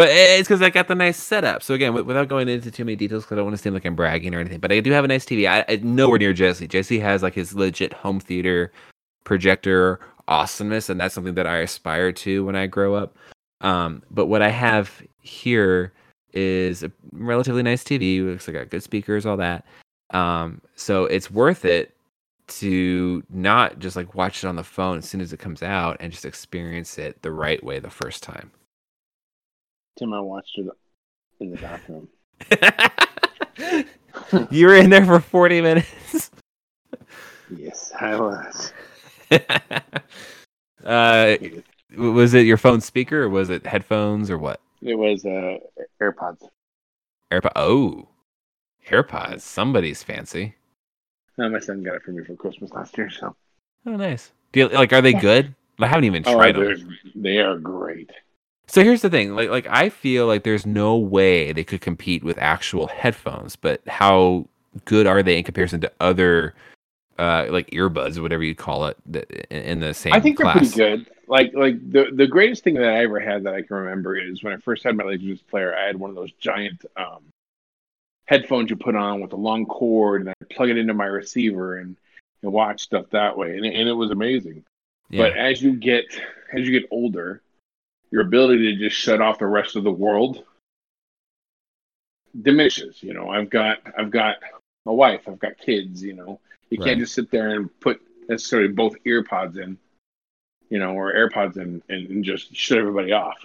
But 0.00 0.08
it's 0.08 0.48
because 0.48 0.62
I 0.62 0.70
got 0.70 0.88
the 0.88 0.94
nice 0.94 1.18
setup. 1.18 1.62
So 1.62 1.74
again, 1.74 1.88
wi- 1.88 2.06
without 2.06 2.26
going 2.26 2.48
into 2.48 2.70
too 2.70 2.86
many 2.86 2.96
details, 2.96 3.24
because 3.24 3.34
I 3.34 3.36
don't 3.36 3.44
want 3.44 3.58
to 3.58 3.62
seem 3.62 3.74
like 3.74 3.84
I'm 3.84 3.94
bragging 3.94 4.34
or 4.34 4.40
anything, 4.40 4.58
but 4.58 4.72
I 4.72 4.80
do 4.80 4.92
have 4.92 5.04
a 5.04 5.08
nice 5.08 5.26
TV. 5.26 5.46
I, 5.46 5.62
I 5.70 5.78
nowhere 5.82 6.18
near 6.18 6.32
Jesse. 6.32 6.66
Jesse 6.66 6.98
has 7.00 7.22
like 7.22 7.34
his 7.34 7.54
legit 7.54 7.92
home 7.92 8.18
theater 8.18 8.72
projector 9.24 10.00
awesomeness, 10.26 10.88
and 10.88 10.98
that's 10.98 11.14
something 11.14 11.34
that 11.34 11.46
I 11.46 11.58
aspire 11.58 12.12
to 12.12 12.46
when 12.46 12.56
I 12.56 12.66
grow 12.66 12.94
up. 12.94 13.14
Um, 13.60 14.02
but 14.10 14.24
what 14.24 14.40
I 14.40 14.48
have 14.48 15.02
here 15.20 15.92
is 16.32 16.82
a 16.82 16.90
relatively 17.12 17.62
nice 17.62 17.84
TV. 17.84 18.24
Looks 18.24 18.48
like 18.48 18.56
I 18.56 18.60
got 18.60 18.70
good 18.70 18.82
speakers, 18.82 19.26
all 19.26 19.36
that. 19.36 19.66
Um, 20.14 20.62
so 20.76 21.04
it's 21.04 21.30
worth 21.30 21.66
it 21.66 21.94
to 22.46 23.22
not 23.28 23.78
just 23.78 23.96
like 23.96 24.14
watch 24.14 24.44
it 24.44 24.46
on 24.46 24.56
the 24.56 24.64
phone 24.64 24.96
as 24.96 25.06
soon 25.06 25.20
as 25.20 25.34
it 25.34 25.40
comes 25.40 25.62
out 25.62 25.98
and 26.00 26.10
just 26.10 26.24
experience 26.24 26.96
it 26.96 27.20
the 27.20 27.32
right 27.32 27.62
way 27.62 27.78
the 27.80 27.90
first 27.90 28.22
time. 28.22 28.50
Tim, 30.00 30.14
I 30.14 30.20
watched 30.20 30.56
it 30.56 30.66
in 31.40 31.50
the 31.50 31.58
bathroom. 31.58 32.08
you 34.50 34.66
were 34.66 34.76
in 34.76 34.88
there 34.88 35.04
for 35.04 35.20
40 35.20 35.60
minutes. 35.60 36.30
Yes, 37.54 37.92
I 38.00 38.16
was. 38.18 38.72
uh, 40.84 41.36
was 41.98 42.32
it 42.32 42.46
your 42.46 42.56
phone 42.56 42.80
speaker 42.80 43.24
or 43.24 43.28
was 43.28 43.50
it 43.50 43.66
headphones 43.66 44.30
or 44.30 44.38
what? 44.38 44.60
It 44.80 44.94
was 44.94 45.26
uh 45.26 45.58
AirPods. 46.00 46.48
AirPod. 47.30 47.52
Oh, 47.56 48.08
AirPods. 48.88 49.42
Somebody's 49.42 50.02
fancy. 50.02 50.54
No, 51.36 51.50
my 51.50 51.60
son 51.60 51.82
got 51.82 51.96
it 51.96 52.02
for 52.04 52.12
me 52.12 52.24
for 52.24 52.36
Christmas 52.36 52.70
last 52.72 52.96
year. 52.96 53.10
So 53.10 53.36
Oh, 53.84 53.96
nice. 53.96 54.32
Do 54.52 54.60
you, 54.60 54.68
like, 54.68 54.94
are 54.94 55.02
they 55.02 55.12
good? 55.12 55.54
I 55.78 55.86
haven't 55.86 56.04
even 56.04 56.22
oh, 56.26 56.34
tried 56.34 56.56
them. 56.56 56.96
they 57.14 57.38
are 57.38 57.58
great. 57.58 58.10
So 58.70 58.84
here's 58.84 59.02
the 59.02 59.10
thing. 59.10 59.34
Like, 59.34 59.50
like 59.50 59.66
I 59.68 59.88
feel 59.88 60.28
like 60.28 60.44
there's 60.44 60.64
no 60.64 60.96
way 60.96 61.52
they 61.52 61.64
could 61.64 61.80
compete 61.80 62.22
with 62.22 62.38
actual 62.38 62.86
headphones. 62.86 63.56
But 63.56 63.82
how 63.88 64.46
good 64.84 65.08
are 65.08 65.24
they 65.24 65.38
in 65.38 65.42
comparison 65.42 65.80
to 65.80 65.92
other, 65.98 66.54
uh, 67.18 67.46
like 67.50 67.68
earbuds 67.70 68.16
or 68.16 68.22
whatever 68.22 68.44
you 68.44 68.54
call 68.54 68.86
it, 68.86 68.96
that 69.06 69.28
in 69.52 69.80
the 69.80 69.92
same 69.92 70.12
I 70.12 70.20
think 70.20 70.38
class? 70.38 70.72
they're 70.74 70.90
pretty 70.90 71.04
good. 71.04 71.14
Like 71.26 71.52
like 71.54 71.90
the 71.90 72.10
the 72.12 72.28
greatest 72.28 72.62
thing 72.62 72.74
that 72.74 72.88
I 72.88 73.02
ever 73.02 73.18
had 73.18 73.42
that 73.44 73.54
I 73.54 73.62
can 73.62 73.76
remember 73.76 74.16
is 74.16 74.44
when 74.44 74.52
I 74.52 74.56
first 74.58 74.84
had 74.84 74.96
my 74.96 75.02
Laserdisc 75.02 75.46
player. 75.48 75.76
I 75.76 75.86
had 75.86 75.96
one 75.96 76.10
of 76.10 76.16
those 76.16 76.32
giant 76.34 76.84
um, 76.96 77.24
headphones 78.26 78.70
you 78.70 78.76
put 78.76 78.94
on 78.94 79.20
with 79.20 79.32
a 79.32 79.36
long 79.36 79.66
cord, 79.66 80.20
and 80.20 80.30
I 80.30 80.34
plug 80.54 80.70
it 80.70 80.78
into 80.78 80.94
my 80.94 81.06
receiver 81.06 81.78
and, 81.78 81.96
and 82.42 82.52
watch 82.52 82.82
stuff 82.82 83.06
that 83.10 83.36
way, 83.36 83.56
and 83.56 83.66
it, 83.66 83.74
and 83.74 83.88
it 83.88 83.92
was 83.92 84.12
amazing. 84.12 84.64
Yeah. 85.08 85.24
But 85.24 85.36
as 85.36 85.60
you 85.60 85.74
get 85.74 86.04
as 86.52 86.68
you 86.68 86.80
get 86.80 86.88
older, 86.92 87.42
your 88.10 88.22
ability 88.22 88.74
to 88.74 88.88
just 88.88 88.96
shut 88.96 89.20
off 89.20 89.38
the 89.38 89.46
rest 89.46 89.76
of 89.76 89.84
the 89.84 89.92
world 89.92 90.44
diminishes. 92.42 93.02
You 93.02 93.14
know, 93.14 93.28
I've 93.28 93.50
got 93.50 93.78
I've 93.96 94.10
got 94.10 94.36
a 94.86 94.92
wife, 94.92 95.28
I've 95.28 95.38
got 95.38 95.58
kids. 95.58 96.02
You 96.02 96.14
know, 96.14 96.40
you 96.70 96.78
Right. 96.78 96.88
can't 96.88 97.00
just 97.00 97.14
sit 97.14 97.30
there 97.30 97.50
and 97.50 97.80
put 97.80 98.00
necessarily 98.28 98.68
both 98.68 98.96
ear 99.04 99.24
pods 99.24 99.56
in, 99.56 99.78
you 100.68 100.78
know, 100.78 100.92
or 100.92 101.12
AirPods 101.12 101.56
in 101.56 101.82
and, 101.88 102.10
and 102.10 102.24
just 102.24 102.54
shut 102.54 102.78
everybody 102.78 103.12
off 103.12 103.38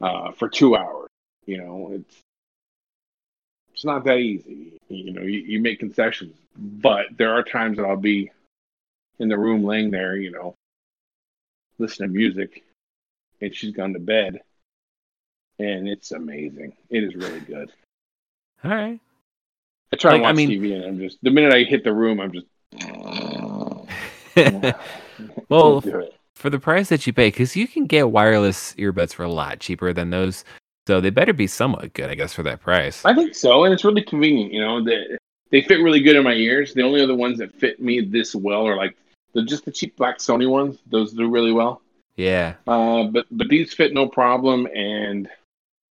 uh, 0.00 0.32
for 0.32 0.48
two 0.48 0.76
hours. 0.76 1.08
You 1.46 1.58
know, 1.58 1.90
it's 1.92 2.20
it's 3.72 3.84
not 3.84 4.04
that 4.04 4.18
easy. 4.18 4.78
You 4.88 5.12
know, 5.12 5.22
you, 5.22 5.40
you 5.40 5.60
make 5.60 5.78
concessions, 5.78 6.36
but 6.56 7.06
there 7.16 7.32
are 7.32 7.42
times 7.42 7.78
that 7.78 7.84
I'll 7.86 7.96
be 7.96 8.30
in 9.18 9.28
the 9.28 9.38
room 9.38 9.64
laying 9.64 9.90
there, 9.90 10.16
you 10.16 10.30
know, 10.30 10.54
listening 11.78 12.10
to 12.10 12.14
music, 12.14 12.64
and 13.42 13.54
she's 13.54 13.72
gone 13.74 13.92
to 13.92 13.98
bed, 13.98 14.40
and 15.58 15.86
it's 15.88 16.12
amazing. 16.12 16.72
It 16.88 17.04
is 17.04 17.14
really 17.14 17.40
good. 17.40 17.70
All 18.64 18.70
right. 18.70 18.98
I 19.92 19.96
try 19.96 20.14
and 20.14 20.22
Like, 20.22 20.28
I 20.28 20.32
watch 20.32 20.36
mean- 20.36 20.50
TV, 20.50 20.74
and 20.74 20.84
I'm 20.84 20.98
just 20.98 21.18
the 21.22 21.30
minute 21.30 21.52
I 21.52 21.64
hit 21.64 21.84
the 21.84 21.92
room, 21.92 22.20
I'm 22.20 22.32
just 22.32 22.46
Well, 25.48 25.82
Can't 25.82 25.92
do 25.94 25.98
it. 26.00 26.14
for 26.34 26.48
the 26.50 26.58
price 26.58 26.88
that 26.88 27.06
you 27.06 27.12
pay, 27.12 27.28
because 27.28 27.54
you 27.54 27.68
can 27.68 27.86
get 27.86 28.10
wireless 28.10 28.74
earbuds 28.74 29.12
for 29.12 29.24
a 29.24 29.28
lot 29.30 29.60
cheaper 29.60 29.92
than 29.92 30.08
those, 30.10 30.44
so 30.86 31.00
they 31.00 31.10
better 31.10 31.32
be 31.34 31.46
somewhat 31.46 31.92
good, 31.92 32.08
I 32.10 32.14
guess, 32.14 32.32
for 32.32 32.42
that 32.44 32.60
price. 32.60 33.04
I 33.04 33.14
think 33.14 33.34
so, 33.34 33.64
and 33.64 33.74
it's 33.74 33.84
really 33.84 34.02
convenient. 34.02 34.52
You 34.52 34.60
know, 34.60 34.82
they 34.82 35.18
they 35.50 35.60
fit 35.62 35.82
really 35.82 36.00
good 36.00 36.16
in 36.16 36.24
my 36.24 36.32
ears. 36.32 36.72
The 36.72 36.82
only 36.82 37.02
other 37.02 37.14
ones 37.14 37.38
that 37.38 37.54
fit 37.54 37.78
me 37.80 38.00
this 38.00 38.34
well 38.34 38.66
are 38.66 38.76
like 38.76 38.96
the 39.34 39.42
just 39.42 39.64
the 39.66 39.70
cheap 39.70 39.96
black 39.96 40.18
Sony 40.18 40.48
ones. 40.48 40.78
Those 40.90 41.12
do 41.12 41.28
really 41.28 41.52
well. 41.52 41.81
Yeah. 42.16 42.54
Uh, 42.66 43.04
but 43.04 43.26
but 43.30 43.48
these 43.48 43.72
fit 43.72 43.92
no 43.94 44.06
problem, 44.08 44.66
and 44.74 45.28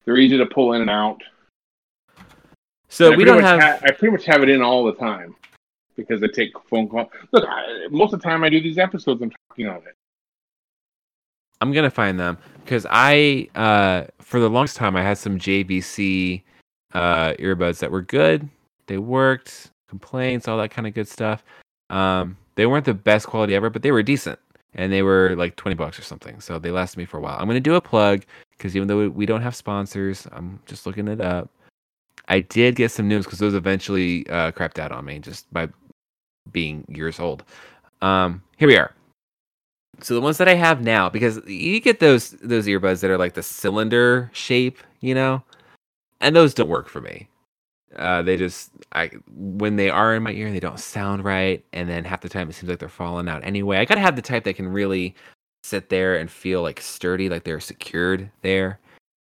they're 0.04 0.16
easy 0.16 0.38
to 0.38 0.46
pull 0.46 0.72
in 0.74 0.80
and 0.82 0.90
out. 0.90 1.20
So 2.88 3.08
And 3.08 3.16
we 3.16 3.24
don't 3.24 3.42
have. 3.42 3.60
ha- 3.60 3.78
I 3.82 3.90
pretty 3.90 4.12
much 4.12 4.24
have 4.26 4.42
it 4.42 4.48
in 4.48 4.62
all 4.62 4.84
the 4.84 4.94
time 4.94 5.34
because 5.96 6.22
I 6.22 6.28
take 6.28 6.52
phone 6.70 6.88
calls. 6.88 7.08
Look, 7.32 7.44
I, 7.48 7.88
most 7.90 8.12
of 8.12 8.20
the 8.20 8.24
time 8.28 8.44
I 8.44 8.48
do 8.48 8.60
these 8.60 8.78
episodes, 8.78 9.20
I'm 9.22 9.32
talking 9.48 9.66
on 9.68 9.76
it. 9.78 9.96
I'm 11.60 11.72
gonna 11.72 11.90
find 11.90 12.18
them 12.20 12.38
because 12.64 12.86
I, 12.88 13.48
uh, 13.54 14.04
for 14.20 14.38
the 14.38 14.50
longest 14.50 14.76
time, 14.76 14.96
I 14.96 15.02
had 15.02 15.18
some 15.18 15.38
JVC 15.38 16.42
uh, 16.92 17.32
earbuds 17.34 17.78
that 17.78 17.90
were 17.90 18.02
good. 18.02 18.48
They 18.86 18.98
worked. 18.98 19.70
Complaints, 19.88 20.48
all 20.48 20.58
that 20.58 20.70
kind 20.72 20.88
of 20.88 20.94
good 20.94 21.06
stuff. 21.06 21.44
Um, 21.88 22.36
they 22.56 22.66
weren't 22.66 22.84
the 22.84 22.94
best 22.94 23.26
quality 23.28 23.54
ever, 23.54 23.70
but 23.70 23.82
they 23.82 23.92
were 23.92 24.02
decent, 24.02 24.40
and 24.74 24.92
they 24.92 25.02
were 25.02 25.34
like 25.36 25.56
twenty 25.56 25.74
bucks 25.74 25.98
or 25.98 26.02
something. 26.02 26.40
So 26.40 26.58
they 26.58 26.70
lasted 26.70 26.98
me 26.98 27.04
for 27.04 27.18
a 27.18 27.20
while. 27.20 27.36
I'm 27.38 27.46
gonna 27.46 27.60
do 27.60 27.74
a 27.74 27.80
plug 27.80 28.24
because 28.56 28.76
even 28.76 28.88
though 28.88 28.98
we- 28.98 29.08
we 29.08 29.26
don't 29.26 29.42
have 29.42 29.54
sponsors, 29.56 30.26
I'm 30.32 30.60
just 30.66 30.86
looking 30.86 31.08
it 31.08 31.20
up. 31.20 31.50
I 32.28 32.40
did 32.40 32.76
get 32.76 32.90
some 32.90 33.08
news 33.08 33.24
because 33.24 33.38
those 33.38 33.54
eventually 33.54 34.26
uh, 34.28 34.52
crapped 34.52 34.78
out 34.78 34.92
on 34.92 35.04
me 35.04 35.18
just 35.18 35.52
by 35.52 35.68
being 36.52 36.84
years 36.88 37.20
old. 37.20 37.44
Um, 38.00 38.42
here 38.56 38.68
we 38.68 38.76
are. 38.76 38.94
So 40.00 40.14
the 40.14 40.20
ones 40.20 40.38
that 40.38 40.48
I 40.48 40.54
have 40.54 40.82
now, 40.82 41.08
because 41.08 41.40
you 41.46 41.80
get 41.80 42.00
those 42.00 42.30
those 42.30 42.66
earbuds 42.66 43.00
that 43.00 43.10
are 43.10 43.18
like 43.18 43.34
the 43.34 43.42
cylinder 43.42 44.30
shape, 44.32 44.78
you 45.00 45.14
know, 45.14 45.42
and 46.20 46.34
those 46.34 46.54
don't 46.54 46.68
work 46.68 46.88
for 46.88 47.00
me. 47.00 47.28
Uh, 47.96 48.22
they 48.22 48.36
just 48.36 48.70
I 48.92 49.10
when 49.34 49.76
they 49.76 49.90
are 49.90 50.14
in 50.14 50.22
my 50.22 50.32
ear, 50.32 50.50
they 50.50 50.60
don't 50.60 50.80
sound 50.80 51.24
right, 51.24 51.64
and 51.72 51.88
then 51.88 52.04
half 52.04 52.20
the 52.20 52.28
time 52.28 52.48
it 52.48 52.54
seems 52.54 52.70
like 52.70 52.78
they're 52.78 52.88
falling 52.88 53.28
out 53.28 53.44
anyway. 53.44 53.78
I 53.78 53.84
gotta 53.84 54.00
have 54.00 54.16
the 54.16 54.22
type 54.22 54.44
that 54.44 54.56
can 54.56 54.68
really 54.68 55.14
sit 55.62 55.88
there 55.88 56.16
and 56.16 56.30
feel 56.30 56.62
like 56.62 56.80
sturdy, 56.80 57.28
like 57.28 57.44
they're 57.44 57.60
secured 57.60 58.30
there. 58.42 58.78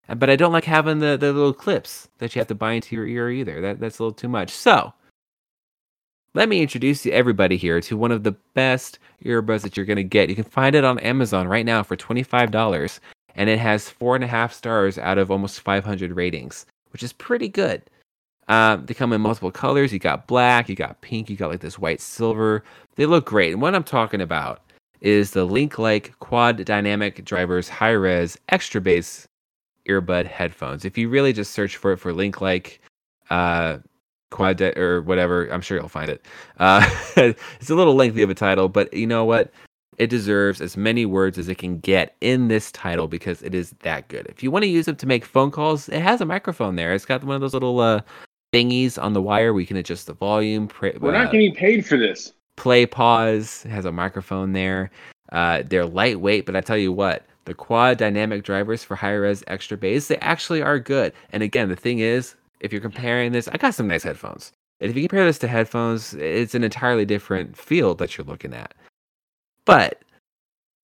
Uh, 0.08 0.14
But 0.14 0.30
I 0.30 0.36
don't 0.36 0.52
like 0.52 0.64
having 0.64 0.98
the, 0.98 1.16
the 1.16 1.32
little 1.32 1.52
clips 1.52 2.08
that 2.18 2.34
you 2.34 2.40
have 2.40 2.48
to 2.48 2.54
buy 2.54 2.72
into 2.72 2.96
your 2.96 3.06
ear 3.06 3.30
either. 3.30 3.60
That 3.60 3.80
that's 3.80 3.98
a 3.98 4.02
little 4.02 4.14
too 4.14 4.28
much. 4.28 4.50
So 4.50 4.92
let 6.34 6.48
me 6.48 6.62
introduce 6.62 7.04
you 7.04 7.12
everybody 7.12 7.56
here 7.56 7.80
to 7.82 7.96
one 7.96 8.10
of 8.10 8.22
the 8.22 8.36
best 8.54 8.98
earbuds 9.24 9.60
that 9.62 9.76
you're 9.76 9.86
gonna 9.86 10.02
get. 10.02 10.28
You 10.30 10.34
can 10.34 10.44
find 10.44 10.74
it 10.74 10.84
on 10.84 10.98
Amazon 11.00 11.46
right 11.46 11.66
now 11.66 11.82
for 11.82 11.96
twenty 11.96 12.22
five 12.22 12.50
dollars, 12.50 13.00
and 13.36 13.48
it 13.50 13.58
has 13.58 13.88
four 13.88 14.14
and 14.14 14.24
a 14.24 14.28
half 14.28 14.52
stars 14.52 14.98
out 14.98 15.18
of 15.18 15.30
almost 15.30 15.60
five 15.60 15.84
hundred 15.84 16.12
ratings, 16.12 16.66
which 16.92 17.02
is 17.02 17.12
pretty 17.12 17.48
good. 17.48 17.82
Um, 18.48 18.84
they 18.86 18.94
come 18.94 19.12
in 19.12 19.20
multiple 19.20 19.50
colors. 19.50 19.92
You 19.92 19.98
got 19.98 20.26
black, 20.26 20.68
you 20.68 20.74
got 20.74 21.00
pink, 21.00 21.30
you 21.30 21.36
got 21.36 21.50
like 21.50 21.60
this 21.60 21.78
white 21.78 22.00
silver. 22.00 22.64
They 22.96 23.06
look 23.06 23.24
great. 23.24 23.52
And 23.52 23.62
what 23.62 23.74
I'm 23.74 23.84
talking 23.84 24.20
about 24.20 24.60
is 25.00 25.32
the 25.32 25.46
Linklike 25.46 26.12
Quad 26.20 26.64
Dynamic 26.64 27.24
Drivers 27.24 27.68
High 27.68 27.90
Res 27.90 28.38
Extra 28.48 28.80
Bass 28.80 29.26
earbud 29.88 30.26
headphones. 30.26 30.84
If 30.84 30.96
you 30.96 31.08
really 31.08 31.32
just 31.32 31.52
search 31.52 31.76
for 31.76 31.92
it 31.92 31.98
for 31.98 32.12
Linklike 32.12 32.78
uh, 33.30 33.78
Quad 34.30 34.60
or 34.60 35.02
whatever, 35.02 35.48
I'm 35.48 35.60
sure 35.60 35.78
you'll 35.78 35.88
find 35.88 36.10
it. 36.10 36.24
Uh, 36.58 36.88
it's 37.16 37.70
a 37.70 37.74
little 37.74 37.94
lengthy 37.94 38.22
of 38.22 38.30
a 38.30 38.34
title, 38.34 38.68
but 38.68 38.92
you 38.94 39.06
know 39.06 39.24
what? 39.24 39.52
It 39.98 40.08
deserves 40.08 40.60
as 40.60 40.76
many 40.76 41.04
words 41.04 41.36
as 41.36 41.48
it 41.48 41.58
can 41.58 41.78
get 41.78 42.16
in 42.20 42.48
this 42.48 42.72
title 42.72 43.08
because 43.08 43.42
it 43.42 43.54
is 43.54 43.72
that 43.80 44.08
good. 44.08 44.26
If 44.26 44.42
you 44.42 44.50
want 44.50 44.62
to 44.62 44.68
use 44.68 44.88
it 44.88 44.98
to 44.98 45.06
make 45.06 45.24
phone 45.24 45.50
calls, 45.50 45.88
it 45.88 46.00
has 46.00 46.20
a 46.20 46.24
microphone 46.24 46.76
there. 46.76 46.94
It's 46.94 47.04
got 47.04 47.22
one 47.22 47.34
of 47.34 47.42
those 47.42 47.52
little 47.52 47.78
uh, 47.78 48.00
thingies 48.52 49.02
on 49.02 49.12
the 49.12 49.22
wire 49.22 49.52
We 49.54 49.66
can 49.66 49.76
adjust 49.76 50.06
the 50.06 50.12
volume. 50.12 50.68
Pre- 50.68 50.96
We're 51.00 51.14
uh, 51.14 51.24
not 51.24 51.32
getting 51.32 51.54
paid 51.54 51.86
for 51.86 51.96
this. 51.96 52.32
play 52.56 52.84
pause 52.86 53.62
has 53.64 53.84
a 53.84 53.92
microphone 53.92 54.52
there 54.52 54.90
uh, 55.32 55.62
they're 55.66 55.86
lightweight 55.86 56.44
but 56.44 56.54
i 56.54 56.60
tell 56.60 56.76
you 56.76 56.92
what 56.92 57.24
the 57.46 57.54
quad 57.54 57.96
dynamic 57.96 58.44
drivers 58.44 58.84
for 58.84 58.94
high 58.94 59.12
res 59.14 59.42
extra 59.46 59.76
bass 59.78 60.06
they 60.08 60.18
actually 60.18 60.60
are 60.62 60.78
good 60.78 61.12
and 61.32 61.42
again 61.42 61.68
the 61.70 61.76
thing 61.76 62.00
is 62.00 62.34
if 62.60 62.70
you're 62.70 62.80
comparing 62.82 63.32
this 63.32 63.48
i 63.48 63.56
got 63.56 63.74
some 63.74 63.88
nice 63.88 64.02
headphones 64.02 64.52
and 64.80 64.90
if 64.90 64.96
you 64.96 65.02
compare 65.08 65.24
this 65.24 65.38
to 65.38 65.48
headphones 65.48 66.12
it's 66.14 66.54
an 66.54 66.62
entirely 66.62 67.06
different 67.06 67.56
field 67.56 67.96
that 67.98 68.16
you're 68.18 68.26
looking 68.26 68.52
at 68.52 68.74
but 69.64 70.02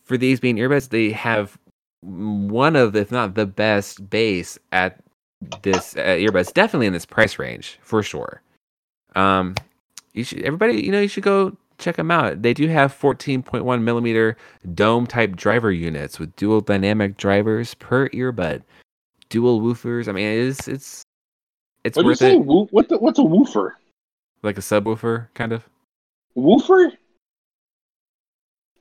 for 0.05 0.17
these 0.17 0.41
being 0.41 0.57
earbuds 0.57 0.89
they 0.89 1.11
have 1.11 1.59
one 2.01 2.75
of 2.77 2.97
if 2.97 3.13
not 3.13 3.35
the 3.35 3.45
best 3.47 4.09
bass 4.09 4.59
at 4.73 4.99
this 5.63 5.97
uh, 5.97 6.01
earbuds 6.01 6.53
definitely 6.53 6.87
in 6.87 6.93
this 6.93 7.07
price 7.07 7.39
range 7.39 7.79
for 7.83 8.03
sure 8.03 8.43
um 9.17 9.55
you 10.13 10.25
should 10.25 10.43
everybody 10.43 10.83
you 10.85 10.91
know 10.91 11.01
you 11.01 11.09
should 11.09 11.23
go 11.23 11.57
check 11.79 11.95
them 11.97 12.11
out 12.11 12.43
they 12.43 12.53
do 12.53 12.67
have 12.67 12.93
14.1 12.93 13.83
millimeter 13.83 14.37
dome 14.75 15.07
type 15.07 15.37
driver 15.37 15.71
units 15.71 16.19
with 16.19 16.35
dual 16.37 16.61
dynamic 16.61 17.17
drivers 17.17 17.75
per 17.75 18.09
earbud 18.09 18.63
dual 19.29 19.61
woofers 19.61 20.09
i 20.09 20.13
mean 20.13 20.27
it's 20.27 20.67
it's 20.67 21.03
it's 21.85 21.97
What 21.97 22.07
worth 22.07 22.23
it 22.23 22.45
Woo- 22.45 22.67
what 22.73 22.89
the, 22.89 22.99
what's 22.99 23.19
a 23.21 23.23
woofer? 23.23 23.77
like 24.43 24.59
a 24.59 24.61
subwoofer 24.61 25.29
kind 25.35 25.53
of 25.53 25.69
Woofer? 26.35 26.87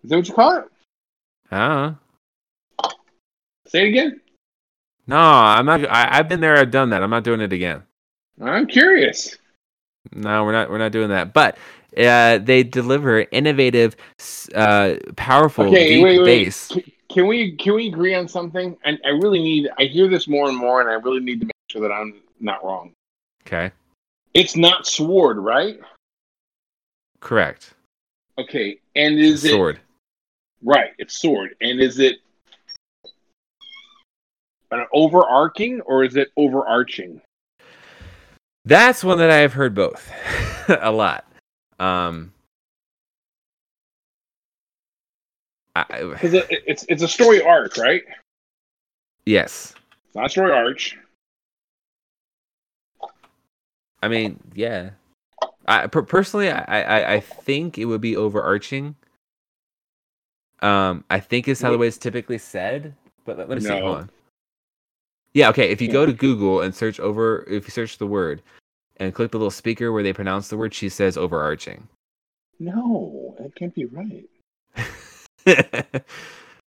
Is 0.03 0.09
that 0.09 0.17
what 0.17 0.27
you 0.27 0.33
call 0.33 0.57
it? 0.57 0.65
i 1.51 1.93
Say 3.67 3.85
it 3.85 3.89
again. 3.89 4.21
No 5.07 5.17
i'm 5.17 5.65
not 5.65 5.85
I, 5.89 6.19
i've 6.19 6.27
been 6.29 6.41
there 6.41 6.57
i've 6.57 6.71
done 6.71 6.89
that 6.91 7.01
i'm 7.03 7.09
not 7.09 7.23
doing 7.23 7.41
it 7.41 7.53
again 7.53 7.83
I'm 8.39 8.67
curious. 8.67 9.35
No, 10.13 10.43
we're 10.43 10.51
not. 10.51 10.69
We're 10.69 10.77
not 10.77 10.91
doing 10.91 11.09
that. 11.09 11.33
But 11.33 11.57
uh, 11.97 12.37
they 12.37 12.61
deliver 12.61 13.25
innovative, 13.31 13.95
uh, 14.53 14.97
powerful 15.15 15.65
Okay, 15.65 15.87
deep 15.89 16.03
wait, 16.03 16.19
wait. 16.19 16.45
bass. 16.45 16.67
Can, 16.67 16.83
can 17.09 17.27
we 17.27 17.53
can 17.55 17.73
we 17.73 17.87
agree 17.87 18.13
on 18.13 18.27
something? 18.27 18.77
And 18.85 18.99
I 19.03 19.09
really 19.09 19.39
need. 19.41 19.69
I 19.79 19.85
hear 19.85 20.07
this 20.07 20.27
more 20.27 20.47
and 20.49 20.55
more, 20.55 20.81
and 20.81 20.89
I 20.89 20.93
really 20.93 21.19
need 21.19 21.39
to 21.39 21.47
make 21.47 21.55
sure 21.71 21.81
that 21.81 21.91
I'm 21.91 22.21
not 22.39 22.63
wrong. 22.63 22.91
Okay, 23.47 23.71
It's 24.35 24.55
not 24.55 24.85
sword, 24.85 25.37
right? 25.39 25.79
correct. 27.21 27.73
Okay, 28.37 28.77
and 28.95 29.17
is 29.17 29.43
it 29.45 29.49
Sword. 29.49 29.79
right? 30.61 30.91
It's 30.99 31.19
sword, 31.19 31.55
and 31.59 31.79
is 31.81 31.97
it 31.97 32.17
an 34.71 34.85
overarching 34.93 35.81
or 35.81 36.03
is 36.03 36.15
it 36.15 36.31
overarching? 36.37 37.21
That's 38.65 39.03
one 39.03 39.17
that 39.19 39.29
I 39.29 39.37
have 39.37 39.53
heard 39.53 39.73
both 39.73 40.11
a 40.67 40.91
lot. 40.91 41.25
Um, 41.79 42.33
Because 45.75 46.33
it, 46.33 46.47
it's 46.49 46.85
it's 46.89 47.03
a 47.03 47.07
story 47.07 47.41
arc, 47.41 47.77
right? 47.77 48.01
yes, 49.25 49.75
It's 50.07 50.15
not 50.15 50.25
a 50.25 50.29
story 50.29 50.51
arch. 50.51 50.97
I 54.01 54.07
mean, 54.07 54.39
yeah. 54.53 54.91
I 55.67 55.87
per- 55.87 56.01
personally, 56.01 56.49
I, 56.49 56.81
I 56.81 57.13
I 57.15 57.19
think 57.19 57.77
it 57.77 57.85
would 57.85 58.01
be 58.01 58.15
overarching. 58.15 58.95
Um, 60.61 61.03
I 61.09 61.19
think 61.19 61.47
is 61.47 61.61
how 61.61 61.69
the 61.71 61.77
way 61.77 61.87
it's 61.87 61.97
typically 61.97 62.37
said. 62.39 62.95
But 63.25 63.37
let, 63.37 63.49
let 63.49 63.57
me 63.59 63.63
see. 63.63 63.69
Hold 63.79 63.97
on. 63.97 64.09
Yeah. 65.33 65.49
Okay. 65.49 65.69
If 65.69 65.81
you 65.81 65.91
go 65.91 66.05
to 66.05 66.13
Google 66.13 66.61
and 66.61 66.73
search 66.73 66.99
over, 66.99 67.43
if 67.49 67.65
you 67.65 67.71
search 67.71 67.97
the 67.97 68.07
word, 68.07 68.41
and 68.97 69.13
click 69.13 69.31
the 69.31 69.37
little 69.37 69.51
speaker 69.51 69.91
where 69.91 70.03
they 70.03 70.13
pronounce 70.13 70.47
the 70.47 70.57
word, 70.57 70.73
she 70.73 70.89
says 70.89 71.17
overarching. 71.17 71.87
No, 72.59 73.35
that 73.39 73.55
can't 73.55 73.73
be 73.73 73.85
right. 73.85 74.27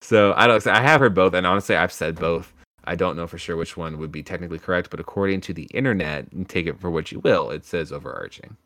so 0.01 0.33
I 0.37 0.47
don't. 0.47 0.67
I 0.67 0.81
have 0.81 1.01
heard 1.01 1.15
both, 1.15 1.35
and 1.35 1.47
honestly, 1.47 1.77
I've 1.77 1.93
said 1.93 2.17
both. 2.17 2.53
I 2.85 2.95
don't 2.95 3.17
know 3.17 3.27
for 3.27 3.39
sure 3.39 3.57
which 3.57 3.77
one 3.77 3.99
would 3.99 4.13
be 4.13 4.23
technically 4.23 4.59
correct, 4.59 4.91
but 4.91 5.01
according 5.01 5.41
to 5.43 5.55
the 5.55 5.65
internet, 5.65 6.31
and 6.33 6.49
take 6.49 6.67
it 6.67 6.81
for 6.81 6.91
what 6.91 7.13
you 7.13 7.21
will, 7.21 7.51
it 7.51 7.65
says 7.65 7.93
overarching. 7.93 8.57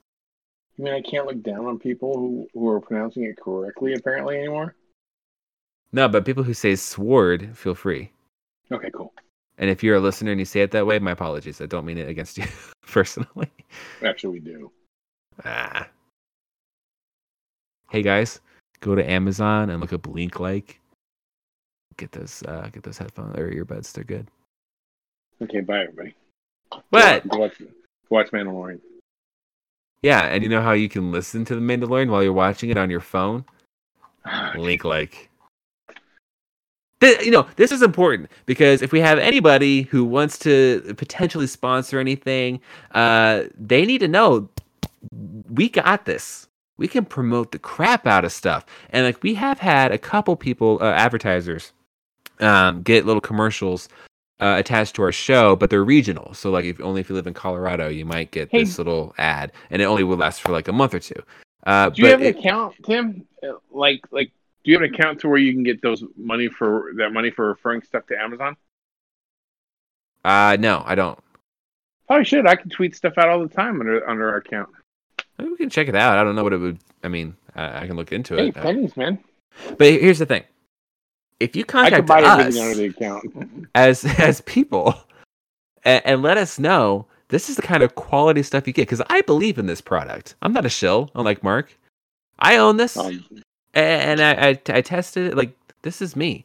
I 0.78 0.82
mean, 0.82 0.94
I 0.94 1.00
can't 1.00 1.26
look 1.26 1.42
down 1.42 1.66
on 1.66 1.78
people 1.78 2.14
who, 2.14 2.48
who 2.54 2.68
are 2.68 2.80
pronouncing 2.80 3.24
it 3.24 3.36
correctly 3.36 3.94
apparently 3.94 4.38
anymore. 4.38 4.74
No, 5.92 6.08
but 6.08 6.24
people 6.24 6.44
who 6.44 6.54
say 6.54 6.76
sword, 6.76 7.56
feel 7.56 7.74
free. 7.74 8.12
Okay, 8.70 8.90
cool. 8.90 9.12
And 9.58 9.68
if 9.68 9.82
you're 9.82 9.96
a 9.96 10.00
listener 10.00 10.30
and 10.30 10.40
you 10.40 10.44
say 10.44 10.60
it 10.60 10.70
that 10.70 10.86
way, 10.86 10.98
my 11.00 11.10
apologies. 11.10 11.60
I 11.60 11.66
don't 11.66 11.84
mean 11.84 11.98
it 11.98 12.08
against 12.08 12.38
you 12.38 12.44
personally. 12.86 13.50
Actually, 14.04 14.34
we 14.34 14.40
do. 14.40 14.70
Ah. 15.44 15.88
Hey 17.90 18.02
guys, 18.02 18.40
go 18.80 18.94
to 18.94 19.10
Amazon 19.10 19.70
and 19.70 19.80
look 19.80 19.92
up 19.92 20.02
Linklike. 20.02 20.76
Get 21.96 22.12
those 22.12 22.42
uh 22.46 22.68
get 22.72 22.82
those 22.84 22.98
headphones 22.98 23.36
or 23.36 23.50
earbuds, 23.50 23.92
they're 23.92 24.04
good. 24.04 24.28
Okay, 25.42 25.60
bye 25.60 25.82
everybody. 25.82 26.14
What? 26.90 27.26
Go 27.28 27.38
watch, 27.38 27.58
go 27.58 27.66
watch 28.10 28.30
Mandalorian. 28.30 28.80
Yeah, 30.02 30.26
and 30.26 30.44
you 30.44 30.48
know 30.48 30.60
how 30.60 30.72
you 30.72 30.88
can 30.88 31.10
listen 31.10 31.44
to 31.46 31.54
the 31.54 31.60
Mandalorian 31.60 32.10
while 32.10 32.22
you're 32.22 32.32
watching 32.32 32.70
it 32.70 32.76
on 32.76 32.90
your 32.90 33.00
phone? 33.00 33.44
Linklike. 34.26 35.27
Th- 37.00 37.20
you 37.24 37.30
know, 37.30 37.46
this 37.56 37.70
is 37.70 37.82
important 37.82 38.28
because 38.46 38.82
if 38.82 38.90
we 38.92 39.00
have 39.00 39.18
anybody 39.18 39.82
who 39.82 40.04
wants 40.04 40.38
to 40.40 40.94
potentially 40.96 41.46
sponsor 41.46 41.98
anything, 42.00 42.60
uh, 42.92 43.44
they 43.56 43.84
need 43.86 43.98
to 43.98 44.08
know 44.08 44.48
we 45.48 45.68
got 45.68 46.04
this. 46.06 46.48
We 46.76 46.88
can 46.88 47.04
promote 47.04 47.52
the 47.52 47.58
crap 47.58 48.06
out 48.06 48.24
of 48.24 48.32
stuff, 48.32 48.64
and 48.90 49.04
like 49.04 49.22
we 49.22 49.34
have 49.34 49.58
had 49.58 49.90
a 49.92 49.98
couple 49.98 50.36
people, 50.36 50.78
uh, 50.80 50.92
advertisers, 50.92 51.72
um, 52.40 52.82
get 52.82 53.04
little 53.04 53.20
commercials 53.20 53.88
uh, 54.40 54.54
attached 54.58 54.94
to 54.96 55.02
our 55.02 55.10
show, 55.10 55.56
but 55.56 55.70
they're 55.70 55.82
regional. 55.84 56.34
So 56.34 56.50
like, 56.52 56.64
if 56.64 56.80
only 56.80 57.00
if 57.00 57.08
you 57.08 57.16
live 57.16 57.26
in 57.26 57.34
Colorado, 57.34 57.88
you 57.88 58.04
might 58.04 58.30
get 58.30 58.48
Hey. 58.52 58.62
this 58.62 58.78
little 58.78 59.12
ad, 59.18 59.50
and 59.70 59.82
it 59.82 59.86
only 59.86 60.04
will 60.04 60.16
last 60.16 60.40
for 60.40 60.52
like 60.52 60.68
a 60.68 60.72
month 60.72 60.94
or 60.94 61.00
two. 61.00 61.20
Uh, 61.66 61.90
Do 61.90 62.02
you 62.02 62.08
have 62.08 62.20
an 62.20 62.26
it- 62.26 62.38
account, 62.38 62.74
Tim? 62.84 63.24
Uh, 63.42 63.54
Like, 63.72 64.00
like, 64.12 64.30
do 64.64 64.70
you 64.70 64.78
have 64.78 64.82
an 64.88 64.94
account 64.94 65.20
to 65.20 65.28
where 65.28 65.38
you 65.38 65.52
can 65.52 65.62
get 65.62 65.80
those 65.82 66.02
money 66.16 66.48
for 66.48 66.92
that 66.96 67.12
money 67.12 67.30
for 67.30 67.48
referring 67.48 67.82
stuff 67.82 68.06
to 68.06 68.20
Amazon? 68.20 68.56
uh, 70.24 70.56
no, 70.58 70.82
I 70.84 70.94
don't. 70.94 71.18
Probably 72.06 72.24
should. 72.24 72.46
I 72.46 72.56
can 72.56 72.70
tweet 72.70 72.96
stuff 72.96 73.18
out 73.18 73.28
all 73.28 73.40
the 73.40 73.54
time 73.54 73.80
under 73.80 74.08
under 74.08 74.28
our 74.30 74.36
account. 74.36 74.68
Maybe 75.38 75.50
we 75.50 75.56
can 75.56 75.70
check 75.70 75.88
it 75.88 75.94
out. 75.94 76.18
I 76.18 76.24
don't 76.24 76.34
know 76.34 76.42
what 76.42 76.52
it 76.52 76.58
would. 76.58 76.78
I 77.04 77.08
mean, 77.08 77.36
I, 77.54 77.82
I 77.82 77.86
can 77.86 77.96
look 77.96 78.12
into 78.12 78.34
Hey, 78.36 78.48
it. 78.48 78.56
Uh, 78.56 78.62
pennies, 78.62 78.96
man! 78.96 79.18
But 79.76 79.88
here's 79.92 80.18
the 80.18 80.26
thing: 80.26 80.44
if 81.38 81.54
you 81.54 81.62
I 81.68 81.90
can 81.90 82.06
contact 82.06 82.06
buy 82.06 82.22
us 82.22 82.56
everything 82.56 82.62
under 82.62 82.74
the 82.74 82.84
account. 82.86 83.68
as 83.74 84.04
as 84.18 84.40
people 84.42 84.94
and, 85.84 86.04
and 86.04 86.22
let 86.22 86.38
us 86.38 86.58
know 86.58 87.06
this 87.28 87.48
is 87.50 87.56
the 87.56 87.62
kind 87.62 87.82
of 87.82 87.94
quality 87.94 88.42
stuff 88.42 88.66
you 88.66 88.72
get, 88.72 88.82
because 88.88 89.02
I 89.10 89.20
believe 89.22 89.58
in 89.58 89.66
this 89.66 89.80
product. 89.80 90.34
I'm 90.42 90.52
not 90.52 90.64
a 90.66 90.70
shill, 90.70 91.10
unlike 91.14 91.42
Mark. 91.42 91.78
I 92.38 92.56
own 92.56 92.78
this, 92.78 92.96
Um, 92.96 93.24
and 93.74 94.20
I, 94.20 94.48
I 94.50 94.60
I 94.68 94.80
tested 94.80 95.26
it. 95.28 95.36
Like 95.36 95.52
this 95.82 96.00
is 96.02 96.16
me. 96.16 96.44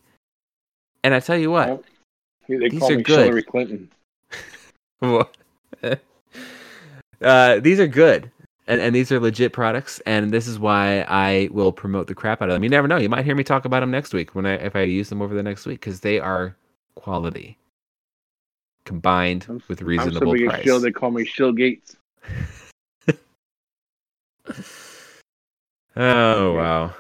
And 1.04 1.14
I 1.14 1.20
tell 1.20 1.38
you 1.38 1.52
what, 1.52 1.68
Yep. 1.68 1.84
they 2.62 2.70
These 2.70 2.80
call 2.80 2.92
are 2.94 2.98
me 2.98 3.04
good. 3.04 3.20
Hillary 3.26 3.44
Clinton. 3.44 3.90
uh, 7.22 7.60
these 7.60 7.80
are 7.80 7.88
good. 7.88 8.32
And, 8.66 8.80
and 8.80 8.96
these 8.96 9.12
are 9.12 9.20
legit 9.20 9.52
products, 9.52 10.00
and 10.06 10.32
this 10.32 10.48
is 10.48 10.58
why 10.58 11.02
I 11.10 11.50
will 11.52 11.74
promote 11.74 12.08
the 12.08 12.16
crap 12.16 12.42
out 12.42 12.48
of 12.48 12.54
them. 12.54 12.64
You 12.64 12.70
never 12.70 12.88
know; 12.88 12.96
you 12.96 13.10
might 13.10 13.26
hear 13.26 13.36
me 13.36 13.44
talk 13.44 13.66
about 13.66 13.82
them 13.82 13.92
next 13.92 14.14
week 14.14 14.34
when 14.36 14.46
I 14.46 14.54
if 14.54 14.74
I 14.78 14.84
use 14.84 15.10
them 15.10 15.22
over 15.22 15.36
the 15.36 15.44
next 15.44 15.66
week 15.66 15.82
because 15.82 16.00
they 16.00 16.18
are 16.18 16.56
quality 16.96 17.58
combined 18.86 19.46
I'm- 19.50 19.62
with 19.68 19.82
I'm 19.82 19.88
reasonable 19.88 20.34
so 20.38 20.46
price. 20.46 20.64
shill. 20.64 20.80
They 20.80 20.92
call 20.92 21.12
me 21.12 21.26
Shill 21.26 21.52
Gates. 21.52 21.98
Oh 25.96 26.54
wow! 26.54 26.94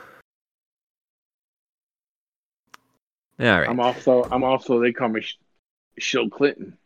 All 3.43 3.59
right. 3.59 3.67
I'm 3.67 3.79
also 3.81 4.23
I'm 4.31 4.43
also 4.43 4.79
they 4.79 4.93
call 4.93 5.09
me 5.09 5.21
Sh- 5.21 5.37
Shill 5.99 6.29
Clinton. 6.29 6.77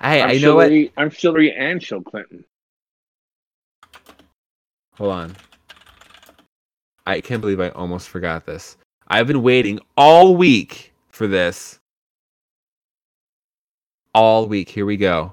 Hey, 0.00 0.22
I'm 0.22 0.30
I 0.30 0.38
know 0.38 0.54
what? 0.54 0.70
I'm 0.96 1.10
Hillary 1.10 1.52
and 1.52 1.82
Shill 1.82 2.02
Clinton. 2.02 2.44
Hold 4.96 5.12
on. 5.12 5.36
I 7.06 7.22
can't 7.22 7.40
believe 7.40 7.58
I 7.58 7.70
almost 7.70 8.10
forgot 8.10 8.44
this. 8.44 8.76
I've 9.08 9.26
been 9.26 9.42
waiting 9.42 9.80
all 9.96 10.36
week 10.36 10.92
for 11.08 11.26
this. 11.26 11.78
All 14.14 14.46
week. 14.46 14.68
Here 14.68 14.84
we 14.84 14.98
go. 14.98 15.32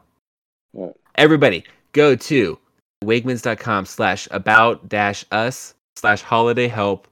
What? 0.71 0.95
Everybody, 1.15 1.65
go 1.91 2.15
to 2.15 2.57
wegmans.com 3.03 3.85
slash 3.85 4.27
about 4.31 4.87
dash 4.87 5.25
us 5.31 5.73
slash 5.97 6.21
holiday 6.21 6.69
help 6.69 7.09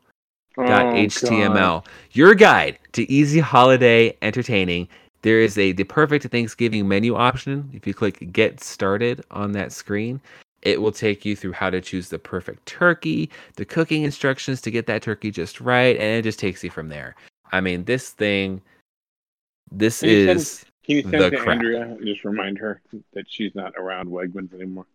html 0.57 1.49
oh, 1.49 1.79
God. 1.79 1.83
your 2.11 2.35
guide 2.35 2.77
to 2.91 3.09
easy 3.11 3.39
holiday 3.39 4.15
entertaining 4.21 4.87
there 5.21 5.39
is 5.39 5.57
a 5.57 5.71
the 5.71 5.83
perfect 5.83 6.25
thanksgiving 6.25 6.87
menu 6.87 7.15
option 7.15 7.69
if 7.73 7.87
you 7.87 7.93
click 7.93 8.31
get 8.31 8.61
started 8.61 9.23
on 9.31 9.51
that 9.53 9.71
screen 9.71 10.19
it 10.61 10.81
will 10.81 10.91
take 10.91 11.25
you 11.25 11.35
through 11.35 11.51
how 11.51 11.69
to 11.69 11.81
choose 11.81 12.09
the 12.09 12.19
perfect 12.19 12.65
turkey 12.65 13.29
the 13.55 13.65
cooking 13.65 14.03
instructions 14.03 14.61
to 14.61 14.71
get 14.71 14.85
that 14.85 15.01
turkey 15.01 15.31
just 15.31 15.59
right 15.59 15.97
and 15.97 16.19
it 16.19 16.21
just 16.21 16.39
takes 16.39 16.63
you 16.63 16.69
from 16.69 16.89
there 16.89 17.15
i 17.51 17.59
mean 17.59 17.83
this 17.85 18.11
thing 18.11 18.61
this 19.71 20.01
Can 20.01 20.09
you 20.09 20.25
send- 20.25 20.39
is 20.39 20.65
Can 20.83 20.95
you 20.97 21.01
send 21.01 21.13
the 21.13 21.29
to 21.31 21.37
crap. 21.37 21.57
Andrea 21.57 21.81
and 21.81 22.05
just 22.05 22.23
remind 22.23 22.57
her 22.59 22.81
that 23.13 23.25
she's 23.27 23.55
not 23.55 23.73
around 23.77 24.09
Wegmans 24.09 24.53
anymore? 24.53 24.85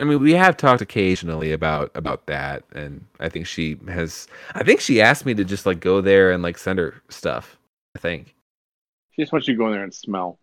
I 0.00 0.04
mean, 0.04 0.20
we 0.20 0.32
have 0.32 0.56
talked 0.56 0.82
occasionally 0.82 1.52
about 1.52 1.90
about 1.94 2.26
that, 2.26 2.64
and 2.72 3.04
I 3.20 3.28
think 3.28 3.46
she 3.46 3.78
has. 3.88 4.26
I 4.54 4.64
think 4.64 4.80
she 4.80 5.00
asked 5.00 5.24
me 5.24 5.34
to 5.34 5.44
just 5.44 5.66
like 5.66 5.80
go 5.80 6.00
there 6.00 6.32
and 6.32 6.42
like 6.42 6.58
send 6.58 6.78
her 6.80 7.00
stuff. 7.08 7.56
I 7.96 8.00
think 8.00 8.34
She 9.12 9.22
just 9.22 9.32
wants 9.32 9.46
you 9.46 9.54
to 9.54 9.58
go 9.58 9.66
in 9.66 9.72
there 9.72 9.84
and 9.84 9.94
smell. 9.94 10.38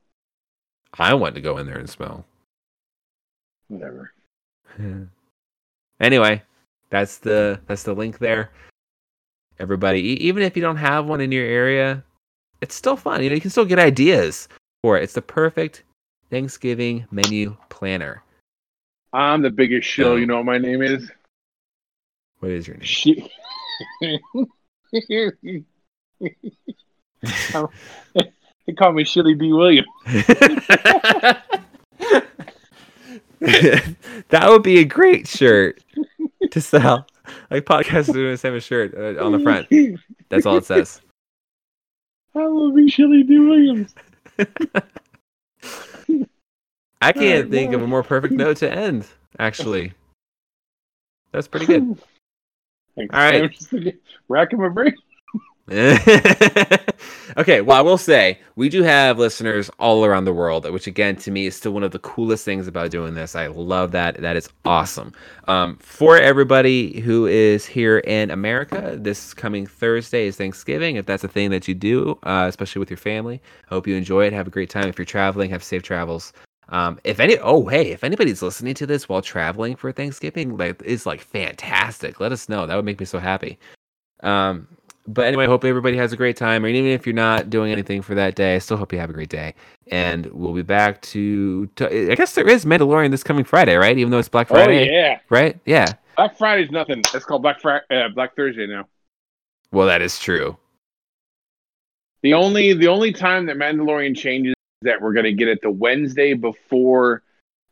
I 0.97 1.13
want 1.13 1.35
to 1.35 1.41
go 1.41 1.57
in 1.57 1.65
there 1.67 1.77
and 1.77 1.89
smell. 1.89 2.25
Whatever. 3.67 4.13
anyway, 5.99 6.43
that's 6.89 7.17
the 7.17 7.59
that's 7.67 7.83
the 7.83 7.93
link 7.93 8.19
there. 8.19 8.51
Everybody, 9.59 10.01
even 10.25 10.43
if 10.43 10.55
you 10.55 10.61
don't 10.61 10.77
have 10.77 11.05
one 11.05 11.19
in 11.21 11.31
your 11.31 11.45
area, 11.45 12.03
it's 12.61 12.75
still 12.75 12.95
fun. 12.95 13.21
You 13.21 13.29
know, 13.29 13.35
you 13.35 13.41
can 13.41 13.51
still 13.51 13.65
get 13.65 13.79
ideas 13.79 14.47
for 14.81 14.97
it. 14.97 15.03
It's 15.03 15.13
the 15.13 15.21
perfect 15.21 15.83
Thanksgiving 16.29 17.05
menu 17.11 17.57
planner. 17.69 18.23
I'm 19.13 19.41
the 19.41 19.49
biggest 19.49 19.87
shill. 19.87 20.17
You 20.17 20.25
know 20.25 20.37
what 20.37 20.45
my 20.45 20.57
name 20.57 20.81
is? 20.81 21.11
What 22.39 22.51
is 22.51 22.67
your 22.67 22.77
name? 22.77 22.85
She. 22.85 23.29
they 24.01 24.19
call 28.77 28.93
me 28.93 29.03
Shilly 29.03 29.35
D. 29.35 29.53
Williams. 29.53 29.87
that 33.39 34.45
would 34.47 34.63
be 34.63 34.79
a 34.79 34.85
great 34.85 35.27
shirt 35.27 35.83
to 36.51 36.61
sell. 36.61 37.07
Like 37.49 37.65
podcast 37.65 38.13
doing 38.13 38.31
the 38.31 38.37
same 38.37 38.59
shirt 38.59 38.93
uh, 38.95 39.23
on 39.23 39.31
the 39.31 39.39
front. 39.39 39.67
That's 40.29 40.45
all 40.45 40.57
it 40.57 40.65
says. 40.65 41.01
I 42.35 42.47
will 42.47 42.73
be 42.73 42.89
Shilly 42.89 43.23
D. 43.23 43.39
Williams. 43.39 43.95
I 47.01 47.11
can't 47.11 47.49
think 47.49 47.73
of 47.73 47.81
a 47.81 47.87
more 47.87 48.03
perfect 48.03 48.33
note 48.33 48.57
to 48.57 48.71
end. 48.71 49.07
Actually, 49.39 49.93
that's 51.31 51.47
pretty 51.47 51.65
good. 51.65 51.97
Thanks. 52.95 53.15
All 53.15 53.19
right. 53.19 53.95
Racking 54.27 54.59
my 54.59 54.69
brain. 54.69 54.93
okay, 57.37 57.61
well, 57.61 57.77
I 57.77 57.81
will 57.81 57.97
say 57.97 58.39
we 58.57 58.67
do 58.67 58.83
have 58.83 59.17
listeners 59.17 59.69
all 59.79 60.03
around 60.03 60.25
the 60.25 60.33
world, 60.33 60.69
which 60.69 60.85
again 60.85 61.15
to 61.17 61.31
me 61.31 61.45
is 61.45 61.55
still 61.55 61.71
one 61.71 61.83
of 61.83 61.91
the 61.91 61.99
coolest 61.99 62.43
things 62.43 62.67
about 62.67 62.91
doing 62.91 63.13
this. 63.13 63.35
I 63.35 63.47
love 63.47 63.91
that. 63.91 64.19
That 64.21 64.35
is 64.35 64.49
awesome. 64.65 65.13
Um, 65.47 65.77
for 65.77 66.17
everybody 66.17 66.99
who 66.99 67.25
is 67.25 67.65
here 67.65 67.99
in 67.99 68.31
America, 68.31 68.97
this 68.99 69.33
coming 69.33 69.65
Thursday 69.65 70.27
is 70.27 70.35
Thanksgiving. 70.35 70.97
If 70.97 71.05
that's 71.05 71.23
a 71.23 71.29
thing 71.29 71.51
that 71.51 71.69
you 71.69 71.73
do, 71.75 72.19
uh, 72.23 72.47
especially 72.49 72.79
with 72.79 72.89
your 72.89 72.97
family, 72.97 73.41
I 73.69 73.75
hope 73.75 73.87
you 73.87 73.95
enjoy 73.95 74.25
it. 74.25 74.33
Have 74.33 74.47
a 74.47 74.51
great 74.51 74.69
time. 74.69 74.89
If 74.89 74.97
you're 74.97 75.05
traveling, 75.05 75.51
have 75.51 75.63
safe 75.63 75.83
travels. 75.83 76.33
Um, 76.71 76.99
if 77.03 77.19
any, 77.19 77.37
oh 77.39 77.65
hey, 77.67 77.91
if 77.91 78.03
anybody's 78.03 78.41
listening 78.41 78.73
to 78.75 78.85
this 78.87 79.07
while 79.09 79.21
traveling 79.21 79.75
for 79.75 79.91
Thanksgiving, 79.91 80.57
like 80.57 80.81
it's 80.83 81.05
like 81.05 81.21
fantastic. 81.21 82.19
Let 82.19 82.31
us 82.31 82.47
know. 82.49 82.65
That 82.65 82.75
would 82.75 82.85
make 82.85 82.99
me 82.99 83.05
so 83.05 83.19
happy. 83.19 83.59
Um, 84.23 84.67
but 85.07 85.25
anyway, 85.25 85.47
hope 85.47 85.65
everybody 85.65 85.97
has 85.97 86.13
a 86.13 86.17
great 86.17 86.37
time. 86.37 86.63
And 86.63 86.75
even 86.75 86.91
if 86.91 87.05
you're 87.05 87.13
not 87.15 87.49
doing 87.49 87.71
anything 87.71 88.01
for 88.01 88.15
that 88.15 88.35
day, 88.35 88.55
I 88.55 88.59
still 88.59 88.77
hope 88.77 88.93
you 88.93 88.99
have 88.99 89.09
a 89.09 89.13
great 89.13 89.29
day. 89.29 89.53
And 89.87 90.27
we'll 90.27 90.53
be 90.53 90.61
back 90.61 91.01
to, 91.01 91.65
to 91.75 92.11
I 92.11 92.15
guess 92.15 92.35
there 92.35 92.47
is 92.47 92.65
Mandalorian 92.65 93.11
this 93.11 93.23
coming 93.23 93.43
Friday, 93.43 93.75
right? 93.75 93.97
Even 93.97 94.11
though 94.11 94.19
it's 94.19 94.29
Black 94.29 94.47
Friday, 94.47 94.87
Oh 94.89 94.93
yeah. 94.93 95.19
right? 95.29 95.59
Yeah. 95.65 95.87
Black 96.15 96.37
Friday's 96.37 96.71
nothing. 96.71 96.99
It's 96.99 97.25
called 97.25 97.41
Black 97.41 97.59
Friday, 97.59 97.83
uh, 97.89 98.09
Black 98.09 98.35
Thursday 98.35 98.67
now. 98.67 98.87
Well, 99.71 99.87
that 99.87 100.01
is 100.01 100.19
true. 100.19 100.55
The 102.21 102.33
only 102.35 102.73
the 102.73 102.87
only 102.87 103.11
time 103.11 103.47
that 103.47 103.57
Mandalorian 103.57 104.15
changes 104.15 104.51
is 104.51 104.55
that 104.81 105.01
we're 105.01 105.13
gonna 105.13 105.31
get 105.31 105.47
it 105.47 105.61
the 105.61 105.71
Wednesday 105.71 106.33
before 106.33 107.23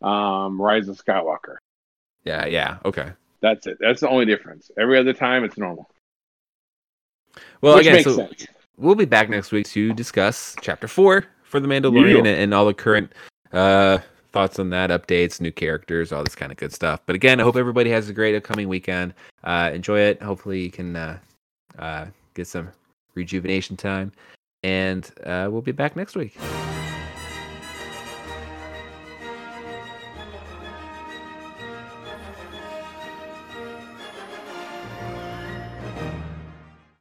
um, 0.01 0.61
Rise 0.61 0.87
of 0.87 1.03
Skywalker. 1.03 1.55
Yeah, 2.23 2.45
yeah. 2.45 2.77
Okay. 2.85 3.11
That's 3.41 3.67
it. 3.67 3.77
That's 3.79 4.01
the 4.01 4.09
only 4.09 4.25
difference. 4.25 4.69
Every 4.77 4.97
other 4.99 5.13
time 5.13 5.43
it's 5.43 5.57
normal. 5.57 5.89
Well, 7.61 7.75
Which 7.75 7.87
again, 7.87 8.03
so 8.03 8.15
sense. 8.15 8.47
we'll 8.77 8.95
be 8.95 9.05
back 9.05 9.29
next 9.29 9.51
week 9.51 9.67
to 9.67 9.93
discuss 9.93 10.55
chapter 10.61 10.87
four 10.87 11.25
for 11.43 11.59
the 11.59 11.67
Mandalorian 11.67 12.19
and, 12.19 12.27
and 12.27 12.53
all 12.53 12.65
the 12.65 12.73
current 12.73 13.13
uh, 13.53 13.99
thoughts 14.31 14.59
on 14.59 14.69
that, 14.69 14.89
updates, 14.89 15.41
new 15.41 15.51
characters, 15.51 16.11
all 16.11 16.23
this 16.23 16.35
kind 16.35 16.51
of 16.51 16.57
good 16.57 16.73
stuff. 16.73 17.01
But 17.05 17.15
again, 17.15 17.39
I 17.39 17.43
hope 17.43 17.55
everybody 17.55 17.89
has 17.91 18.09
a 18.09 18.13
great 18.13 18.35
upcoming 18.35 18.67
weekend. 18.67 19.13
Uh, 19.43 19.71
enjoy 19.73 19.99
it. 19.99 20.21
Hopefully, 20.21 20.61
you 20.61 20.71
can 20.71 20.95
uh, 20.95 21.17
uh, 21.77 22.05
get 22.33 22.47
some 22.47 22.69
rejuvenation 23.15 23.77
time. 23.77 24.11
And 24.63 25.09
uh, 25.25 25.47
we'll 25.49 25.61
be 25.61 25.71
back 25.71 25.95
next 25.95 26.15
week. 26.15 26.37